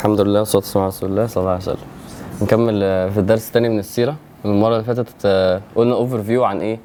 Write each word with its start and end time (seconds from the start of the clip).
الحمد 0.00 0.20
لله 0.20 0.38
والصلاة 0.38 0.62
والسلام 0.62 0.82
على 0.84 0.88
رسول 0.88 1.10
الله 1.10 1.26
صلى 1.26 1.40
الله 1.40 1.50
عليه 1.52 1.62
وسلم. 1.62 1.76
نكمل 2.42 2.80
آه، 2.82 3.08
في 3.08 3.18
الدرس 3.18 3.48
الثاني 3.48 3.68
من 3.68 3.78
السيرة. 3.78 4.16
المرة 4.44 4.72
اللي 4.72 4.84
فاتت 4.84 5.08
آه، 5.24 5.60
قلنا 5.76 5.94
overview 5.94 6.44
عن 6.44 6.60
إيه؟ 6.60 6.78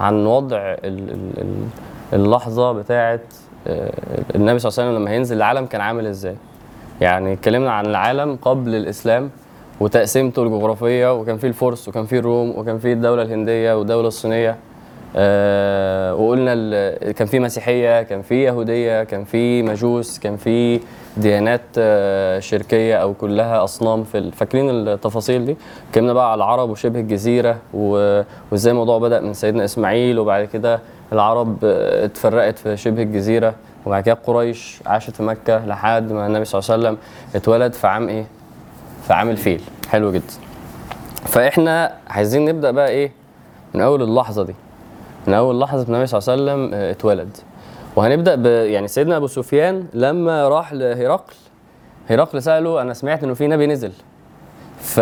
عن 0.00 0.26
وضع 0.26 0.56
ال- 0.58 0.78
ال- 0.84 1.38
ال- 1.40 1.66
اللحظة 2.12 2.72
بتاعه 2.72 3.20
آه، 3.66 3.90
النبي 4.34 4.58
صلى 4.58 4.68
الله 4.70 4.80
عليه 4.80 4.90
وسلم 4.90 4.94
لما 4.94 5.10
هينزل 5.10 5.36
العالم 5.36 5.66
كان 5.66 5.80
عامل 5.80 6.06
إزاي. 6.06 6.36
يعني 7.00 7.32
اتكلمنا 7.32 7.72
عن 7.72 7.86
العالم 7.86 8.36
قبل 8.42 8.74
الإسلام 8.74 9.30
وتقسيمته 9.80 10.42
الجغرافية 10.42 11.14
وكان 11.20 11.36
فيه 11.38 11.48
الفرس 11.48 11.88
وكان 11.88 12.06
فيه 12.06 12.18
الروم 12.18 12.58
وكان 12.58 12.78
فيه 12.78 12.92
الدولة 12.92 13.22
الهندية 13.22 13.78
والدولة 13.78 14.08
الصينية. 14.08 14.56
وقلنا 16.14 16.54
كان 17.12 17.26
في 17.26 17.38
مسيحية 17.40 18.02
كان 18.02 18.22
في 18.22 18.42
يهودية 18.44 19.04
كان 19.04 19.24
في 19.24 19.62
مجوس 19.62 20.18
كان 20.18 20.36
في 20.36 20.80
ديانات 21.16 21.60
آه 21.78 22.38
شركية 22.40 22.96
أو 22.96 23.14
كلها 23.14 23.64
أصنام 23.64 24.04
في 24.04 24.30
فاكرين 24.30 24.70
التفاصيل 24.70 25.44
دي؟ 25.46 25.56
اتكلمنا 25.88 26.12
بقى 26.12 26.30
على 26.32 26.38
العرب 26.38 26.70
وشبه 26.70 27.00
الجزيرة 27.00 27.56
وإزاي 27.74 28.70
الموضوع 28.72 28.98
بدأ 28.98 29.20
من 29.20 29.34
سيدنا 29.34 29.64
إسماعيل 29.64 30.18
وبعد 30.18 30.44
كده 30.44 30.80
العرب 31.12 31.56
آه، 31.64 32.04
اتفرقت 32.04 32.58
في 32.58 32.76
شبه 32.76 33.02
الجزيرة 33.02 33.54
وبعد 33.86 34.02
كده 34.02 34.14
قريش 34.26 34.80
عاشت 34.86 35.10
في 35.10 35.22
مكة 35.22 35.66
لحد 35.66 36.12
ما 36.12 36.26
النبي 36.26 36.44
صلى 36.44 36.58
الله 36.60 36.70
عليه 36.72 36.82
وسلم 36.98 36.98
اتولد 37.34 37.72
في 37.72 37.86
عام 37.86 38.08
إيه؟ 38.08 38.26
في 39.06 39.12
عام 39.12 39.30
الفيل. 39.30 39.60
حلو 39.88 40.12
جدا. 40.12 40.32
فإحنا 41.24 41.92
عايزين 42.08 42.44
نبدأ 42.44 42.70
بقى 42.70 42.88
إيه؟ 42.88 43.12
من 43.74 43.80
أول 43.80 44.02
اللحظة 44.02 44.42
دي. 44.42 44.54
من 45.26 45.34
أول 45.34 45.60
لحظة 45.60 45.82
النبي 45.82 46.06
صلى 46.06 46.18
الله 46.18 46.32
عليه 46.52 46.62
وسلم 46.62 46.74
آه، 46.74 46.90
اتولد. 46.90 47.36
وهنبدأ 47.96 48.34
ب 48.34 48.46
يعني 48.46 48.88
سيدنا 48.88 49.16
أبو 49.16 49.26
سفيان 49.26 49.86
لما 49.94 50.48
راح 50.48 50.72
لهرقل. 50.72 51.34
هرقل 52.10 52.42
سأله 52.42 52.82
أنا 52.82 52.94
سمعت 52.94 53.24
إنه 53.24 53.34
في 53.34 53.46
نبي 53.46 53.66
نزل. 53.66 53.92
ف 54.80 55.00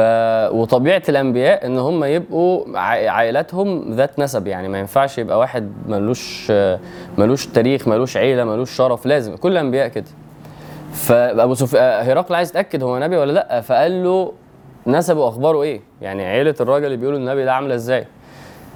وطبيعة 0.53 1.03
الأنبياء 1.09 1.67
إن 1.67 1.79
هم 1.79 2.05
يبقوا 2.05 2.65
عائ- 2.65 3.09
عائلاتهم 3.09 3.93
ذات 3.95 4.19
نسب 4.19 4.47
يعني 4.47 4.69
ما 4.69 4.79
ينفعش 4.79 5.19
يبقى 5.19 5.39
واحد 5.39 5.73
ملوش 5.89 6.53
ملوش 7.19 7.47
تاريخ 7.47 7.89
ملوش 7.89 8.17
عيلة 8.17 8.45
ملوش 8.45 8.71
شرف 8.71 9.07
لازم. 9.07 9.37
كل 9.37 9.53
الأنبياء 9.53 9.89
كده. 9.89 10.05
فابو 10.93 11.55
سفيان 11.55 12.07
هرقل 12.07 12.35
عايز 12.35 12.51
يتأكد 12.51 12.83
هو 12.83 12.99
نبي 12.99 13.17
ولا 13.17 13.33
لأ 13.33 13.61
فقال 13.61 14.05
له 14.05 14.33
نسبه 14.87 15.29
اخباره 15.29 15.63
إيه؟ 15.63 15.81
يعني 16.03 16.25
عيلة 16.27 16.55
الراجل 16.61 16.87
اللي 16.87 16.97
بيقولوا 16.97 17.19
النبي 17.19 17.45
ده 17.45 17.53
عاملة 17.53 17.75
إزاي؟ 17.75 18.07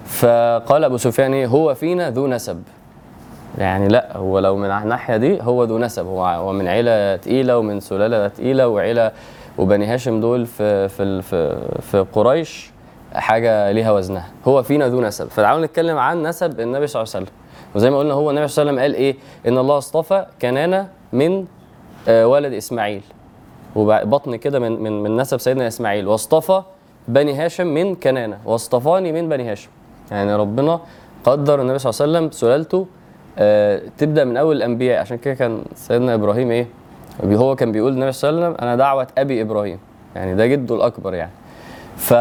فقال 0.07 0.85
أبو 0.85 0.97
سفيان 0.97 1.35
إيه؟ 1.35 1.47
هو 1.47 1.75
فينا 1.75 2.11
ذو 2.11 2.27
نسب. 2.27 2.63
يعني 3.59 3.89
لا 3.89 4.17
هو 4.17 4.39
لو 4.39 4.57
من 4.57 4.71
الناحية 4.71 5.17
دي 5.17 5.43
هو 5.43 5.65
ذو 5.65 5.79
نسب. 5.79 6.07
هو 6.07 6.25
هو 6.27 6.53
من 6.53 6.69
عيلة 6.69 7.17
تقيلة 7.17 7.59
ومن 7.59 7.81
سلالة 7.81 8.29
تقيلة 8.29 8.69
وعيلة 8.69 9.13
وبني 9.59 9.87
هاشم 9.87 10.21
دول 10.21 10.47
في 10.47 10.89
في 10.89 11.23
في, 11.23 11.57
في 11.81 12.07
قريش 12.13 12.71
حاجة 13.15 13.71
ليها 13.73 13.93
وزنها. 13.93 14.29
هو 14.49 14.63
فينا 14.63 14.89
ذو 14.89 15.01
نسب. 15.01 15.29
فتعالوا 15.29 15.67
نتكلم 15.67 15.99
عن 15.99 16.23
نسب 16.23 16.61
النبي 16.61 16.87
صلى 16.87 17.03
الله 17.03 17.13
عليه 17.15 17.25
وسلم. 17.25 17.37
وزي 17.75 17.91
ما 17.91 17.99
قلنا 17.99 18.15
هو 18.15 18.31
النبي 18.31 18.49
صلى 18.49 18.63
الله 18.63 18.73
عليه 18.73 18.83
وسلم 18.83 18.95
قال 18.95 19.05
إيه؟ 19.05 19.17
إن 19.49 19.59
الله 19.59 19.79
اصطفى 19.79 20.27
كنانة 20.43 20.89
من 21.13 21.45
آه، 22.09 22.27
ولد 22.27 22.53
إسماعيل. 22.53 23.03
وبطن 23.77 24.37
كده 24.37 24.59
من 24.59 24.83
من 24.83 25.03
من 25.03 25.17
نسب 25.17 25.41
سيدنا 25.41 25.67
إسماعيل. 25.67 26.09
واصطفى 26.09 26.63
بني 27.09 27.35
هاشم 27.35 27.67
من 27.67 27.95
كنانة. 27.95 28.39
واصطفاني 28.45 29.13
من 29.13 29.29
بني 29.29 29.53
هاشم. 29.53 29.71
يعني 30.11 30.37
ربنا 30.37 30.81
قدر 31.25 31.61
النبي 31.61 31.79
صلى 31.79 31.91
الله 31.91 32.03
عليه 32.03 32.29
وسلم 32.29 32.31
سلالته 32.31 32.87
آه، 33.39 33.83
تبدأ 33.99 34.25
من 34.25 34.37
أول 34.37 34.57
الأنبياء. 34.57 35.01
عشان 35.01 35.19
كده 35.19 35.35
كان 35.35 35.63
سيدنا 35.75 36.15
إبراهيم 36.15 36.51
إيه؟ 36.51 36.67
هو 37.25 37.57
كان 37.57 37.73
بيقول 37.73 37.93
النبي 37.93 38.13
صلى 38.13 38.31
الله 38.31 38.43
عليه 38.45 38.55
وسلم 38.55 38.65
أنا 38.69 38.77
دعوة 38.77 39.07
أبي 39.19 39.43
إبراهيم. 39.43 39.79
يعني 40.17 40.35
ده 40.35 40.47
جده 40.47 40.75
الأكبر 40.75 41.15
يعني. 41.15 41.31
ف... 41.97 42.15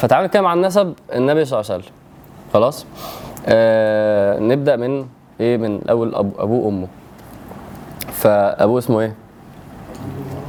فتعالوا 0.00 0.26
نتكلم 0.26 0.46
عن 0.46 0.60
نسب 0.60 0.94
النبي 1.14 1.44
صلى 1.44 1.60
الله 1.60 1.70
عليه 1.72 1.82
وسلم. 1.82 1.94
خلاص؟ 2.52 2.86
آه 3.46 4.38
نبدأ 4.38 4.76
من 4.76 5.06
إيه؟ 5.40 5.56
من 5.56 5.80
أول 5.90 6.14
أبو 6.14 6.30
أبوه 6.42 6.64
وأمه. 6.66 6.86
فأبوه 8.12 8.78
اسمه 8.78 9.00
إيه؟ 9.00 9.14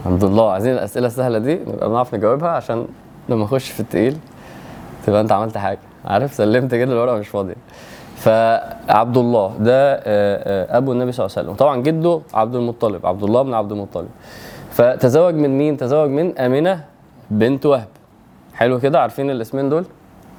عبد 0.06 0.24
الله. 0.24 0.52
عايزين 0.52 0.74
الأسئلة 0.74 1.08
السهلة 1.08 1.38
دي 1.38 1.60
نبقى 1.68 1.90
بنعرف 1.90 2.16
نجاوبها 2.16 2.50
عشان 2.50 2.88
لما 3.30 3.44
نخش 3.44 3.70
في 3.70 3.80
التقيل 3.80 4.18
تبقى 5.06 5.22
أنت 5.22 5.32
عملت 5.32 5.58
حاجة. 5.58 5.80
عارف؟ 6.06 6.34
سلمت 6.34 6.76
كده 6.76 6.94
الورقة 6.94 7.16
مش 7.16 7.28
فاضية. 7.28 7.56
فعبد 8.16 9.18
الله 9.18 9.54
ده 9.60 9.94
آه، 9.94 10.00
آه، 10.04 10.78
أبو 10.78 10.92
النبي 10.92 11.12
صلى 11.12 11.26
الله 11.26 11.38
عليه 11.38 11.48
وسلم. 11.48 11.58
طبعا 11.58 11.82
جده 11.82 12.22
عبد 12.34 12.56
المطلب 12.56 13.06
عبد 13.06 13.24
الله 13.24 13.42
بن 13.42 13.54
عبد 13.54 13.72
المطلب. 13.72 14.08
فتزوج 14.72 15.34
من 15.34 15.58
مين؟ 15.58 15.78
تزوج 15.78 16.10
من 16.10 16.38
آمنة 16.38 16.84
بنت 17.32 17.66
وهب. 17.66 17.88
حلو 18.54 18.80
كده؟ 18.80 19.00
عارفين 19.02 19.30
الاسمين 19.32 19.70
دول؟ 19.70 19.86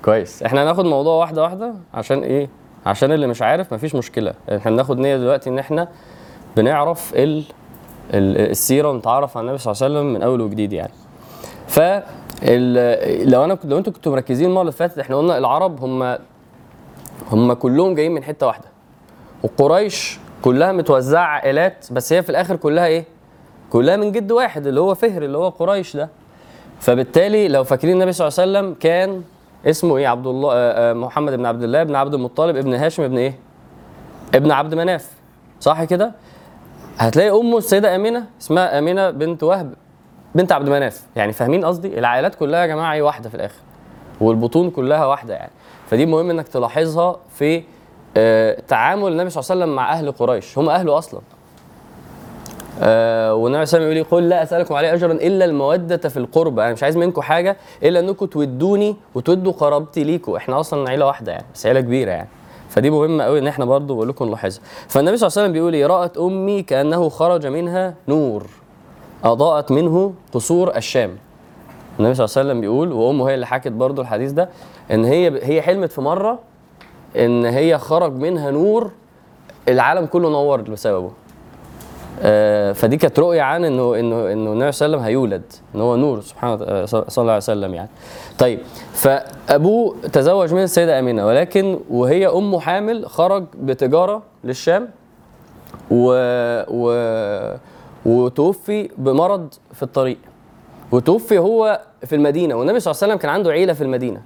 كويس. 0.05 0.43
إحنا 0.43 0.63
هناخد 0.63 0.85
موضوع 0.85 1.15
واحدة 1.15 1.43
واحدة 1.43 1.75
عشان 1.95 2.19
إيه؟ 2.23 2.49
عشان 2.87 3.13
اللي 3.13 3.27
مش 3.27 3.43
عارف 3.43 3.75
مفيش 3.75 3.95
مشكلة. 3.95 4.35
إحنا 4.57 4.71
بناخد 4.71 4.99
نية 4.99 5.17
دلوقتي 5.17 5.51
إن 5.51 5.59
إحنا 5.59 5.89
بنعرف 6.57 7.13
ال 7.15 7.45
ال- 8.15 8.51
السيرة 8.51 8.91
ونتعرف 8.91 9.37
على 9.37 9.45
النبي 9.45 9.59
صلى 9.59 9.73
الله 9.73 9.85
عليه 9.85 9.95
وسلم 9.95 10.13
من 10.15 10.23
أول 10.23 10.41
وجديد 10.41 10.73
يعني. 10.73 10.93
ف 11.67 11.79
لو 13.31 13.45
أنا 13.45 13.59
لو 13.65 13.79
أنتوا 13.79 13.93
كنتوا 13.93 14.13
مركزين 14.13 14.49
المرة 14.49 14.61
اللي 14.61 14.73
فاتت 14.73 14.99
إحنا 14.99 15.17
قلنا 15.17 15.39
العرب 15.39 15.81
هم 15.85 16.17
هم 17.33 17.53
كلهم 17.53 17.95
جايين 17.95 18.13
من 18.13 18.25
حتة 18.25 18.47
واحدة. 18.47 18.69
وقريش 19.43 20.19
كلها 20.43 20.73
متوزعة 20.73 21.25
عائلات 21.25 21.87
بس 21.93 22.13
هي 22.13 22.23
في 22.23 22.31
الآخر 22.31 22.57
كلها 22.57 22.87
إيه؟ 22.87 23.05
كلها 23.71 23.97
من 23.97 24.13
جد 24.13 24.33
واحد 24.33 24.67
اللي 24.67 24.81
هو 24.81 24.95
فهر 24.95 25.23
اللي 25.23 25.39
هو 25.39 25.49
قريش 25.49 25.97
ده. 25.97 26.09
فبالتالي 26.81 27.49
لو 27.49 27.65
فاكرين 27.65 27.95
النبي 27.95 28.13
صلى 28.13 28.29
الله 28.29 28.41
عليه 28.41 28.51
وسلم 28.51 28.75
كان 28.81 29.23
اسمه 29.67 29.97
إيه؟ 29.97 30.09
عبد 30.09 30.27
الله 30.27 30.53
آه، 30.53 30.91
آه، 30.91 30.93
محمد 30.93 31.33
بن 31.33 31.47
عبد 31.47 31.63
الله 31.63 31.83
بن 31.83 31.95
عبد 31.95 32.15
المطلب 32.15 32.57
ابن 32.57 32.75
هاشم 32.75 33.03
ابن 33.03 33.19
إيه؟ 33.19 33.39
ابن 34.35 34.51
عبد 34.51 34.75
مناف. 34.75 35.11
صح 35.61 35.85
كده؟ 35.85 36.13
هتلاقي 36.99 37.31
امه 37.31 37.59
السيدة 37.59 37.97
أمينة 37.97 38.25
اسمها 38.41 38.79
أمينة 38.79 39.11
بنت 39.11 39.43
وهب 39.43 39.75
بنت 40.35 40.53
عبد 40.53 40.69
مناف. 40.69 41.03
يعني 41.17 41.33
فاهمين 41.33 41.65
قصدي؟ 41.65 41.99
العائلات 41.99 42.35
كلها 42.35 42.61
يا 42.61 42.67
جماعة 42.67 42.95
إيه؟ 42.95 43.03
واحدة 43.03 43.29
في 43.29 43.35
الآخر. 43.35 43.61
والبطون 44.21 44.71
كلها 44.71 45.07
واحدة 45.07 45.35
يعني. 45.35 45.53
فدي 45.91 46.07
مهم 46.07 46.31
إنك 46.31 46.49
تلاحظها 46.49 47.17
في 47.35 47.63
آه، 48.17 48.61
تعامل 48.69 49.13
النبي 49.13 49.31
صلى 49.31 49.41
الله 49.41 49.51
عليه 49.51 49.63
وسلم 49.65 49.77
مع 49.77 49.93
أهل 49.93 50.13
قريش. 50.13 50.59
هم 50.59 50.69
أهله 50.69 50.99
أصلا. 50.99 51.21
آه 52.83 53.35
والنبي 53.35 53.67
صلى 53.67 53.79
الله 53.79 53.89
عليه 53.89 54.01
وسلم 54.01 54.07
يقول 54.07 54.23
قل 54.23 54.29
لا 54.29 54.43
أسألكم 54.43 54.75
عليه 54.75 54.95
اجرا 54.95 55.13
إلا 55.13 55.45
المودة 55.45 55.97
في 56.09 56.17
القربى 56.17 56.63
أنا 56.63 56.73
مش 56.73 56.83
عايز 56.83 56.97
منكم 56.97 57.23
حاجة 57.23 57.57
إلا 57.83 58.01
إنكم 58.01 58.27
تودوني 58.27 58.97
وتودوا 59.15 59.53
قرابتي 59.53 60.05
ليكم. 60.05 60.37
إحنا 60.37 60.61
أصلا 60.61 60.91
عيلة 60.91 61.07
واحدة 61.07 61.33
يعني 61.33 61.45
بس 61.55 61.67
عيلة 61.67 61.81
كبيرة 61.81 62.11
يعني. 62.11 62.29
فدي 62.69 62.91
مهمة 62.91 63.25
قوي 63.25 63.39
إن 63.39 63.47
إحنا 63.47 63.65
برضو 63.65 63.95
بقول 63.95 64.09
لكم 64.09 64.25
نلاحظها. 64.25 64.61
فالنبي 64.89 65.17
صلى 65.17 65.27
الله 65.27 65.39
عليه 65.39 65.43
وسلم 65.43 65.53
بيقول 65.53 65.75
إيه؟ 65.75 65.87
رأت 65.87 66.19
أمي 66.19 66.63
كأنه 66.63 67.09
خرج 67.09 67.47
منها 67.47 67.95
نور. 68.09 68.47
أضاءت 69.25 69.71
منه 69.73 70.13
قصور 70.33 70.77
الشام. 70.77 71.17
النبي 71.99 72.15
صلى 72.15 72.25
الله 72.25 72.35
عليه 72.37 72.49
وسلم 72.49 72.61
بيقول 72.61 72.93
وأمه 72.93 73.29
هي 73.29 73.35
اللي 73.35 73.47
حكت 73.47 73.73
برضو 73.73 74.03
الحديث 74.03 74.31
ده 74.33 74.49
إن 74.91 75.05
هي 75.05 75.41
هي 75.43 75.63
حلمت 75.63 75.93
في 75.93 76.01
مرة 76.01 76.39
إن 77.17 77.45
هي 77.45 77.79
خرج 77.79 78.13
منها 78.13 78.51
نور 78.51 78.91
العالم 79.69 80.07
كله 80.07 80.31
نور 80.31 80.61
بسببه. 80.61 81.11
آه، 82.23 82.73
فدي 82.73 82.97
كانت 82.97 83.19
رؤية 83.19 83.43
عن 83.43 83.65
انه 83.65 83.95
انه 83.99 84.33
إنه 84.33 84.53
النبي 84.53 84.73
صلى 84.73 84.87
الله 84.87 84.99
عليه 84.99 84.99
وسلم 84.99 85.01
هيولد 85.01 85.43
إن 85.75 85.81
هو 85.81 85.97
نور 85.97 86.21
سبحانه 86.21 86.57
وتعالى- 86.57 86.85
صلى 86.85 87.05
الله 87.23 87.33
عليه 87.33 87.37
وسلم 87.37 87.75
يعني. 87.75 87.89
طيب 88.39 88.59
فأبوه 88.93 89.97
تزوج 90.13 90.55
من 90.55 90.63
السيدة 90.63 90.99
أمينة 90.99 91.27
ولكن 91.27 91.79
وهي 91.91 92.27
امه 92.27 92.61
حامل 92.61 93.07
خرج 93.07 93.45
بتجارة 93.61 94.23
للشام 94.45 94.89
و 95.91 96.13
و 96.69 96.93
وتوفي 98.07 98.89
بمرض 98.99 99.55
في 99.75 99.83
الطريق. 99.83 100.19
وتوفي 100.93 101.39
هو 101.39 101.81
في 102.05 102.15
المدينة 102.15 102.55
والنبي 102.55 102.81
صلى 102.81 102.91
الله 102.91 103.03
عليه 103.03 103.13
وسلم 103.13 103.23
كان 103.23 103.31
عنده 103.31 103.51
عيلة 103.51 103.73
في 103.73 103.81
المدينة. 103.85 104.23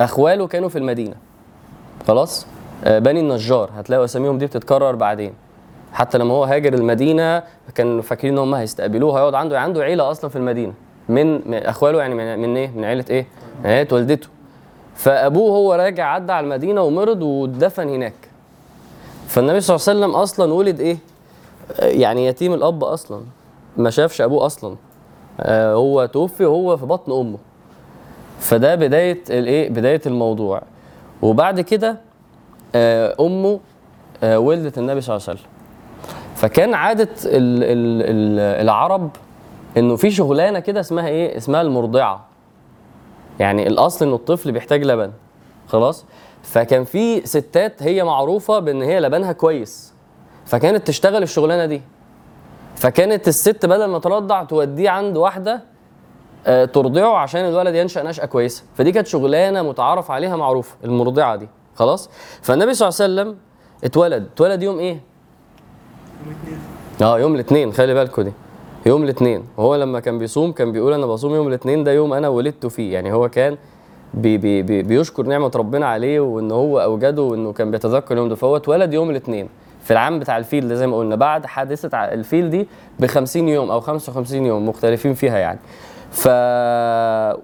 أخواله 0.00 0.46
كانوا 0.46 0.68
في 0.68 0.78
المدينة. 0.78 1.14
خلاص؟ 2.08 2.46
آه، 2.84 2.98
بني 2.98 3.20
النجار 3.20 3.70
هتلاقوا 3.76 4.04
أساميهم 4.04 4.38
دي 4.38 4.46
بتتكرر 4.46 4.94
بعدين. 4.94 5.32
حتى 5.92 6.18
لما 6.18 6.34
هو 6.34 6.44
هاجر 6.44 6.74
المدينة 6.74 7.42
كانوا 7.74 8.02
فاكرين 8.02 8.32
إن 8.32 8.38
هم 8.38 8.54
هيستقبلوه 8.54 9.18
هيقعد 9.18 9.34
عنده 9.34 9.60
عنده 9.60 9.82
عيلة 9.82 10.10
أصلا 10.10 10.30
في 10.30 10.36
المدينة. 10.36 10.72
من, 11.08 11.54
أخواله 11.54 11.98
يعني 11.98 12.14
من, 12.36 12.56
إيه؟ 12.56 12.70
من 12.70 12.84
عيلة 12.84 13.04
إيه؟ 13.10 13.26
من 13.64 13.70
عيلة 13.70 13.88
والدته. 13.92 14.28
فأبوه 14.94 15.56
هو 15.56 15.74
راجع 15.74 16.06
عدى 16.06 16.32
على 16.32 16.44
المدينة 16.44 16.82
ومرض 16.82 17.22
واتدفن 17.22 17.88
هناك. 17.88 18.14
فالنبي 19.26 19.60
صلى 19.60 19.76
الله 19.76 19.88
عليه 19.88 19.98
وسلم 19.98 20.20
أصلا 20.22 20.52
ولد 20.52 20.80
إيه؟ 20.80 20.96
يعني 21.78 22.26
يتيم 22.26 22.54
الأب 22.54 22.84
أصلا. 22.84 23.22
ما 23.76 23.90
شافش 23.90 24.20
أبوه 24.20 24.46
أصلا. 24.46 24.76
آه، 25.40 25.74
هو 25.74 26.06
توفي 26.06 26.44
وهو 26.44 26.76
في 26.76 26.86
بطن 26.86 27.12
أمه. 27.12 27.38
فده 28.42 28.74
بداية 28.74 29.22
الايه؟ 29.30 29.70
بداية 29.70 30.00
الموضوع. 30.06 30.62
وبعد 31.22 31.60
كده 31.60 31.98
آه، 32.74 33.16
أمه 33.20 33.60
آه، 34.22 34.38
ولدت 34.38 34.78
النبي 34.78 35.00
صلى 35.00 35.16
الله 35.16 35.28
عليه 35.28 35.38
وسلم. 35.38 35.50
فكان 36.36 36.74
عادة 36.74 37.08
ال 37.24 37.62
ال 37.64 38.02
ال 38.02 38.40
العرب 38.62 39.10
إنه 39.76 39.96
في 39.96 40.10
شغلانة 40.10 40.58
كده 40.58 40.80
اسمها 40.80 41.08
إيه؟ 41.08 41.36
اسمها 41.36 41.60
المرضعة. 41.60 42.24
يعني 43.40 43.66
الأصل 43.66 44.06
ان 44.06 44.14
الطفل 44.14 44.52
بيحتاج 44.52 44.84
لبن. 44.84 45.12
خلاص؟ 45.68 46.04
فكان 46.42 46.84
في 46.84 47.26
ستات 47.26 47.82
هي 47.82 48.04
معروفة 48.04 48.58
بإن 48.58 48.82
هي 48.82 49.00
لبنها 49.00 49.32
كويس. 49.32 49.92
فكانت 50.46 50.86
تشتغل 50.86 51.22
الشغلانة 51.22 51.66
دي. 51.66 51.82
فكانت 52.76 53.28
الست 53.28 53.66
بدل 53.66 53.84
ما 53.84 53.98
ترضع 53.98 54.44
توديه 54.44 54.90
عند 54.90 55.16
واحدة 55.16 55.71
ترضعه 56.44 57.16
عشان 57.16 57.40
الولد 57.40 57.74
ينشأ 57.74 58.02
نشأة 58.02 58.26
كويسة. 58.26 58.62
فدي 58.74 58.92
كانت 58.92 59.06
شغلانة 59.06 59.62
متعارف 59.62 60.10
عليها 60.10 60.36
معروفة 60.36 60.76
المرضعة 60.84 61.36
دي. 61.36 61.48
خلاص؟ 61.74 62.10
فالنبي 62.42 62.74
صلى 62.74 62.88
الله 62.88 63.02
عليه 63.02 63.12
وسلم 63.12 63.36
اتولد. 63.84 64.26
اتولد 64.34 64.62
يوم 64.62 64.78
إيه؟ 64.78 65.00
آه 67.02 67.18
يوم 67.18 67.34
الاثنين. 67.34 67.72
خلي 67.72 67.94
بالكوا 67.94 68.22
دي. 68.22 68.32
يوم 68.86 69.02
الاثنين. 69.02 69.44
وهو 69.56 69.76
لما 69.76 70.00
كان 70.00 70.18
بيصوم 70.18 70.52
كان 70.52 70.72
بيقول 70.72 70.92
أنا 70.92 71.06
بصوم 71.06 71.34
يوم 71.34 71.48
الاثنين 71.48 71.84
ده 71.84 71.92
يوم 71.92 72.12
أنا 72.12 72.28
ولدت 72.28 72.66
فيه. 72.66 72.94
يعني 72.94 73.12
هو 73.12 73.28
كان 73.28 73.56
بي 74.14 74.38
بي 74.38 74.62
بي 74.62 74.82
بيشكر 74.82 75.22
نعمة 75.22 75.50
ربنا 75.54 75.86
عليه 75.86 76.20
وإن 76.20 76.50
هو 76.50 76.80
أوجده 76.80 77.22
وإنه 77.22 77.52
كان 77.52 77.70
بيتذكر 77.70 78.14
اليوم 78.14 78.28
ده. 78.28 78.34
فهو 78.34 78.56
اتولد 78.56 78.94
يوم 78.94 79.10
الاثنين. 79.10 79.48
في 79.82 79.90
العام 79.90 80.18
بتاع 80.18 80.38
الفيل 80.38 80.68
ده 80.68 80.74
زي 80.74 80.86
ما 80.86 80.96
قلنا 80.98 81.16
بعد 81.16 81.46
حادثة 81.46 81.98
الفيل 81.98 82.50
دي 82.50 82.68
ب 83.00 83.06
50 83.06 83.48
يوم 83.48 83.70
أو 83.70 83.80
55 83.80 84.46
يوم 84.46 84.68
مختلفين 84.68 85.14
فيها 85.14 85.38
يعني. 85.38 85.58
ف 86.12 86.26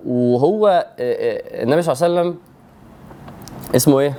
وهو 0.07 0.69
آه، 0.69 0.85
آه، 1.01 1.63
النبي 1.63 1.83
صلى 1.83 1.93
الله 1.93 2.05
عليه 2.05 2.31
وسلم 2.31 2.39
اسمه 3.77 4.01
إيه؟ 4.01 4.15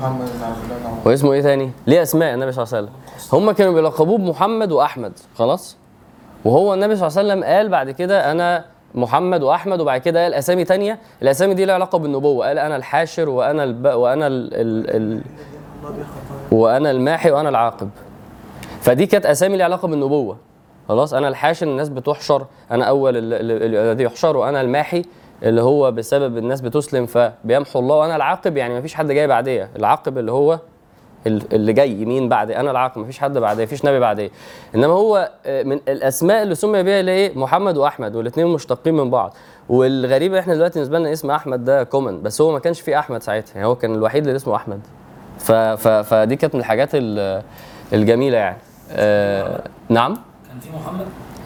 محمد 0.00 0.28
واسمه 1.04 1.32
إيه 1.32 1.42
تاني؟ 1.42 1.70
ليه 1.86 2.02
أسماء 2.02 2.34
النبي 2.34 2.52
صلى 2.52 2.64
الله 2.64 2.76
عليه 2.76 2.88
وسلم؟ 2.88 3.40
هم 3.40 3.50
كانوا 3.50 3.72
بيلقبوه 3.74 4.18
بمحمد 4.18 4.72
وأحمد 4.72 5.12
خلاص؟ 5.38 5.76
وهو 6.44 6.74
النبي 6.74 6.96
صلى 6.96 7.06
الله 7.08 7.18
عليه 7.18 7.28
وسلم 7.28 7.44
قال 7.44 7.68
بعد 7.68 7.90
كده 7.90 8.30
أنا 8.32 8.64
محمد 8.94 9.42
وأحمد 9.42 9.80
وبعد 9.80 10.00
كده 10.00 10.22
قال 10.22 10.34
أسامي 10.34 10.64
تانية. 10.64 10.98
الأسامي 11.22 11.54
دي 11.54 11.64
لها 11.64 11.74
علاقة 11.74 11.98
بالنبوة. 11.98 12.46
قال 12.46 12.58
أنا 12.58 12.76
الحاشر 12.76 13.28
وأنا 13.28 13.64
الب... 13.64 13.86
وأنا 13.86 14.26
ال... 14.26 14.54
ال... 14.54 14.96
ال... 14.96 15.22
وأنا 16.52 16.90
الماحي 16.90 17.30
وأنا 17.30 17.48
العاقب. 17.48 17.90
فدي 18.80 19.06
كانت 19.06 19.26
أسامي 19.26 19.56
ليها 19.56 19.64
علاقة 19.64 19.88
بالنبوة. 19.88 20.36
خلاص 20.88 21.14
أنا 21.14 21.28
الحاشر 21.28 21.66
الناس 21.66 21.88
بتحشر 21.88 22.46
أنا 22.70 22.84
أول 22.84 23.16
ال- 23.16 23.34
ال- 23.34 23.50
ال- 23.62 23.74
الذي 23.76 24.04
يحشر 24.04 24.36
وأنا 24.36 24.60
الماحي 24.60 25.02
اللي 25.42 25.62
هو 25.62 25.90
بسبب 25.92 26.38
الناس 26.38 26.60
بتسلم 26.60 27.06
فبيمحو 27.06 27.78
الله. 27.78 27.96
وأنا 27.96 28.16
العاقب 28.16 28.56
يعني 28.56 28.74
ما 28.74 28.80
فيش 28.80 28.94
حد 28.94 29.12
جاي 29.12 29.26
بعديه 29.26 29.70
العاقب 29.76 30.18
اللي 30.18 30.32
هو 30.32 30.58
ال- 31.26 31.54
اللي 31.54 31.72
جاي 31.72 32.04
مين 32.04 32.28
بعد 32.28 32.50
أنا 32.50 32.70
العاقب 32.70 32.98
مفيش 32.98 33.18
حد 33.18 33.38
بعديه 33.38 33.64
مفيش 33.64 33.84
نبي 33.84 33.98
بعديه 34.00 34.30
إنما 34.74 34.92
هو 34.92 35.30
آه، 35.46 35.62
من 35.62 35.80
الأسماء 35.88 36.42
اللي 36.42 36.54
سمي 36.54 36.82
بيها 36.82 37.00
اللي 37.00 37.12
إيه 37.12 37.38
محمد 37.38 37.76
وأحمد 37.76 38.16
والاثنين 38.16 38.46
مشتقين 38.46 38.94
من 38.94 39.10
بعض. 39.10 39.34
والغريب 39.68 40.34
إحنا 40.34 40.54
دلوقتي 40.54 40.74
بالنسبة 40.74 40.98
لنا 40.98 41.12
اسم 41.12 41.30
أحمد 41.30 41.64
ده 41.64 41.82
كومن 41.84 42.22
بس 42.22 42.40
هو 42.40 42.52
ما 42.52 42.58
كانش 42.58 42.80
فيه 42.80 42.98
أحمد 42.98 43.22
ساعتها. 43.22 43.54
يعني 43.54 43.66
هو 43.66 43.74
كان 43.74 43.94
الوحيد 43.94 44.26
اللي 44.26 44.36
اسمه 44.36 44.56
أحمد. 44.56 44.80
ف 45.38 45.52
ف 45.52 45.88
فدي 45.88 46.36
كانت 46.36 46.54
من 46.54 46.60
الحاجات 46.60 46.88
ال- 46.94 47.42
الجميلة 47.92 48.36
يعني. 48.38 48.56
آه 48.92 49.62
نعم؟ 49.88 50.16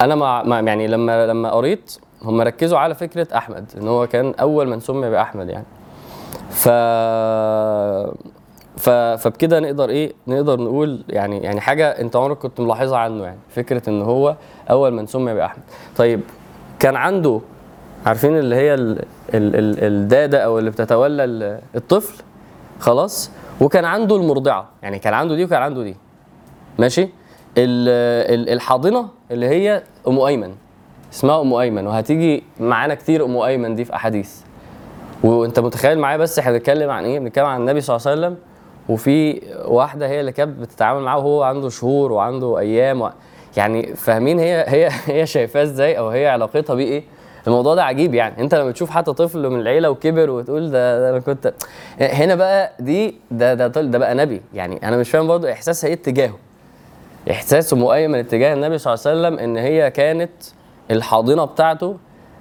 أنا 0.00 0.14
مع- 0.14 0.60
يعني 0.60 0.86
لما 0.86 1.26
لما 1.26 1.50
قريت 1.50 1.96
هم 2.22 2.40
ركزوا 2.40 2.78
على 2.78 2.94
فكرة 2.94 3.26
أحمد 3.36 3.64
إن 3.80 3.88
هو 3.88 4.06
كان 4.06 4.34
أول 4.40 4.68
من 4.68 4.80
سمي 4.80 5.10
بأحمد 5.10 5.48
يعني. 5.48 5.64
ف 6.50 6.68
ف 8.76 8.90
فبكده 8.90 9.60
نقدر 9.60 9.88
إيه 9.90 10.12
نقدر 10.26 10.60
نقول 10.60 11.04
يعني 11.08 11.38
يعني 11.38 11.60
حاجة 11.60 11.88
أنت 11.90 12.16
عمرك 12.16 12.38
كنت 12.38 12.60
ملاحظها 12.60 12.98
عنه 12.98 13.24
يعني 13.24 13.38
فكرة 13.48 13.90
إن 13.90 14.02
هو 14.02 14.36
أول 14.70 14.92
من 14.92 15.06
سمي 15.06 15.34
بأحمد. 15.34 15.62
طيب 15.96 16.20
كان 16.78 16.96
عنده 16.96 17.40
عارفين 18.06 18.38
اللي 18.38 18.56
هي 18.56 18.74
ال 18.74 18.98
ال 19.34 19.56
ال 19.56 19.84
الدادة 19.84 20.38
أو 20.44 20.58
اللي 20.58 20.70
بتتولى 20.70 21.24
ال- 21.24 21.60
الطفل؟ 21.76 22.22
خلاص. 22.80 23.30
وكان 23.60 23.84
عنده 23.84 24.16
المرضعة 24.16 24.68
يعني 24.82 24.98
كان 24.98 25.14
عنده 25.14 25.34
دي 25.34 25.44
وكان 25.44 25.62
عنده 25.62 25.82
دي. 25.82 25.96
ماشي؟ 26.78 27.08
الحاضنة 27.58 29.08
اللي 29.30 29.46
هي 29.46 29.82
أم 30.08 30.18
أيمن. 30.20 30.54
اسمها 31.12 31.40
أم 31.40 31.54
أيمن 31.54 31.86
وهتيجي 31.86 32.42
معانا 32.60 32.94
كتير 32.94 33.24
أم 33.24 33.36
أيمن 33.36 33.74
دي 33.74 33.84
في 33.84 33.94
أحاديث. 33.94 34.40
وأنت 35.24 35.60
متخيل 35.60 35.98
معايا 35.98 36.16
بس 36.16 36.38
إحنا 36.38 36.52
بنتكلم 36.52 36.90
عن 36.90 37.04
إيه؟ 37.04 37.18
بنتكلم 37.18 37.46
عن 37.46 37.60
النبي 37.60 37.80
صلى 37.80 37.96
الله 37.96 38.08
عليه 38.10 38.20
وسلم 38.20 38.36
وفي 38.88 39.40
واحدة 39.64 40.08
هي 40.08 40.20
اللي 40.20 40.32
كانت 40.32 40.58
بتتعامل 40.60 41.02
معاه 41.02 41.18
وهو 41.18 41.42
عنده 41.42 41.68
شهور 41.68 42.12
وعنده 42.12 42.58
أيام 42.58 43.00
و... 43.02 43.10
يعني 43.56 43.96
فاهمين 43.96 44.38
هي 44.38 44.64
هي 44.68 44.88
هي 45.06 45.26
شايفاه 45.26 45.62
إزاي 45.62 45.98
أو 45.98 46.08
هي 46.08 46.28
علاقتها 46.28 46.74
بيه 46.74 46.84
إيه؟ 46.84 47.02
الموضوع 47.46 47.74
ده 47.74 47.84
عجيب 47.84 48.14
يعني. 48.14 48.42
أنت 48.42 48.54
لما 48.54 48.70
تشوف 48.70 48.90
حتى 48.90 49.12
طفل 49.12 49.48
من 49.50 49.60
العيلة 49.60 49.90
وكبر 49.90 50.30
وتقول 50.30 50.70
ده, 50.70 51.00
ده 51.00 51.10
أنا 51.10 51.18
كنت 51.18 51.54
هنا 52.00 52.34
بقى 52.34 52.72
دي 52.80 53.14
ده 53.30 53.54
ده 53.54 53.66
ده 53.66 53.98
بقى 53.98 54.14
نبي 54.14 54.42
يعني. 54.54 54.88
أنا 54.88 54.96
مش 54.96 55.10
فاهم 55.10 55.26
برضه 55.26 55.52
إحساسها 55.52 55.88
إيه 55.88 55.94
اتجاهه. 55.94 56.38
احساسه 57.30 57.76
مؤيمن 57.76 58.18
اتجاه 58.18 58.54
النبي 58.54 58.78
صلى 58.78 58.94
الله 58.94 59.06
عليه 59.06 59.18
وسلم 59.18 59.38
إن 59.38 59.56
هي 59.56 59.90
كانت 59.90 60.32
الحاضنة 60.90 61.44
بتاعته. 61.44 61.96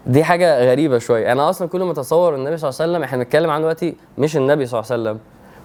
دي 0.06 0.24
حاجة 0.24 0.72
غريبة 0.72 0.98
شوية. 0.98 1.32
أنا 1.32 1.50
أصلا 1.50 1.68
كل 1.68 1.84
ما 1.84 1.92
أتصور 1.92 2.36
النبي 2.36 2.58
صلى 2.58 2.70
الله 2.70 2.82
عليه 2.82 2.92
وسلم 2.92 3.04
إحنا 3.04 3.24
بنتكلم 3.24 3.50
عن 3.50 3.62
دلوقتي 3.62 3.96
مش 4.18 4.38
النبي 4.38 4.66
صلى 4.66 4.80
الله 4.80 4.92
عليه 4.92 5.02
وسلم. 5.02 5.20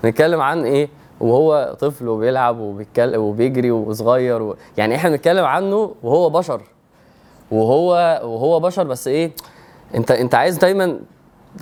بنتكلم 0.04 0.40
عن 0.40 0.64
إيه؟ 0.64 0.88
وهو 1.20 1.76
طفل 1.80 2.08
وبيلعب 2.08 2.58
وبيتكلم 2.58 3.22
وبيجري 3.22 3.70
وصغير 3.70 4.42
و... 4.42 4.56
يعني 4.76 4.94
إحنا 4.96 5.10
بنتكلم 5.10 5.44
عنه 5.44 5.94
وهو 6.02 6.30
بشر. 6.30 6.62
وهو 7.50 7.90
وهو 8.24 8.60
بشر 8.60 8.84
بس 8.84 9.08
إيه؟ 9.08 9.30
انت 9.94 10.10
أنت 10.10 10.34
عايز 10.34 10.58
دايما 10.58 10.98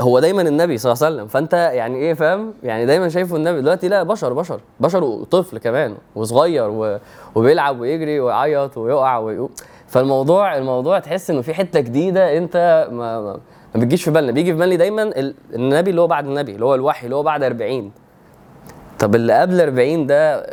هو 0.00 0.19
دايما 0.19 0.43
النبي 0.43 0.79
صلى 0.79 0.93
الله 0.93 1.05
عليه 1.06 1.14
وسلم. 1.17 1.26
فأنت 1.29 1.52
يعني 1.55 1.96
إيه 1.99 2.14
فاهم؟ 2.14 2.55
يعني 2.62 2.87
دايما 2.87 3.08
شايفه 3.08 3.37
النبي 3.37 3.61
دلوقتي 3.61 3.88
لا 3.88 4.02
بشر 4.02 4.32
بشر 4.32 4.61
بشر 4.81 5.05
وطفل 5.05 5.58
كمان 5.58 5.94
وصغير 6.14 6.70
و... 6.70 6.99
وبيلعب 7.35 7.81
ويجري 7.81 8.20
ويعيط 8.20 8.79
ويقع 8.79 9.19
ويقوم 9.19 9.49
فالموضوع 9.88 10.56
الموضوع 10.56 10.99
تحس 10.99 11.31
إنه 11.31 11.43
في 11.43 11.55
حتة 11.55 11.81
جديدة 11.81 12.37
أنت 12.38 12.88
ما 12.93 13.20
ما, 13.20 13.32
ما 13.75 13.81
بتجيش 13.81 14.05
في 14.05 14.11
بالنا. 14.11 14.32
بيجي 14.32 14.52
في 14.52 14.58
بالي 14.58 14.76
دايما 14.76 15.02
ال- 15.02 15.35
النبي 15.55 15.91
اللي 15.91 16.00
هو 16.00 16.06
بعد 16.06 16.26
النبي 16.26 16.52
اللي 16.55 16.64
هو 16.64 16.75
الوحي 16.75 17.05
اللي 17.05 17.17
هو 17.17 17.23
بعد 17.23 17.43
40 17.43 17.93
طب 18.99 19.14
اللي 19.14 19.32
قبل 19.41 19.61
40 19.61 20.06
ده 20.06 20.46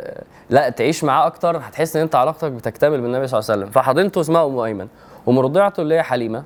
لا 0.50 0.68
تعيش 0.68 1.04
معاه 1.04 1.26
أكتر 1.26 1.56
هتحس 1.56 1.96
إن 1.96 2.02
أنت 2.02 2.14
علاقتك 2.14 2.52
بتكتمل 2.52 3.00
بالنبي 3.00 3.26
صلى 3.26 3.38
الله 3.40 3.50
عليه 3.50 3.60
وسلم. 3.62 3.72
فحضنته 3.72 4.20
اسمها 4.20 4.44
ام 4.46 4.58
أيمن 4.58 4.86
ومرضعته 5.26 5.80
اللي 5.80 5.94
هي 5.94 6.02
حليمة 6.02 6.42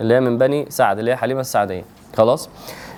اللي 0.00 0.14
هي 0.14 0.20
من 0.20 0.38
بني 0.38 0.66
سعد 0.68 0.98
اللي 0.98 1.10
هي 1.10 1.16
حليمة 1.16 1.40
السعدية. 1.40 1.84
خلاص؟ 2.16 2.48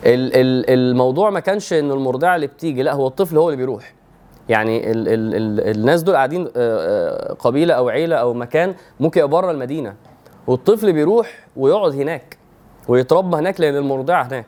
ال 0.07 0.35
ال 0.37 0.71
الموضوع 0.71 1.31
ما 1.31 1.41
كانش 1.41 1.73
إن 1.73 1.91
المرضعة 1.91 2.37
اللي 2.37 2.47
بتيجي 2.47 2.83
لا 2.83 2.93
هو 2.93 3.07
الطفل 3.07 3.39
هو 3.39 3.49
اللي 3.49 3.57
بيروح. 3.57 3.95
يعني 4.49 4.91
ال 4.91 5.09
ال 5.09 5.35
ال 5.35 5.77
الناس 5.77 6.03
دول 6.03 6.15
قاعدين 6.17 6.45
آه، 6.47 6.51
آه، 6.57 7.33
قبيلة 7.33 7.75
أو 7.75 7.89
عيلة 7.89 8.17
أو 8.17 8.35
مكان 8.35 8.75
ممكن 9.01 9.21
يبقى 9.21 9.31
بره 9.31 9.51
المدينة 9.51 9.95
والطفل 10.47 10.93
بيروح 10.93 11.47
ويقعد 11.57 11.93
هناك 11.95 12.39
ويتربى 12.89 13.37
هناك 13.37 13.61
لأن 13.61 13.77
المرضعة 13.77 14.23
هناك. 14.27 14.47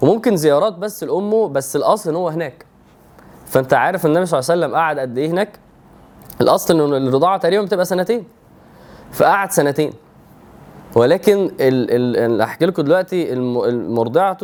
وممكن 0.00 0.36
زيارات 0.36 0.72
بس 0.72 1.04
لأمه 1.04 1.48
بس 1.48 1.76
الأصل 1.76 2.10
إن 2.10 2.16
هو 2.16 2.28
هناك. 2.28 2.64
فأنت 3.46 3.74
عارف 3.74 4.06
النبي 4.06 4.26
صلى 4.26 4.38
الله 4.40 4.50
عليه 4.52 4.60
وسلم 4.66 4.76
قعد 4.76 4.98
قد 4.98 5.18
إيه 5.18 5.30
هناك؟ 5.30 5.58
الأصل 6.40 6.80
إن 6.94 7.06
الرضاعة 7.08 7.38
تقريبا 7.38 7.64
بتبقى 7.64 7.84
سنتين. 7.84 8.24
فقعد 9.12 9.52
سنتين. 9.52 9.92
ولكن 10.94 11.38
ال 11.60 11.90
ال 11.90 12.16
اللي 12.16 12.44
احكي 12.44 12.66
لكم 12.66 12.82
دلوقتي 12.82 13.32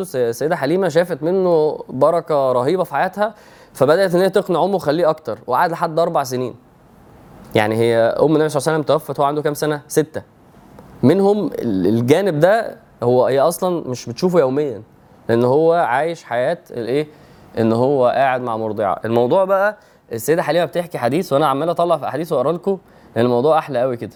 س- 0.05 0.17
السيده 0.17 0.57
حليمة 0.57 0.89
شافت 0.89 1.23
منه 1.23 1.79
بركة 1.89 2.53
رهيبة 2.53 2.85
في 2.85 2.95
حياتها 2.95 3.35
فبدأت 3.75 4.15
إن 4.15 4.21
هي 4.21 4.31
تقنع 4.31 4.65
أمه 4.65 4.79
خليه 4.79 5.11
أكتر 5.11 5.39
وقعد 5.47 5.71
لحد 5.73 5.99
أربع 5.99 6.25
سنين 6.25 6.55
يعني 7.55 7.75
هي 7.77 7.97
أم 7.97 8.37
النبي 8.37 8.49
صلى 8.49 8.61
الله 8.61 8.73
عليه 8.73 8.79
وسلم 8.79 8.83
توفت 8.83 9.19
وهو 9.19 9.29
عنده 9.29 9.43
كام 9.43 9.55
سنة؟ 9.55 9.83
ستة 9.89 10.23
منهم 11.03 11.47
ال- 11.47 11.87
الجانب 11.87 12.41
ده 12.41 12.77
هو 13.03 13.27
هي 13.27 13.41
أصلا 13.41 13.89
مش 13.89 14.07
بتشوفه 14.07 14.39
يوميا 14.41 14.83
لأن 15.29 15.45
هو 15.45 15.73
عايش 15.73 16.25
حياة 16.25 16.59
الإيه؟ 16.71 17.07
إن 17.59 17.73
هو 17.73 18.07
قاعد 18.07 18.41
مع 18.41 18.57
مرضعة 18.57 19.01
الموضوع 19.05 19.45
بقى 19.45 19.77
السيدة 20.13 20.43
حليمة 20.43 20.65
بتحكي 20.65 20.99
حديث 20.99 21.33
وأنا 21.33 21.47
عمال 21.47 21.69
أطلع 21.71 21.97
في 21.97 22.09
أحاديث 22.09 22.33
وأقرأ 22.33 22.53
لكم 22.53 22.79
الموضوع 23.17 23.59
أحلى 23.59 23.81
قوي 23.81 23.97
كده 23.97 24.11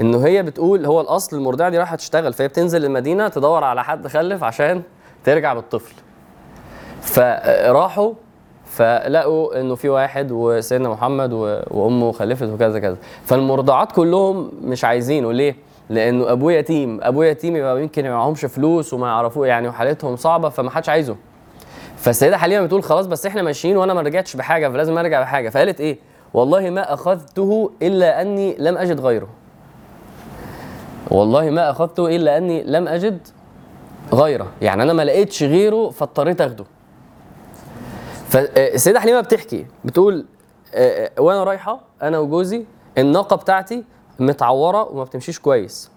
إنه 0.00 0.26
هي 0.26 0.42
بتقول 0.42 0.86
هو 0.86 1.00
الأصل 1.00 1.36
المرضعة 1.36 1.68
دي 1.68 1.78
رايحه 1.78 1.96
تشتغل 1.96 2.32
فهي 2.32 2.48
بتنزل 2.48 2.84
المدينة 2.84 3.28
تدور 3.28 3.64
على 3.64 3.84
حد 3.84 4.06
خلف 4.06 4.44
عشان 4.44 4.82
ترجع 5.24 5.54
بالطفل. 5.54 5.94
فراحوا 7.00 8.12
فلقوا 8.66 9.60
إنه 9.60 9.74
في 9.74 9.88
واحد 9.88 10.32
وسيدنا 10.32 10.88
محمد 10.88 11.32
وأمه 11.70 12.12
خلفت 12.12 12.48
وكذا 12.48 12.78
كذا. 12.78 12.96
فالمرضعات 13.24 13.92
كلهم 13.92 14.50
مش 14.62 14.84
عايزينه. 14.84 15.32
ليه؟ 15.32 15.56
لأنه 15.90 16.32
أبوه 16.32 16.52
يتيم 16.52 17.00
أبوه 17.02 17.26
يتيم 17.26 17.56
يبقى 17.56 17.82
يمكن 17.82 18.02
ما 18.02 18.10
معهمش 18.10 18.44
فلوس 18.44 18.94
وما 18.94 19.06
يعرفوه 19.06 19.46
يعني 19.46 19.68
وحالتهم 19.68 20.16
صعبة 20.16 20.48
فما 20.48 20.70
حدش 20.70 20.88
عايزه. 20.88 21.16
فالسيدة 21.96 22.36
حليمة 22.38 22.66
بتقول 22.66 22.82
خلاص 22.82 23.06
بس 23.06 23.26
إحنا 23.26 23.42
ماشيين 23.42 23.76
وأنا 23.76 23.94
ما 23.94 24.00
رجعتش 24.00 24.36
بحاجة 24.36 24.68
فلازم 24.68 24.98
أرجع 24.98 25.20
بحاجة. 25.20 25.48
فقالت 25.48 25.80
إيه؟ 25.80 25.98
والله 26.34 26.70
ما 26.70 26.94
أخذته 26.94 27.70
إلا 27.82 28.22
أني 28.22 28.56
لم 28.58 28.78
أجد 28.78 29.00
غيره. 29.00 29.28
والله 31.10 31.50
ما 31.50 31.70
أخذته 31.70 32.16
إلا 32.16 32.36
أني 32.36 32.62
لم 32.62 32.88
أجد 32.88 33.28
غيره. 34.12 34.46
يعني 34.62 34.82
أنا 34.82 34.92
ما 34.92 35.02
لقيتش 35.04 35.42
غيره 35.42 35.90
فاضطريت 35.90 36.40
أخده. 36.40 36.64
فالسيده 38.28 39.00
حليمة 39.00 39.20
بتحكي 39.20 39.66
بتقول 39.84 40.26
آه، 40.74 41.10
آه، 41.18 41.20
وأنا 41.22 41.44
رايحة 41.44 41.80
أنا 42.02 42.18
وجوزي 42.18 42.64
الناقة 42.98 43.36
بتاعتي 43.36 43.84
متعورة 44.18 44.82
وما 44.92 45.04
بتمشيش 45.04 45.38
كويس. 45.38 45.90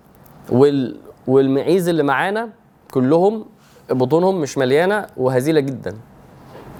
وال 0.49 0.99
والمعيز 1.27 1.89
اللي 1.89 2.03
معانا 2.03 2.49
كلهم 2.91 3.45
بطونهم 3.89 4.41
مش 4.41 4.57
مليانة 4.57 5.07
وهزيلة 5.17 5.59
جدا. 5.59 5.97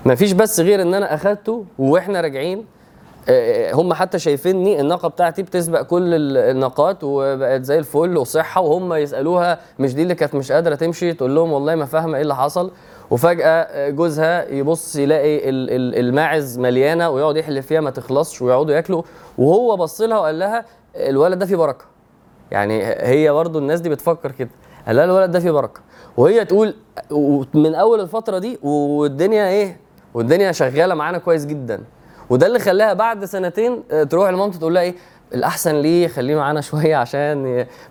ما 0.05 0.15
فيش 0.15 0.31
بس 0.31 0.59
غير 0.59 0.81
إن 0.81 0.93
أنا 0.93 1.13
أخدته 1.13 1.65
وإحنا 1.79 2.21
راجعين 2.21 2.57
آه، 2.59 2.65
هم 3.73 3.93
حتى 3.93 4.19
شايفيني 4.19 4.81
الناقة 4.81 5.07
بتاعتي 5.09 5.43
بتسبق 5.43 5.81
كل 5.81 6.13
ال- 6.13 6.37
الناقات 6.37 6.97
وبقت 7.03 7.63
زي 7.63 7.79
الفل 7.79 8.17
وصحة 8.17 8.61
وهم 8.61 8.93
يسألوها 8.93 9.59
مش 9.79 9.95
دي 9.95 10.03
اللي 10.03 10.15
كانت 10.15 10.35
مش 10.35 10.51
قادرة 10.51 10.75
تمشي 10.75 11.13
تقول 11.13 11.35
لهم 11.35 11.51
والله 11.51 11.75
ما 11.75 11.85
فاهمة 11.85 12.15
إيه 12.15 12.21
اللي 12.21 12.35
حصل. 12.35 12.71
وفجأة 13.11 13.47
آه، 13.47 13.89
جوزها 13.89 14.49
يبص 14.49 14.95
يلاقي 14.95 15.49
ال- 15.49 15.69
ال- 15.69 15.99
الماعز 16.05 16.59
مليانة 16.59 17.09
ويقعد 17.09 17.37
يحلف 17.37 17.67
فيها 17.67 17.81
ما 17.81 17.89
تخلصش 17.89 18.41
ويقعدوا 18.41 18.75
ياكلوا. 18.75 19.01
وهو 19.37 19.77
بص 19.77 20.01
لها 20.01 20.19
وقال 20.19 20.39
لها 20.39 20.65
الولد 20.95 21.39
ده 21.39 21.45
فيه 21.45 21.55
بركة. 21.55 21.85
يعني 22.51 22.83
هي 22.85 23.31
برضو 23.31 23.59
الناس 23.59 23.79
دي 23.79 23.89
بتفكر 23.89 24.31
كده. 24.31 24.49
قال 24.87 24.95
لها 24.95 25.05
الولد 25.05 25.31
ده 25.31 25.39
فيه 25.39 25.51
بركة. 25.51 25.81
وهي 26.17 26.45
تقول 26.45 26.73
من 27.53 27.75
أول 27.75 27.99
الفترة 28.01 28.37
دي 28.37 28.59
والدنيا 28.63 29.47
إيه؟ 29.47 29.77
والدنيا 30.13 30.51
شغالة 30.51 30.95
معانا 30.95 31.17
كويس 31.17 31.45
جدا. 31.45 31.83
وده 32.31 32.47
اللي 32.47 32.59
خلاها 32.59 32.93
بعد 32.93 33.25
سنتين 33.25 33.83
آه، 33.91 34.03
تروح 34.03 34.29
لمامته 34.29 34.59
تقول 34.59 34.73
لها 34.73 34.81
إيه؟ 34.83 34.95
الأحسن 35.33 35.75
ليه؟ 35.75 36.07
خليه 36.07 36.35
معانا 36.35 36.61
شوية 36.71 36.95
عشان 36.95 37.43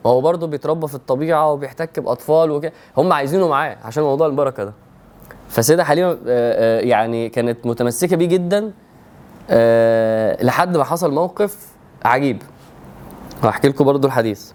ما 0.04 0.10
هو 0.10 0.20
برضه 0.20 0.46
بيتربى 0.46 0.88
في 0.88 0.94
الطبيعة 0.94 1.52
وبيحتك 1.52 2.00
بأطفال 2.00 2.50
وكده. 2.50 2.72
هم 2.96 3.12
عايزينه 3.12 3.48
معاه 3.48 3.76
عشان 3.84 4.02
موضوع 4.02 4.26
البركة 4.26 4.64
ده. 4.64 4.72
فسيدة 5.48 5.84
حليمة 5.84 6.10
آه، 6.10 6.18
آه، 6.26 6.80
يعني 6.80 7.28
كانت 7.28 7.66
متمسكة 7.66 8.16
بيه 8.16 8.26
جدا 8.26 8.72
لحد 10.44 10.76
ما 10.76 10.84
حصل 10.84 11.12
موقف 11.12 11.56
عجيب. 12.04 12.42
هحكي 13.42 13.68
لكم 13.68 13.84
برضو 13.84 14.06
الحديث. 14.06 14.52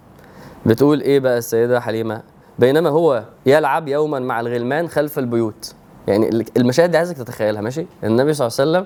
بتقول 0.66 1.02
إيه 1.02 1.20
بقى 1.20 1.38
السيدة 1.38 1.80
حليمة؟ 1.80 2.22
بينما 2.60 2.90
هو 2.90 3.24
يلعب 3.46 3.88
يوما 3.88 4.20
مع 4.20 4.40
الغلمان 4.40 4.88
خلف 4.88 5.20
البيوت. 5.20 5.74
يعني 6.08 6.46
المشاهد 6.58 6.92
دي 6.92 6.98
عايزك 6.98 7.18
تتخيلها 7.18 7.62
ماشي؟ 7.62 7.86
النبي 8.04 8.34
صلى 8.34 8.48
الله 8.48 8.60
عليه 8.60 8.72
وسلم 8.72 8.86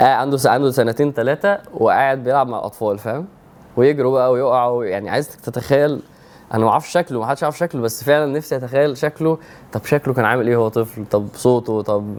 عنده 0.00 0.38
عنده 0.50 0.70
سنتين 0.70 1.12
ثلاثة 1.12 1.58
وقاعد 1.74 2.24
بيلعب 2.24 2.48
مع 2.48 2.58
الأطفال 2.58 2.98
فاهم؟ 2.98 3.26
ويجروا 3.76 4.12
بقى 4.12 4.32
ويقعوا 4.32 4.84
يعني 4.84 5.10
عايزك 5.10 5.40
تتخيل 5.40 6.00
أنا 6.54 6.64
ما 6.64 6.70
أعرفش 6.70 6.88
شكله 6.92 7.20
ما 7.20 7.26
حدش 7.26 7.44
عارف 7.44 7.58
شكله 7.58 7.80
بس 7.82 8.04
فعلا 8.04 8.32
نفسي 8.32 8.56
أتخيل 8.56 8.96
شكله. 8.96 9.38
طب 9.72 9.84
شكله 9.84 10.14
كان 10.14 10.24
عامل 10.24 10.48
إيه 10.48 10.56
وهو 10.56 10.68
طفل؟ 10.68 11.04
طب 11.10 11.26
صوته 11.34 11.82
طب 11.82 12.14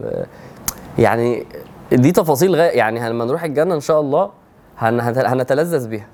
يعني 1.00 1.45
دي 1.91 2.11
تفاصيل 2.11 2.55
غاية 2.55 2.77
يعني 2.77 3.09
لما 3.09 3.25
نروح 3.25 3.43
الجنة 3.43 3.75
إن 3.75 3.79
شاء 3.79 4.01
الله 4.01 4.29
هن- 4.77 5.00
هن- 5.00 5.25
هنتلذذ 5.25 5.88
بيها. 5.88 6.07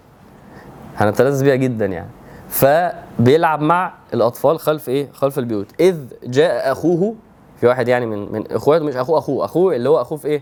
هنتلذذ 0.97 1.43
بيها 1.43 1.55
جدا 1.55 1.85
يعني. 1.85 2.09
فبيلعب 2.49 3.61
مع 3.61 3.93
الأطفال 4.13 4.59
خلف 4.59 4.89
إيه؟ 4.89 5.07
خلف 5.13 5.39
البيوت. 5.39 5.67
إذ 5.79 5.97
جاء 6.23 6.71
أخوه 6.71 7.15
في 7.59 7.67
واحد 7.67 7.87
يعني 7.87 8.05
من 8.05 8.31
من 8.31 8.51
إخواته 8.51 8.85
مش 8.85 8.95
أخوه 8.95 9.17
أخوه 9.17 9.45
أخوه 9.45 9.75
اللي 9.75 9.89
هو 9.89 10.01
أخوه 10.01 10.17
في 10.17 10.27
إيه؟ 10.27 10.41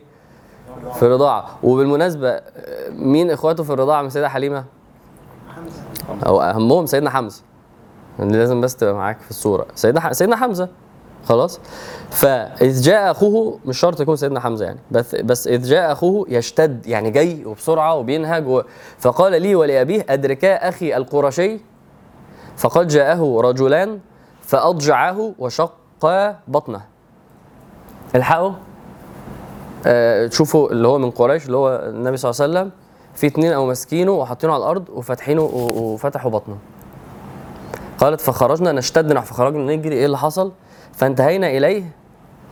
في 0.93 1.03
الرضاعة. 1.03 1.45
وبالمناسبة 1.63 2.29
آه، 2.29 2.41
مين 2.89 3.31
إخواته 3.31 3.63
في 3.63 3.69
الرضاعة؟ 3.73 4.01
من 4.01 4.09
سيده 4.09 4.29
حليمة؟ 4.29 4.63
أو 6.25 6.41
أهمهم 6.41 6.85
سيدنا 6.85 7.09
حمزة. 7.09 7.43
اللي 8.19 8.37
لازم 8.37 8.61
بس 8.61 8.75
تبقى 8.75 8.93
معاك 8.93 9.19
في 9.19 9.29
الصورة. 9.29 9.65
سيدنا 9.75 9.99
ح... 10.01 10.11
سيدنا 10.11 10.35
حمزة. 10.35 10.69
خلاص. 11.25 11.59
فإذ 12.09 12.81
جاء 12.81 13.11
أخوه 13.11 13.59
مش 13.65 13.79
شرط 13.79 13.99
يكون 14.01 14.15
سيدنا 14.15 14.39
حمزة 14.39 14.65
يعني 14.65 14.79
بس 14.91 15.15
بس 15.15 15.47
إذ 15.47 15.63
جاء 15.63 15.91
أخوه 15.91 16.25
يشتد 16.29 16.87
يعني 16.87 17.11
جاي 17.11 17.45
وبسرعة 17.45 17.95
وبينهج 17.95 18.47
و... 18.47 18.61
فقال 18.99 19.41
لي 19.41 19.55
ولأبيه 19.55 20.05
ادركا 20.09 20.69
أخي 20.69 20.97
القرشي؟ 20.97 21.59
فقد 22.57 22.87
جاءه 22.87 23.37
رجلان 23.41 23.99
فاضجعاه 24.41 25.33
وشقا 25.39 26.39
بطنه. 26.47 26.81
الحقوا 28.15 28.51
آه 29.85 30.27
تشوفوا 30.27 30.71
اللي 30.71 30.87
هو 30.87 30.97
من 30.97 31.11
قريش 31.11 31.45
اللي 31.45 31.57
هو 31.57 31.81
النبي 31.89 32.17
صلى 32.17 32.31
الله 32.31 32.41
عليه 32.41 32.51
وسلم 32.53 32.71
في 33.15 33.27
اتنين 33.27 33.51
أو 33.51 33.65
ماسكينه 33.65 34.11
وحاطينه 34.11 34.53
على 34.53 34.63
الأرض 34.63 34.89
وفاتحينه 34.89 35.41
وفتحوا 35.53 36.31
بطنه. 36.31 36.57
قالت 37.97 38.21
فخرجنا 38.21 38.71
نشتد 38.71 39.19
فخرجنا 39.19 39.75
نجري 39.75 39.95
إيه 39.95 40.05
اللي 40.05 40.17
حصل؟ 40.17 40.51
فانتهينا 40.93 41.47
إليه 41.47 41.83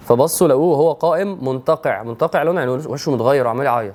فبصوا 0.05 0.47
لقوه 0.47 0.77
وهو 0.77 0.91
قائم 0.91 1.49
منتقع 1.49 2.03
منتقع 2.03 2.43
لونه 2.43 2.59
يعني 2.59 2.71
وشه 2.71 3.11
متغير 3.11 3.47
وعمال 3.47 3.65
يعيط. 3.65 3.93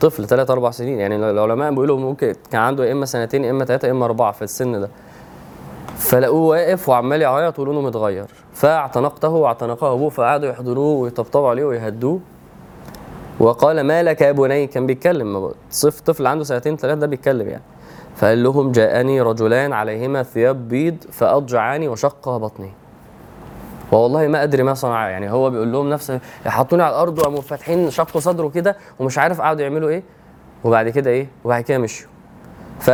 طفل 0.00 0.26
3 0.26 0.52
4 0.52 0.70
سنين 0.70 1.00
يعني 1.00 1.16
العلماء 1.16 1.70
بيقولوا 1.70 1.98
ممكن 1.98 2.34
كان 2.50 2.60
عنده 2.60 2.84
يا 2.84 2.92
إما 2.92 3.06
سنتين 3.06 3.44
يا 3.44 3.50
إما 3.50 3.64
ثلاثة 3.64 3.86
يا 3.86 3.92
إما 3.92 4.04
أربعة 4.04 4.32
في 4.32 4.42
السن 4.42 4.80
ده. 4.80 4.88
فلقوه 5.96 6.40
واقف 6.46 6.88
وعمال 6.88 7.22
يعيط 7.22 7.58
ولونه 7.58 7.80
متغير. 7.80 8.26
فاعتنقته 8.52 9.28
واعتنقه 9.28 9.92
أبوه 9.92 10.08
فقعدوا 10.08 10.48
يحضروه 10.48 11.00
ويطبطبوا 11.00 11.48
عليه 11.48 11.64
ويهدوه. 11.64 12.20
وقال 13.40 13.80
ما 13.80 14.02
لك 14.02 14.20
يا 14.20 14.32
بني 14.32 14.66
كان 14.66 14.86
بيتكلم. 14.86 15.50
صف 15.70 16.00
طفل 16.00 16.26
عنده 16.26 16.44
سنتين 16.44 16.76
ثلاثة 16.76 17.00
ده 17.00 17.06
بيتكلم 17.06 17.48
يعني. 17.48 17.62
فقال 18.16 18.42
لهم 18.42 18.72
جاءني 18.72 19.20
رجلان 19.20 19.72
عليهما 19.72 20.22
ثياب 20.22 20.68
بيض 20.68 20.96
فأضجعاني 21.12 21.88
وشق 21.88 22.28
بطني. 22.36 22.72
والله 23.92 24.26
ما 24.26 24.42
أدري 24.42 24.62
ما 24.62 24.74
صنعا 24.74 25.08
يعني 25.08 25.30
هو 25.30 25.50
بيقول 25.50 25.72
لهم 25.72 25.90
نفس 25.90 26.18
حطوني 26.46 26.82
على 26.82 26.90
الأرض 26.94 27.18
وقاموا 27.18 27.40
فاتحين 27.40 27.90
شقوا 27.90 28.20
صدره 28.20 28.48
كده 28.48 28.76
ومش 28.98 29.18
عارف 29.18 29.40
قعدوا 29.40 29.62
يعملوا 29.62 29.88
إيه. 29.88 30.02
وبعد 30.64 30.88
كده 30.88 31.10
إيه؟ 31.10 31.26
وبعد 31.44 31.62
كده 31.62 31.78
مشوا 31.78 32.08
ف 32.80 32.90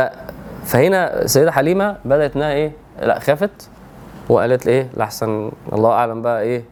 فهنا 0.65 1.21
السيدة 1.21 1.51
حليمة 1.51 1.97
بدأت 2.05 2.35
إنها 2.35 2.51
إيه؟ 2.53 2.71
لا 3.01 3.19
خافت 3.19 3.69
وقالت 4.29 4.67
إيه 4.67 4.89
لحسن 4.97 5.51
الله 5.73 5.91
أعلم 5.91 6.21
بقى 6.21 6.41
إيه؟ 6.41 6.63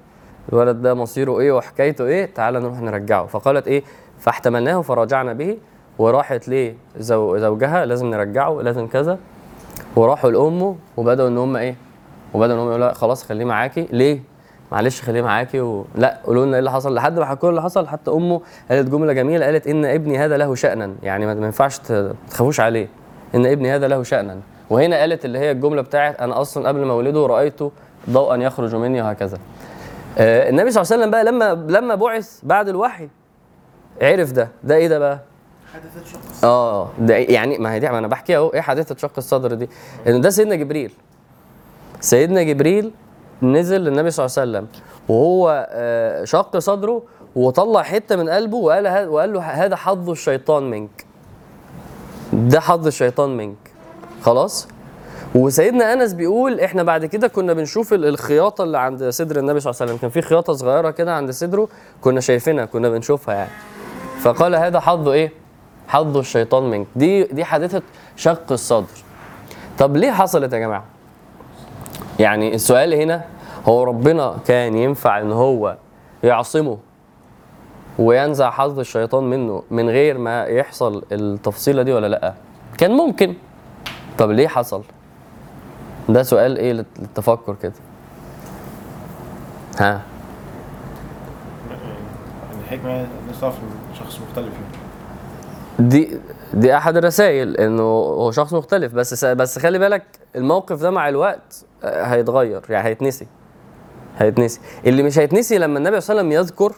الولد 0.53 0.81
ده 0.81 0.93
مصيره 0.93 1.39
إيه 1.39 1.51
وحكايته 1.51 2.05
إيه 2.05 2.25
تعالى 2.35 2.59
نروح 2.59 2.81
نرجعه. 2.81 3.25
فقالت 3.25 3.67
إيه 3.67 3.83
فاحتملناه 4.19 4.81
فرجعنا 4.81 5.33
به 5.33 5.57
وراحت 5.99 6.47
ليه 6.47 6.75
زو 6.97 7.37
زوجها 7.37 7.85
لازم 7.85 8.05
نرجعه 8.05 8.61
لازم 8.61 8.87
كذا. 8.87 9.17
وراحوا 9.95 10.31
لأمه 10.31 10.75
وبدأوا 10.97 11.29
إن 11.29 11.37
هم 11.37 11.55
إيه 11.55 11.75
وبدأوا 12.33 12.57
إن 12.57 12.61
هم 12.61 12.69
يقولوا 12.69 12.87
لا 12.87 12.93
خلاص 12.93 13.23
خليه 13.23 13.45
معاكي. 13.45 13.87
ليه؟ 13.91 14.19
معلش 14.71 15.01
خليه 15.01 15.21
معاكي 15.21 15.61
و... 15.61 15.85
لا 15.95 16.19
قولوا 16.25 16.45
لنا 16.45 16.53
إيه 16.53 16.59
اللي 16.59 16.71
حصل. 16.71 16.95
لحد 16.95 17.19
ما 17.19 17.25
حكوا 17.25 17.49
اللي 17.49 17.61
حصل 17.61 17.87
حتى 17.87 18.11
أمه 18.11 18.41
قالت 18.69 18.89
جملة 18.89 19.13
جميلة 19.13 19.45
قالت 19.45 19.67
إن 19.67 19.85
ابني 19.85 20.17
هذا 20.17 20.37
له 20.37 20.55
شأنا. 20.55 20.95
يعني 21.03 21.25
ما 21.25 21.31
ينفعش 21.31 21.77
تخافوش 22.29 22.59
عليه. 22.59 22.87
إن 23.35 23.45
ابني 23.45 23.75
هذا 23.75 23.87
له 23.87 24.03
شأنا. 24.03 24.37
وهنا 24.69 24.99
قالت 24.99 25.25
اللي 25.25 25.39
هي 25.39 25.51
الجملة 25.51 25.81
بتاعت 25.81 26.21
أنا 26.21 26.41
أصلا 26.41 26.67
قبل 26.67 26.85
ما 26.85 26.93
اولده 26.93 27.25
رأيته 27.25 27.71
ضوءا 28.09 28.35
يخرج 28.35 28.75
مني 28.75 29.01
وهكذا. 29.01 29.37
النبي 30.17 30.71
صلى 30.71 30.81
الله 30.81 30.93
عليه 30.93 31.01
وسلم 31.01 31.11
بقى 31.11 31.23
لما 31.23 31.65
لما 31.77 31.95
بعث 31.95 32.39
بعد 32.43 32.69
الوحي 32.69 33.09
عرف 34.01 34.31
ده. 34.31 34.49
ده 34.63 34.75
إيه 34.75 34.87
ده 34.87 34.99
بقى؟ 34.99 35.19
حدثت 35.73 36.07
شق 36.07 36.45
آه 36.47 36.89
ده 36.99 37.15
يعني 37.15 37.57
ما 37.57 37.73
هي 37.73 37.79
دي 37.79 37.89
ما 37.89 37.97
أنا 37.97 38.07
بحكي 38.07 38.37
أهو. 38.37 38.49
إيه 38.49 38.61
حادثة 38.61 38.95
شق 38.97 39.11
الصدر 39.17 39.53
دي؟ 39.53 39.69
إن 40.07 40.21
ده 40.21 40.29
سيدنا 40.29 40.55
جبريل. 40.55 40.91
سيدنا 42.01 42.43
جبريل 42.43 42.91
نزل 43.41 43.81
للنبي 43.81 44.11
صلى 44.11 44.25
الله 44.25 44.35
عليه 44.39 44.51
وسلم 44.51 44.67
وهو 45.09 45.67
آه، 45.71 46.23
شق 46.23 46.57
صدره 46.57 47.03
وطلع 47.35 47.81
حتة 47.83 48.15
من 48.15 48.29
قلبه 48.29 48.57
وقال 48.57 49.07
وقال 49.09 49.33
له 49.33 49.41
هذا 49.41 49.75
حظ 49.75 50.09
الشيطان 50.09 50.63
منك. 50.69 51.05
ده 52.33 52.59
حظ 52.59 52.87
الشيطان 52.87 53.37
منك. 53.37 53.57
خلاص؟ 54.21 54.67
وسيدنا 55.35 55.93
أنس 55.93 56.13
بيقول 56.13 56.59
إحنا 56.59 56.83
بعد 56.83 57.05
كده 57.05 57.27
كنا 57.27 57.53
بنشوف 57.53 57.93
ال- 57.93 58.05
الخياطة 58.05 58.63
اللي 58.63 58.77
عند 58.79 59.09
صدر 59.09 59.39
النبي 59.39 59.59
صلى 59.59 59.71
الله 59.71 59.81
عليه 59.81 59.91
وسلم. 59.91 60.01
كان 60.01 60.09
في 60.09 60.21
خياطة 60.21 60.53
صغيرة 60.53 60.91
كده 60.91 61.15
عند 61.15 61.31
صدره 61.31 61.67
كنا 62.01 62.19
شايفينها 62.21 62.65
كنا 62.65 62.89
بنشوفها 62.89 63.35
يعني. 63.35 63.49
فقال 64.21 64.55
هذا 64.55 64.79
حظ 64.79 65.07
إيه؟ 65.07 65.31
حظ 65.87 66.17
الشيطان 66.17 66.63
منك. 66.63 66.87
دي 66.95 67.23
دي 67.23 67.43
حادثة 67.43 67.81
شق 68.15 68.51
الصدر. 68.51 69.03
طب 69.77 69.97
ليه 69.97 70.11
حصلت 70.11 70.53
يا 70.53 70.59
جماعة؟ 70.59 70.83
يعني 72.19 72.55
السؤال 72.55 72.93
هنا 72.93 73.25
هو 73.65 73.83
ربنا 73.83 74.37
كان 74.47 74.77
ينفع 74.77 75.21
إن 75.21 75.31
هو 75.31 75.77
يعصمه 76.23 76.77
وينزع 77.99 78.49
حظ 78.49 78.79
الشيطان 78.79 79.23
منه 79.23 79.63
من 79.71 79.89
غير 79.89 80.17
ما 80.17 80.43
يحصل 80.43 81.03
التفصيلة 81.11 81.83
دي 81.83 81.93
ولا 81.93 82.07
لأ؟ 82.07 82.33
كان 82.77 82.91
ممكن. 82.91 83.33
طب 84.17 84.31
ليه 84.31 84.47
حصل؟ 84.47 84.83
ده 86.09 86.23
سؤال 86.23 86.57
إيه 86.57 86.73
للت- 86.73 86.99
للتفكر 86.99 87.55
كده. 87.61 87.73
ها؟ 89.79 90.01
الحكمة 92.63 93.07
نصف 93.29 93.53
شخص 93.99 94.19
مختلف 94.29 94.53
يعني. 94.53 95.89
دي 95.89 96.19
دي 96.53 96.77
أحد 96.77 96.97
الرسائل 96.97 97.57
إنه 97.57 97.83
هو 97.83 98.31
شخص 98.31 98.53
مختلف 98.53 98.93
بس 98.93 99.25
بس 99.25 99.59
خلي 99.59 99.79
بالك 99.79 100.03
الموقف 100.35 100.81
ده 100.81 100.91
مع 100.91 101.09
الوقت 101.09 101.65
آه، 101.83 102.03
هيتغير 102.03 102.61
يعني 102.69 102.87
هيتنسي. 102.87 103.27
هيتنسي. 104.17 104.59
اللي 104.85 105.03
مش 105.03 105.19
هيتنسي 105.19 105.57
لما 105.57 105.77
النبي 105.77 106.01
صلى 106.01 106.13
الله 106.13 106.23
عليه 106.23 106.39
وسلم 106.39 106.43
يذكر 106.43 106.75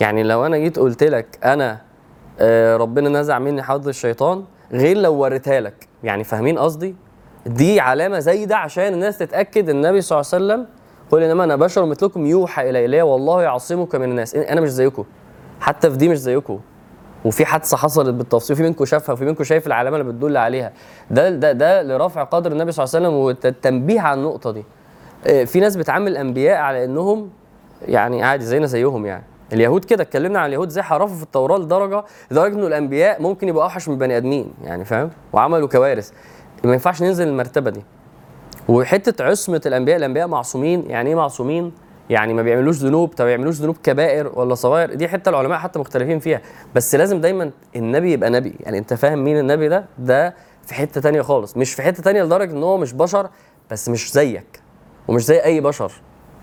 يعني 0.00 0.22
لو 0.22 0.46
أنا 0.46 0.56
جيت 0.58 0.78
قلت 0.78 1.02
لك 1.02 1.38
أنا 1.44 1.80
آه، 2.40 2.76
ربنا 2.76 3.08
نزع 3.08 3.38
مني 3.38 3.62
حظ 3.62 3.88
الشيطان 3.88 4.44
غير 4.72 4.96
لو 4.98 5.14
وريتها 5.14 5.60
لك. 5.60 5.88
يعني 6.04 6.24
فاهمين 6.24 6.58
قصدي؟ 6.58 6.94
دي 7.46 7.80
علامة 7.80 8.18
زايدة 8.18 8.56
عشان 8.56 8.92
الناس 8.92 9.18
تتأكد 9.18 9.68
النبي 9.68 10.00
صلى 10.00 10.20
الله 10.20 10.30
عليه 10.32 10.44
وسلم 10.44 10.66
قل 11.10 11.22
إنما 11.22 11.44
أنا 11.44 11.56
بشر 11.56 11.84
مثلكم 11.84 12.26
يوحى 12.26 12.70
إلي 12.70 13.02
والله 13.02 13.42
يعصمك 13.42 13.94
من 13.94 14.10
الناس. 14.10 14.34
أنا 14.34 14.60
مش 14.60 14.68
زيكم. 14.68 15.04
حتى 15.60 15.90
في 15.90 15.96
دي 15.96 16.08
مش 16.08 16.18
زيكم. 16.18 16.60
وفي 17.24 17.44
حادثة 17.44 17.76
حصلت 17.76 18.14
بالتفصيل 18.14 18.56
في 18.56 18.62
منكم 18.62 18.84
شافها 18.84 19.12
وفي 19.12 19.24
منكم 19.24 19.44
شايف 19.44 19.66
العلامة 19.66 19.96
اللي 19.96 20.12
بتدل 20.12 20.36
عليها. 20.36 20.72
ده 21.10 21.30
ده 21.30 21.52
ده 21.52 21.82
لرفع 21.82 22.24
قدر 22.24 22.52
النبي 22.52 22.72
صلى 22.72 22.84
الله 22.84 22.96
عليه 22.96 23.08
وسلم 23.08 23.18
والتنبيه 23.20 24.00
على 24.00 24.20
النقطة 24.20 24.50
دي. 24.50 24.64
آه، 25.26 25.44
في 25.44 25.60
ناس 25.60 25.76
بتعامل 25.76 26.12
الأنبياء 26.12 26.56
على 26.56 26.84
إنهم 26.84 27.30
يعني 27.88 28.22
عادي 28.22 28.44
زينا 28.44 28.66
زيهم 28.66 29.06
يعني. 29.06 29.24
اليهود 29.52 29.84
كده 29.84 30.02
اتكلمنا 30.02 30.38
عن 30.40 30.48
اليهود 30.48 30.68
زي 30.68 30.82
حرفوا 30.82 31.16
في 31.16 31.22
التوراة 31.22 31.58
لدرجة 31.58 32.04
لدرجة 32.30 32.54
إنه 32.54 32.66
الأنبياء 32.66 33.22
ممكن 33.22 33.48
يبقوا 33.48 33.64
أوحش 33.64 33.88
من 33.88 33.94
البني 33.94 34.16
آدمين 34.16 34.54
يعني 34.64 34.84
فاهم؟ 34.84 35.10
وعملوا 35.32 35.68
كوارث. 35.68 36.10
ما 36.66 36.72
ينفعش 36.72 37.02
ننزل 37.02 37.28
المرتبة 37.28 37.70
دي. 37.70 37.82
وحتة 38.68 39.24
عصمة 39.24 39.60
الأنبياء 39.66 39.96
الأنبياء 39.96 40.26
معصومين. 40.26 40.90
يعني 40.90 41.08
إيه 41.08 41.14
معصومين؟ 41.14 41.72
يعني 42.10 42.34
ما 42.34 42.42
بيعملوش 42.42 42.76
ذنوب. 42.76 43.08
طب 43.14 43.24
بيعملوش 43.24 43.54
ذنوب 43.54 43.76
كبائر 43.82 44.38
ولا 44.38 44.54
صغائر. 44.54 44.94
دي 44.94 45.08
حتة 45.08 45.28
العلماء 45.28 45.58
حتى 45.58 45.78
مختلفين 45.78 46.18
فيها. 46.18 46.40
بس 46.74 46.94
لازم 46.94 47.20
دايما 47.20 47.50
النبي 47.76 48.12
يبقى 48.12 48.30
نبي. 48.30 48.54
يعني 48.60 48.78
أنت 48.78 48.94
فاهم 48.94 49.24
مين 49.24 49.38
النبي 49.38 49.68
ده؟ 49.68 49.84
ده 49.98 50.34
في 50.66 50.74
حتة 50.74 51.00
تانية 51.00 51.22
خالص. 51.22 51.56
مش 51.56 51.74
في 51.74 51.82
حتة 51.82 52.02
تانية 52.02 52.22
لدرجة 52.22 52.52
إن 52.52 52.62
هو 52.62 52.76
مش 52.76 52.92
بشر 52.92 53.28
بس 53.70 53.88
مش 53.88 54.12
زيك. 54.12 54.60
ومش 55.08 55.24
زي 55.24 55.38
أي 55.44 55.60
بشر. 55.60 55.92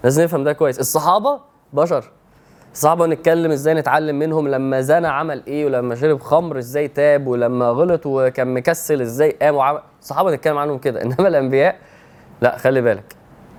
لازم 0.04 0.24
نفهم 0.24 0.44
ده 0.44 0.54
كويس. 0.54 0.80
الصحابة 0.80 1.40
بشر. 1.74 2.12
الصحابه 2.74 3.06
نتكلم 3.06 3.51
إزاي 3.51 3.74
نتعلم 3.74 4.20
منهم 4.20 4.48
لما 4.48 4.82
زنى 4.82 5.08
عمل 5.08 5.44
إيه 5.48 5.66
ولما 5.66 5.96
شرب 5.96 6.20
خمر 6.22 6.58
إزاي 6.58 6.88
تاب 6.88 7.28
ولما 7.28 7.66
غلط 7.70 8.01
وكان 8.06 8.54
مكسل 8.54 9.01
إزاي 9.01 9.32
قام 9.42 9.56
وعمل. 9.56 9.80
الصحابه 10.01 10.32
نتكلم 10.32 10.58
عنهم 10.58 10.78
كده. 10.78 11.01
انما 11.04 11.28
الانبياء 11.28 11.75
لا 12.42 12.58
خلي 12.58 12.82
بالك. 12.82 13.16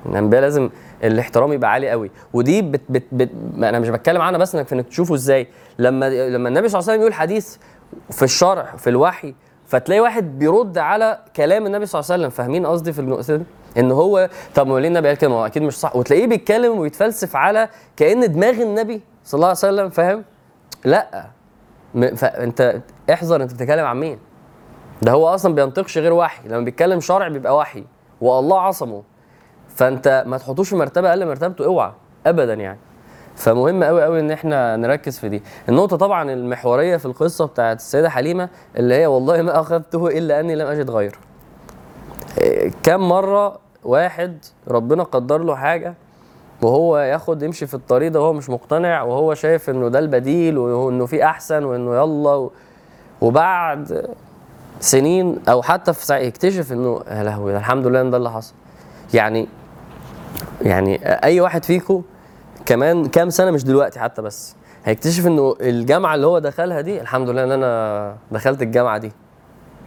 الانبياء 0.07 0.42
لازم 0.42 0.71
الاحترام 1.04 1.52
يبقى 1.52 1.73
عالي 1.73 1.90
قوي. 1.90 2.11
ودي 2.33 2.62
بت 2.62 2.81
بت 2.88 3.04
بت 3.12 3.31
أنا 3.57 3.78
مش 3.78 3.88
بتكلم 3.88 4.21
عنها 4.23 4.38
بس 4.38 4.54
انك 4.54 4.73
انك 4.73 4.88
تشوفه 4.88 5.14
إزاي. 5.14 5.49
لما 5.78 6.11
لما 6.11 6.49
النبي 6.49 6.69
صلى 6.69 6.78
الله 6.78 6.90
عليه 6.90 6.99
وسلم 6.99 7.00
يقول 7.00 7.14
حديث 7.14 7.57
في 8.11 8.23
الشرع 8.23 8.64
في 8.76 8.90
الوحي 8.90 9.35
فتلاقي 9.66 10.00
واحد 10.00 10.38
بيرد 10.38 10.78
على 10.78 11.19
كلام 11.37 11.66
النبي 11.66 11.87
صلى 11.87 12.00
الله 12.00 12.12
عليه 12.12 12.23
وسلم. 12.23 12.31
فاهمين 12.31 12.66
قصدي 12.66 12.92
في 12.92 12.99
النقطة 12.99 13.37
دي؟ 13.37 13.45
ان 13.79 13.93
هو 13.93 14.29
طب 14.55 14.67
ما 14.67 14.79
ليه 14.79 14.88
النبي 14.88 15.09
قال 15.09 15.17
كده؟ 15.17 15.47
أكيد 15.47 15.62
مش 15.62 15.79
صح. 15.81 15.97
وتلاقيه 15.97 16.26
بيتكلم 16.26 16.79
ويتفلسف 16.79 17.37
على 17.37 17.69
كأن 17.97 18.33
دماغ 18.33 18.62
النبي 18.62 19.00
صلى 19.25 19.38
الله 19.38 19.47
عليه 19.49 19.57
وسلم 19.59 19.91
فاهم؟ 19.91 20.25
لا. 20.85 21.26
فانت 22.17 22.81
احذر 23.12 23.43
انت 23.43 23.55
بتتكلم 23.55 23.85
عن 23.87 24.00
مين؟ 24.00 24.19
ده 25.02 25.12
هو 25.12 25.29
أصلا 25.29 25.55
بينطقش 25.55 25.99
غير 25.99 26.12
وحي. 26.12 26.49
لما 26.49 26.61
بيتكلم 26.64 27.00
شرع 27.00 27.29
بيبقى 27.29 27.57
وحي. 27.57 27.85
والله 28.21 28.61
عصمه. 28.61 29.02
فانت 29.69 30.25
ما 30.26 30.38
تحطوش 30.38 30.69
في 30.69 30.76
مرتبة 30.76 31.11
أقل 31.11 31.26
مرتبته 31.26 31.64
اوعى. 31.64 31.93
ابدا 32.26 32.55
يعني. 32.55 32.79
فمهم 33.37 33.85
قوي 33.85 34.02
قوي 34.02 34.21
إن 34.21 34.31
إحنا 34.31 34.76
نركز 34.76 35.19
في 35.19 35.29
دي. 35.29 35.43
النقطة 35.69 35.97
طبعا 35.97 36.33
المحورية 36.33 36.97
في 36.97 37.07
القصة 37.07 37.47
بتاعت 37.47 37.76
السيدة 37.76 38.09
حليمة 38.11 38.49
اللي 38.76 38.95
هي 38.95 39.07
والله 39.07 39.43
ما 39.43 39.61
أخذته 39.61 40.09
إلا 40.09 40.41
أني 40.41 40.55
لم 40.55 40.67
أجد 40.67 40.91
غيره. 40.91 41.19
كم 42.83 43.00
مرة 43.09 43.59
واحد 43.85 44.45
ربنا 44.69 45.03
قدر 45.03 45.39
له 45.39 45.57
حاجة 45.57 45.95
وهو 46.62 46.99
ياخد 46.99 47.42
يمشي 47.42 47.66
في 47.66 47.75
الطريق 47.75 48.12
ده 48.12 48.21
وهو 48.21 48.33
مش 48.33 48.51
مقتنع 48.51 49.03
وهو 49.03 49.35
شايف 49.35 49.71
إنه 49.71 49.88
ده 49.88 49.99
البديل 49.99 50.59
وإنه 50.59 51.07
في 51.07 51.25
أحسن 51.25 51.64
وإنه 51.64 51.95
يلا 51.97 52.51
وبعد 53.21 54.07
سنين 54.81 55.38
أو 55.49 55.62
حتى 55.62 55.92
في 55.92 56.27
يكتشف 56.27 56.73
إنه 56.73 57.01
يا 57.11 57.23
لهوي 57.23 57.57
الحمد 57.57 57.87
لله 57.87 58.01
إن 58.01 58.11
ده 58.11 58.16
اللي 58.16 58.31
حصل. 58.31 58.55
يعني 59.14 59.49
يعني 60.62 61.01
أي 61.25 61.40
واحد 61.40 61.64
فيكم 61.64 62.03
كمان 62.66 63.07
كام 63.07 63.31
سنة 63.31 63.51
مش 63.51 63.64
دلوقتي 63.64 64.01
حتى 64.01 64.23
بس 64.23 64.57
هيكتشف 64.85 65.27
إنه 65.27 65.57
الجامعة 65.61 66.14
اللي 66.14 66.27
هو 66.27 66.38
دخلها 66.38 66.81
دي 66.81 67.01
الحمد 67.01 67.29
لله 67.29 67.45
إن 67.45 67.53
أنا 67.53 68.16
دخلت 68.33 68.62
الجامعة 68.62 68.99
دي. 68.99 69.12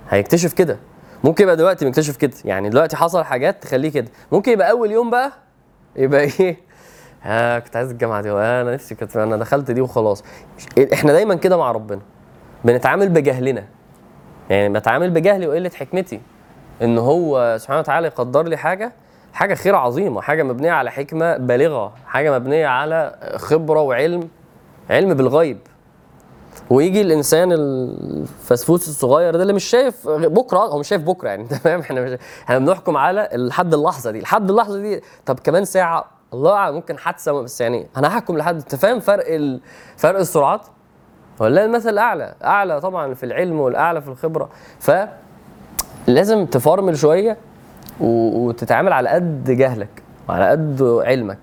هيكتشف 0.10 0.54
كده. 0.54 0.78
ممكن 1.26 1.44
يبقى 1.44 1.56
دلوقتي 1.56 1.86
مكتشف 1.86 2.18
كده. 2.18 2.34
يعني 2.46 2.70
دلوقتي 2.70 2.96
حصل 2.96 3.24
حاجات 3.24 3.64
تخليه 3.64 3.92
كده. 3.92 4.08
ممكن 4.32 4.52
يبقى 4.52 4.72
أول 4.72 4.92
يوم 4.92 5.10
بقى 5.10 5.32
يبقى 5.96 6.22
إيه؟ 6.40 6.58
ها 7.22 7.60
كنت 7.60 7.76
عايز 7.76 7.92
الجامعة 7.92 8.22
دي. 8.22 8.32
أنا 8.32 8.74
نفسي 8.74 8.96
كنت 8.96 9.18
أنا 9.18 9.38
دخلت 9.38 9.72
دي 9.72 9.82
وخلاص. 9.82 10.24
إحنا 10.94 11.12
دايما 11.14 11.36
كده 11.36 11.58
مع 11.58 11.72
ربنا. 11.72 12.02
بنتعامل 12.64 13.10
بجهلنا. 13.10 13.64
يعني 14.50 14.74
بتعامل 14.74 15.10
بجهلي 15.10 15.48
وقلة 15.48 15.72
حكمتي. 15.76 16.22
إن 16.82 16.98
هو 16.98 17.58
سبحانه 17.60 17.80
وتعالى 17.80 18.08
يقدر 18.08 18.44
لي 18.44 18.58
حاجة. 18.58 18.92
حاجة 19.34 19.54
خير 19.54 19.76
عظيمة. 19.76 20.22
حاجة 20.22 20.44
مبنية 20.44 20.72
على 20.72 20.92
حكمة 20.92 21.38
بالغة. 21.38 21.94
حاجة 22.08 22.40
مبنية 22.40 22.68
على 22.68 23.16
خبرة 23.36 23.82
وعلم. 23.82 24.30
علم 24.90 25.14
بالغيب. 25.14 25.58
ويجي 26.70 27.02
الإنسان 27.02 27.52
الفسفوس 27.52 28.88
الصغير 28.88 29.36
ده 29.36 29.42
اللي 29.42 29.54
مش 29.54 29.64
شايف 29.64 30.08
بكرة 30.10 30.60
هو 30.60 30.80
مش 30.80 30.88
شايف 30.88 31.02
بكرة 31.02 31.30
يعني 31.30 31.46
فاهم 31.64 31.80
إحنا 31.80 32.18
إحنا 32.44 32.60
بنحكم 32.60 32.98
على 32.98 33.30
لحد 33.34 33.74
اللحظة 33.74 34.12
دي 34.12 34.20
لحد 34.22 34.50
اللحظة 34.50 34.82
دي 34.82 35.02
طب 35.26 35.40
كمان 35.40 35.66
ساعة 35.66 36.06
الله 36.34 36.54
أعلم 36.54 36.76
ممكن 36.76 36.98
حادثة 36.98 37.32
بس 37.32 37.62
يعني 37.62 37.88
أنا 37.98 38.08
هحكم 38.08 38.38
لحد 38.38 38.56
أنت 38.56 38.76
فاهم 38.76 39.00
فرق 39.00 39.26
ال... 39.28 39.60
فرق 39.98 40.20
السرعات؟ 40.20 40.62
ولا 41.40 41.66
المثل 41.66 41.90
الاعلى 41.90 42.36
أعلى 42.44 42.82
طبعا 42.82 43.14
في 43.14 43.26
العلم 43.26 43.60
والأعلى 43.60 44.02
في 44.02 44.08
الخبرة. 44.08 44.50
ف 44.80 44.92
لازم 46.08 46.46
تفرمل 46.46 46.98
شوية 46.98 47.38
وتتعامل 48.00 48.94
على 48.94 49.10
قد 49.10 49.52
جهلك 49.52 50.04
وعلى 50.30 50.50
قد 50.50 51.02
علمك. 51.06 51.40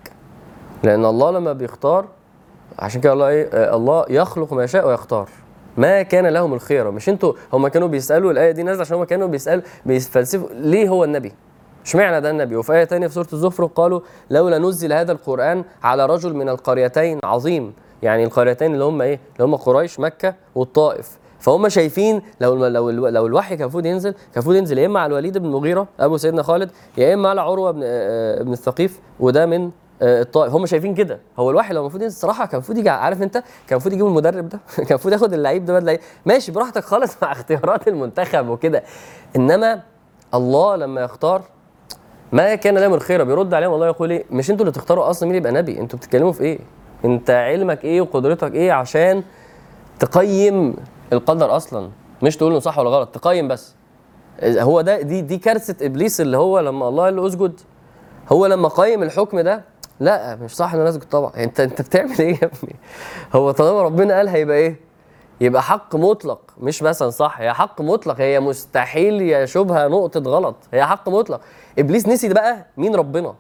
لأن 0.83 1.05
الله 1.05 1.31
لما 1.31 1.53
بيختار 1.53 2.07
عشان 2.79 3.01
كده 3.01 3.13
الله 3.13 3.29
إيه؟ 3.29 3.49
آه، 3.53 3.77
الله 3.77 4.05
يخلق 4.09 4.53
ما 4.53 4.65
يشاء 4.65 4.89
ويختار. 4.89 5.29
ما 5.77 6.03
كان 6.03 6.27
لهم 6.27 6.55
الخيره 6.55 6.91
مش 6.91 7.09
أنتوا 7.09 7.33
هم 7.53 7.69
كانوا 7.69 7.89
بيسألوا 7.89 8.33
الآية 8.33 8.51
دي 8.51 8.63
نازلة 8.63 8.81
عشان 8.81 8.97
هم 8.97 9.05
كانوا 9.05 9.29
بيسالوا 9.29 9.63
بيفلسفوا 9.87 10.49
ليه 10.55 10.89
هو 10.89 11.05
النبي؟ 11.05 11.33
اشمعنى 11.85 12.21
ده 12.21 12.31
النبي؟ 12.31 12.57
وفي 12.57 12.73
آية 12.73 12.85
ثانية 12.85 13.07
في 13.07 13.15
سورة 13.15 13.29
الزخرف 13.33 13.71
قالوا 13.73 14.01
لولا 14.31 14.59
نزل 14.59 14.93
هذا 14.93 15.13
القرآن 15.13 15.65
على 15.83 16.07
رجل 16.07 16.35
من 16.35 16.49
القريتين 16.49 17.19
عظيم. 17.25 17.73
يعني 18.03 18.25
القريتين 18.25 18.75
اللي 18.75 18.85
هم 18.85 19.03
إيه؟ 19.03 19.21
اللي 19.37 19.45
هم 19.45 19.57
قريش 19.57 20.01
مكة 20.01 20.35
والطائف. 20.55 21.19
فهم 21.43 21.69
شايفين 21.69 22.23
لو 22.41 22.67
لو 22.67 22.91
لو 22.91 23.27
الوحي 23.27 23.57
كان 23.57 23.63
المفروض 23.63 23.87
ينزل 23.87 24.11
كان 24.11 24.21
المفروض 24.37 24.57
ينزل 24.57 24.79
يا 24.79 24.87
إما 24.87 25.01
على 25.01 25.11
الوليد 25.11 25.39
بن 25.39 25.47
المغيرة 25.47 25.89
أبو 26.01 26.17
سيدنا 26.17 26.43
خالد 26.43 26.71
يا 26.99 27.15
إما 27.15 27.29
على 27.29 27.41
عروة 27.41 27.71
بن 27.71 27.81
آه، 27.85 28.41
آه، 28.41 28.43
الثقيف 28.43 29.01
وده 29.21 29.47
من 29.47 29.71
الطائف 30.03 30.53
هم 30.53 30.67
شايفين 30.67 30.95
كده. 30.95 31.21
هو 31.39 31.51
الواحد 31.51 31.75
لو 31.75 31.81
المفروض 31.81 32.03
ينزل 32.03 32.17
الصراحه 32.17 32.47
كان 32.47 32.55
المفروض 32.55 32.79
يجي 32.79 32.91
عارف 32.91 33.23
انت؟ 33.23 33.35
كان 33.35 33.45
المفروض 33.73 33.95
يجيب 33.95 34.07
المدرب 34.07 34.49
ده. 34.49 34.59
كان 34.77 34.87
المفروض 34.91 35.13
ياخد 35.13 35.33
اللعيب 35.33 35.65
ده 35.65 35.79
بدل 35.79 35.99
ماشي 36.27 36.53
براحتك 36.53 36.85
خالص 36.85 37.17
مع 37.23 37.33
اختيارات 37.33 37.89
المنتخب 37.89 38.49
وكده. 38.49 38.83
انما 39.37 39.81
الله 40.35 40.77
لما 40.77 41.01
يختار 41.01 41.43
ما 42.33 42.55
كان 42.55 42.79
لهم 42.79 42.95
الخير 42.95 43.25
بيرد 43.25 43.55
عليهم 43.55 43.73
والله 43.73 43.87
يقول 43.87 44.11
إيه؟ 44.11 44.25
مش 44.31 44.51
أنتوا 44.51 44.65
اللي 44.67 44.73
تختاروا 44.73 45.11
أصلا 45.11 45.29
مين 45.29 45.37
يبقى 45.37 45.53
نبي 45.53 45.81
أنتوا 45.81 45.99
بتتكلموا 45.99 46.33
في 46.33 46.41
إيه؟ 46.43 46.59
انت 47.05 47.31
علمك 47.31 47.85
إيه 47.85 48.01
وقدرتك 48.01 48.55
إيه 48.55 48.73
عشان 48.73 49.23
تقيم 49.99 50.77
القدر 51.13 51.57
أصلا؟ 51.57 51.91
مش 52.23 52.37
تقول 52.37 52.51
إنه 52.51 52.61
صح 52.61 52.79
ولا 52.79 52.91
غلط 52.91 53.09
تقيم 53.09 53.49
بس. 53.49 53.75
هو 54.45 54.81
ده 54.81 55.01
دي 55.01 55.21
دي 55.21 55.39
كارثة 55.39 55.87
إبليس 55.87 56.21
اللي 56.21 56.37
هو 56.37 56.61
لما 56.61 56.89
الله 56.89 57.05
قال 57.05 57.17
له 57.17 57.27
اسجد. 57.27 57.61
هو 58.33 58.47
لما 58.47 58.69
قيم 58.69 59.03
الحكم 59.03 59.41
ده 59.41 59.65
لا 60.03 60.37
مش 60.37 60.57
صح 60.57 60.75
ان 60.75 60.81
أنا 60.81 60.89
اسجد 60.89 61.05
طبعا. 61.05 61.33
أنت 61.37 61.61
أنت 61.61 61.83
بتعمل 61.83 62.19
إيه 62.19 62.33
يا 62.43 62.51
ابني؟ 62.63 62.77
هو 63.33 63.51
طالما 63.51 63.83
ربنا 63.83 64.17
قال 64.17 64.29
هيبقى 64.29 64.57
إيه؟ 64.57 64.77
يبقى 65.41 65.63
حق 65.63 65.97
مطلق 65.97 66.41
مش 66.61 66.83
مثلا 66.83 67.11
صح. 67.11 67.41
هي 67.41 67.53
حق 67.53 67.81
مطلق 67.81 68.21
هي 68.21 68.41
مستحيل 68.41 69.23
يشوبها 69.23 69.89
نقطة 69.89 70.21
غلط. 70.21 70.57
هي 70.73 70.87
حق 70.87 71.09
مطلق. 71.09 71.41
إبليس 71.79 72.09
نسي 72.09 72.29
بقى 72.29 72.67
مين؟ 72.77 72.95
ربنا. 72.95 73.35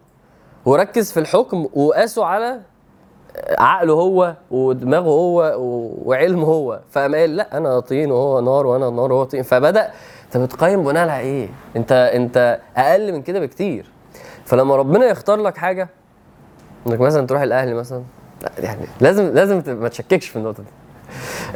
وركز 0.64 1.12
في 1.12 1.20
الحكم 1.20 1.68
وقاسه 1.74 2.24
على 2.24 2.60
عقله 3.58 3.92
هو 3.94 4.34
ودماغه 4.50 5.08
هو 5.08 5.54
وعلمه 6.04 6.46
هو. 6.46 6.80
فقام 6.90 7.14
قال 7.14 7.36
لا 7.36 7.56
أنا 7.56 7.80
طين 7.80 8.10
وهو 8.12 8.40
نار 8.40 8.66
وأنا 8.66 8.90
نار 8.90 9.12
وهو 9.12 9.24
طين. 9.24 9.42
فبدأ 9.42 9.90
أنت 10.24 10.36
بتقيم 10.36 10.84
بناء 10.84 11.02
على 11.08 11.20
إيه؟ 11.20 11.48
أنت 11.76 11.92
أنت 11.92 12.60
أقل 12.76 13.12
من 13.12 13.22
كده 13.22 13.40
بكتير. 13.40 13.90
فلما 14.44 14.76
ربنا 14.76 15.06
يختار 15.06 15.40
لك 15.40 15.56
حاجة 15.56 15.88
انك 16.86 17.00
مثلا 17.00 17.26
تروح 17.26 17.42
الأهلي 17.42 17.74
مثلا 17.74 18.02
لا 18.42 18.52
يعني 18.58 18.86
لازم 19.00 19.34
لازم 19.34 19.62
ما 19.66 19.88
تشككش 19.88 20.28
في 20.28 20.36
النقطة 20.36 20.62
دي. 20.62 20.68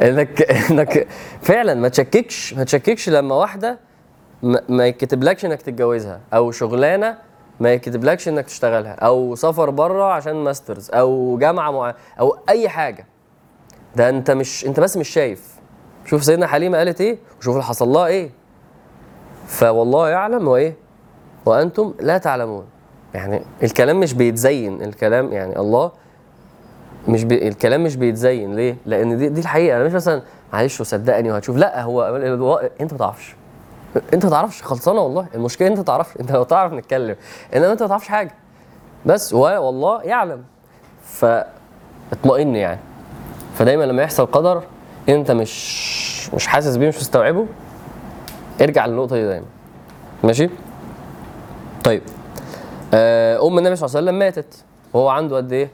إنك 0.09 0.41
إنك 0.71 1.07
فعلا 1.41 1.73
ما 1.73 1.87
تشككش 1.87 2.53
ما 2.53 2.63
تشككش 2.63 3.09
لما 3.09 3.35
واحدة 3.35 3.79
ما, 4.69 4.87
يكتبلكش 4.87 5.45
إنك 5.45 5.61
تتجوزها 5.61 6.19
أو 6.33 6.51
شغلانة 6.51 7.17
ما 7.59 7.73
يكتبلكش 7.73 8.27
إنك 8.27 8.45
تشتغلها 8.45 8.93
أو 8.93 9.35
سفر 9.35 9.69
بره 9.69 10.03
عشان 10.03 10.35
ماسترز 10.35 10.91
أو 10.91 11.37
جامعة 11.37 11.71
مع... 11.71 11.95
أو 12.19 12.37
أي 12.49 12.69
حاجة. 12.69 13.05
ده 13.95 14.09
أنت 14.09 14.31
مش 14.31 14.65
أنت 14.65 14.79
بس 14.79 14.97
مش 14.97 15.09
شايف. 15.09 15.55
شوف 16.05 16.23
سيدنا 16.23 16.47
حليمة 16.47 16.77
قالت 16.77 17.01
إيه 17.01 17.17
وشوف 17.39 17.53
اللي 17.53 17.63
حصل 17.65 17.87
لها 17.87 18.05
إيه. 18.07 18.29
فوالله 19.47 20.09
يعلم 20.09 20.47
وإيه؟ 20.47 20.75
وأنتم 21.45 21.93
لا 21.99 22.17
تعلمون. 22.17 22.65
يعني 23.13 23.41
الكلام 23.63 23.99
مش 23.99 24.13
بيتزين 24.13 24.81
الكلام 24.81 25.31
يعني 25.33 25.59
الله 25.59 25.91
مش 27.07 27.23
بي... 27.23 27.47
الكلام 27.47 27.83
مش 27.83 27.95
بيتزين. 27.95 28.55
ليه؟ 28.55 28.77
لأن 28.85 29.17
دي 29.17 29.29
دي 29.29 29.41
الحقيقة. 29.41 29.77
أنا 29.77 29.85
مش 29.85 29.91
مثلا 29.93 30.21
معلش 30.53 30.81
وصدقني 30.81 31.31
وهتشوف. 31.31 31.57
لا 31.57 31.81
هو 31.81 32.69
أنت 32.81 32.91
ما 32.91 32.97
تعرفش. 32.99 33.35
أنت 34.13 34.25
ما 34.25 34.31
تعرفش. 34.31 34.63
خلصانة 34.63 35.01
والله. 35.01 35.27
المشكلة 35.35 35.67
أنت 35.67 35.77
ما 35.77 35.83
تعرفش. 35.83 36.17
أنت 36.19 36.31
لو 36.31 36.43
تعرف 36.43 36.73
نتكلم. 36.73 37.15
إنما 37.55 37.71
أنت 37.71 37.81
ما 37.81 37.89
تعرفش 37.89 38.07
حاجة. 38.07 38.31
بس 39.05 39.33
والله 39.33 40.03
يعلم. 40.03 40.43
فاطمئن 41.03 42.55
يعني. 42.55 42.79
فدايما 43.55 43.83
لما 43.83 44.03
يحصل 44.03 44.25
قدر 44.25 44.63
أنت 45.09 45.31
مش 45.31 46.33
مش 46.33 46.47
حاسس 46.47 46.75
بيه 46.75 46.87
مش 46.87 46.97
مستوعبه 46.97 47.45
ارجع 48.61 48.85
للنقطة 48.85 49.15
دي 49.15 49.25
دايما. 49.25 49.45
ماشي؟ 50.23 50.49
طيب. 51.83 52.01
أم 52.93 53.57
النبي 53.57 53.75
صلى 53.75 53.87
الله 53.87 53.97
عليه 53.97 54.07
وسلم 54.07 54.19
ماتت. 54.19 54.63
وهو 54.93 55.09
عنده 55.09 55.37
قد 55.37 55.53
إيه؟ 55.53 55.69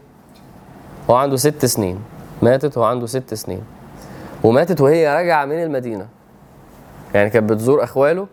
هو 1.09 1.15
عنده 1.15 1.35
ست 1.35 1.65
سنين. 1.65 1.99
ماتت 2.41 2.77
وهو 2.77 2.87
عنده 2.87 3.05
ست 3.05 3.33
سنين. 3.33 3.63
وماتت 4.43 4.81
وهي 4.81 5.15
راجعة 5.15 5.45
من 5.45 5.63
المدينة. 5.63 6.07
يعني 7.13 7.29
كانت 7.29 7.51
بتزور 7.51 7.83
أخواله. 7.83 8.27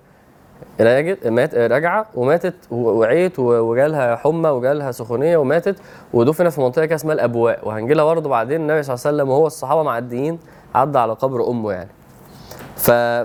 مات 1.24 1.54
راجعة 1.54 2.06
وماتت. 2.14 2.54
وعيت 2.70 3.38
وجالها 3.38 4.16
حمى 4.16 4.48
وجالها 4.48 4.92
سخونية 4.92 5.36
وماتت. 5.36 5.76
ودفنت 6.12 6.48
في 6.48 6.60
منطقة 6.60 6.84
كده 6.84 6.94
اسمها 6.94 7.14
الأبواء. 7.14 7.68
وهنجي 7.68 7.94
لها 7.94 8.04
برضه 8.04 8.28
بعدين 8.28 8.60
النبي 8.60 8.82
صلى 8.82 8.94
الله 8.94 9.06
عليه 9.06 9.16
وسلم 9.16 9.30
وهو 9.30 9.46
الصحابة 9.46 9.82
معديين 9.82 10.38
عدى 10.74 10.98
على 10.98 11.12
قبر 11.12 11.48
أمه 11.48 11.72
يعني. 11.72 11.90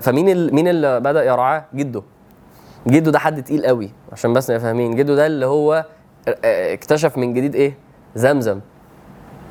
فمين. 0.00 0.54
مين 0.54 0.68
اللي 0.68 1.00
بدأ 1.00 1.24
يرعاه؟ 1.24 1.64
جده. 1.74 2.02
جده 2.86 3.10
ده 3.10 3.18
حد 3.18 3.42
تقيل 3.42 3.66
قوي 3.66 3.90
عشان 4.12 4.32
بس 4.32 4.50
نبقى 4.50 4.60
فاهمين. 4.60 4.94
جده 4.96 5.14
ده 5.14 5.26
اللي 5.26 5.46
هو 5.46 5.84
آه، 6.44 6.74
اكتشف 6.74 7.18
من 7.18 7.34
جديد 7.34 7.54
إيه؟ 7.54 7.74
زمزم. 8.14 8.60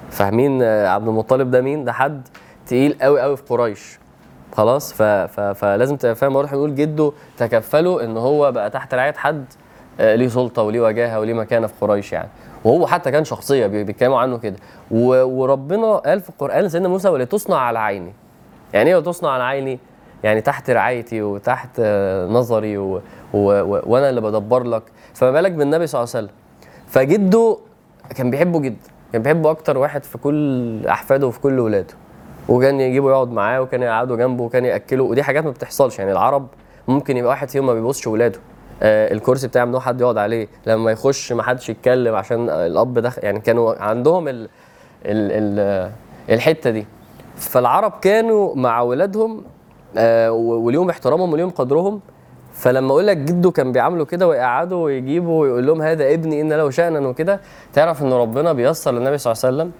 فاهمين؟ 0.10 0.60
آه، 0.63 0.88
عبد 0.88 1.08
المطلب 1.08 1.52
ده 1.52 1.62
مين؟ 1.62 1.86
ده 1.86 1.93
حد 1.93 2.28
تقيل 2.67 2.98
قوي 3.02 3.21
قوي 3.21 3.38
في 3.38 3.43
قريش. 3.50 4.00
خلاص؟ 4.56 4.93
ف... 4.93 5.02
ف... 5.04 5.39
فلازم 5.39 5.95
تبقى 5.95 6.15
فاهم. 6.15 6.36
واضح 6.36 6.54
يقول 6.54 6.76
جده 6.76 7.12
تكفله 7.38 8.04
إن 8.04 8.17
هو 8.17 8.52
بقى 8.52 8.69
تحت 8.69 8.93
رعاية 8.93 9.13
حد 9.13 9.45
آه، 10.00 10.15
ليه 10.15 10.28
سلطة 10.28 10.62
وليه 10.62 10.82
وجاهه 10.82 11.19
وليه 11.19 11.34
مكانة 11.34 11.67
في 11.67 11.74
قريش 11.82 12.13
يعني. 12.13 12.30
وهو 12.63 12.88
حتى 12.88 13.12
كان 13.12 13.26
شخصية 13.26 13.67
بي- 13.67 13.84
بيتكلموا 13.84 14.19
عنه 14.19 14.38
كده. 14.38 14.56
و... 14.91 15.24
وربنا 15.24 15.95
قال 15.98 16.21
في 16.21 16.30
القرآن 16.30 16.63
لسيدنا 16.63 16.88
موسى 16.88 17.10
ولتصنع 17.10 17.58
على 17.58 17.80
عيني. 17.80 18.13
يعني 18.74 18.89
إيه 18.89 18.95
وتصنع 18.95 19.30
على 19.30 19.43
عيني 19.43 19.80
يعني 20.26 20.42
تحت 20.42 20.70
رعايتي 20.70 21.22
وتحت 21.22 21.82
نظري 22.30 22.78
و... 22.78 22.94
و... 22.94 23.00
و... 23.34 23.82
وأنا 23.86 24.10
اللي 24.10 24.22
بدبر 24.22 24.64
لك. 24.64 24.84
فما 25.14 25.32
بالك 25.32 25.52
بالنبي 25.52 25.88
صلى 25.88 26.00
الله 26.04 26.12
عليه 26.16 26.26
وسلم. 26.26 26.36
فجده 26.88 27.58
كان 28.16 28.32
بيحبه 28.32 28.60
جدا. 28.60 28.90
كان 29.14 29.22
بيحبه 29.22 29.52
أكتر 29.52 29.78
واحد 29.78 30.04
في 30.04 30.18
كل 30.18 30.88
أحفاده 30.88 31.28
وفي 31.28 31.40
كل 31.40 31.60
ولاده. 31.60 31.94
وكان 32.50 32.80
يجيبه 32.80 33.10
يقعد 33.10 33.32
معاه 33.32 33.62
وكان 33.62 33.82
يقعده 33.84 34.16
جنبه 34.16 34.44
وكان 34.44 34.66
يأكله. 34.66 35.04
ودي 35.04 35.24
حاجات 35.24 35.44
ما 35.46 35.52
بتحصلش. 35.52 36.00
يعني 36.00 36.12
العرب 36.12 36.48
ممكن 36.88 37.18
يبقى 37.18 37.30
واحد 37.30 37.50
فيهم 37.50 37.66
ما 37.66 37.74
بيبصش 37.74 38.08
ولاده. 38.08 38.40
آه 38.84 39.14
الكرسي 39.14 39.48
بتاعه 39.48 39.66
ممنوع 39.66 39.82
حد 39.82 40.02
يقعد 40.02 40.18
عليه. 40.18 40.48
لما 40.68 40.92
يخش 40.92 41.34
ما 41.34 41.44
حدش 41.44 41.70
يتكلم 41.70 42.16
عشان 42.16 42.50
الأب 42.50 43.00
دخل. 43.00 43.24
يعني 43.24 43.40
كانوا 43.40 43.76
عندهم 43.84 44.28
ال 44.28 44.50
ال 45.06 45.60
ال 45.60 45.92
الحتة 46.30 46.70
دي. 46.70 46.86
فالعرب 47.36 47.94
كانوا 48.02 48.56
مع 48.56 48.82
ولادهم 48.82 49.44
آه 49.98 50.32
وليهم 50.32 50.89
احترامهم 50.89 51.34
وليهم 51.34 51.50
قدرهم. 51.50 52.00
فلما 52.54 52.91
أقول 52.91 53.08
لك 53.08 53.17
جده 53.17 53.52
كان 53.52 53.71
بيعامله 53.71 54.06
كده 54.06 54.28
ويقعده 54.28 54.76
ويجيبه 54.76 55.30
ويقول 55.30 55.67
لهم 55.67 55.82
هذا 55.82 56.13
ابني 56.13 56.41
إن 56.41 56.54
له 56.54 56.69
شأنا 56.69 57.08
وكده 57.08 57.39
تعرف 57.74 58.04
إن 58.04 58.13
ربنا 58.13 58.54
بيسر 58.54 58.91
للنبي 58.91 59.17
صلى 59.17 59.34
الله 59.34 59.45
عليه 59.45 59.56
وسلم 59.56 59.71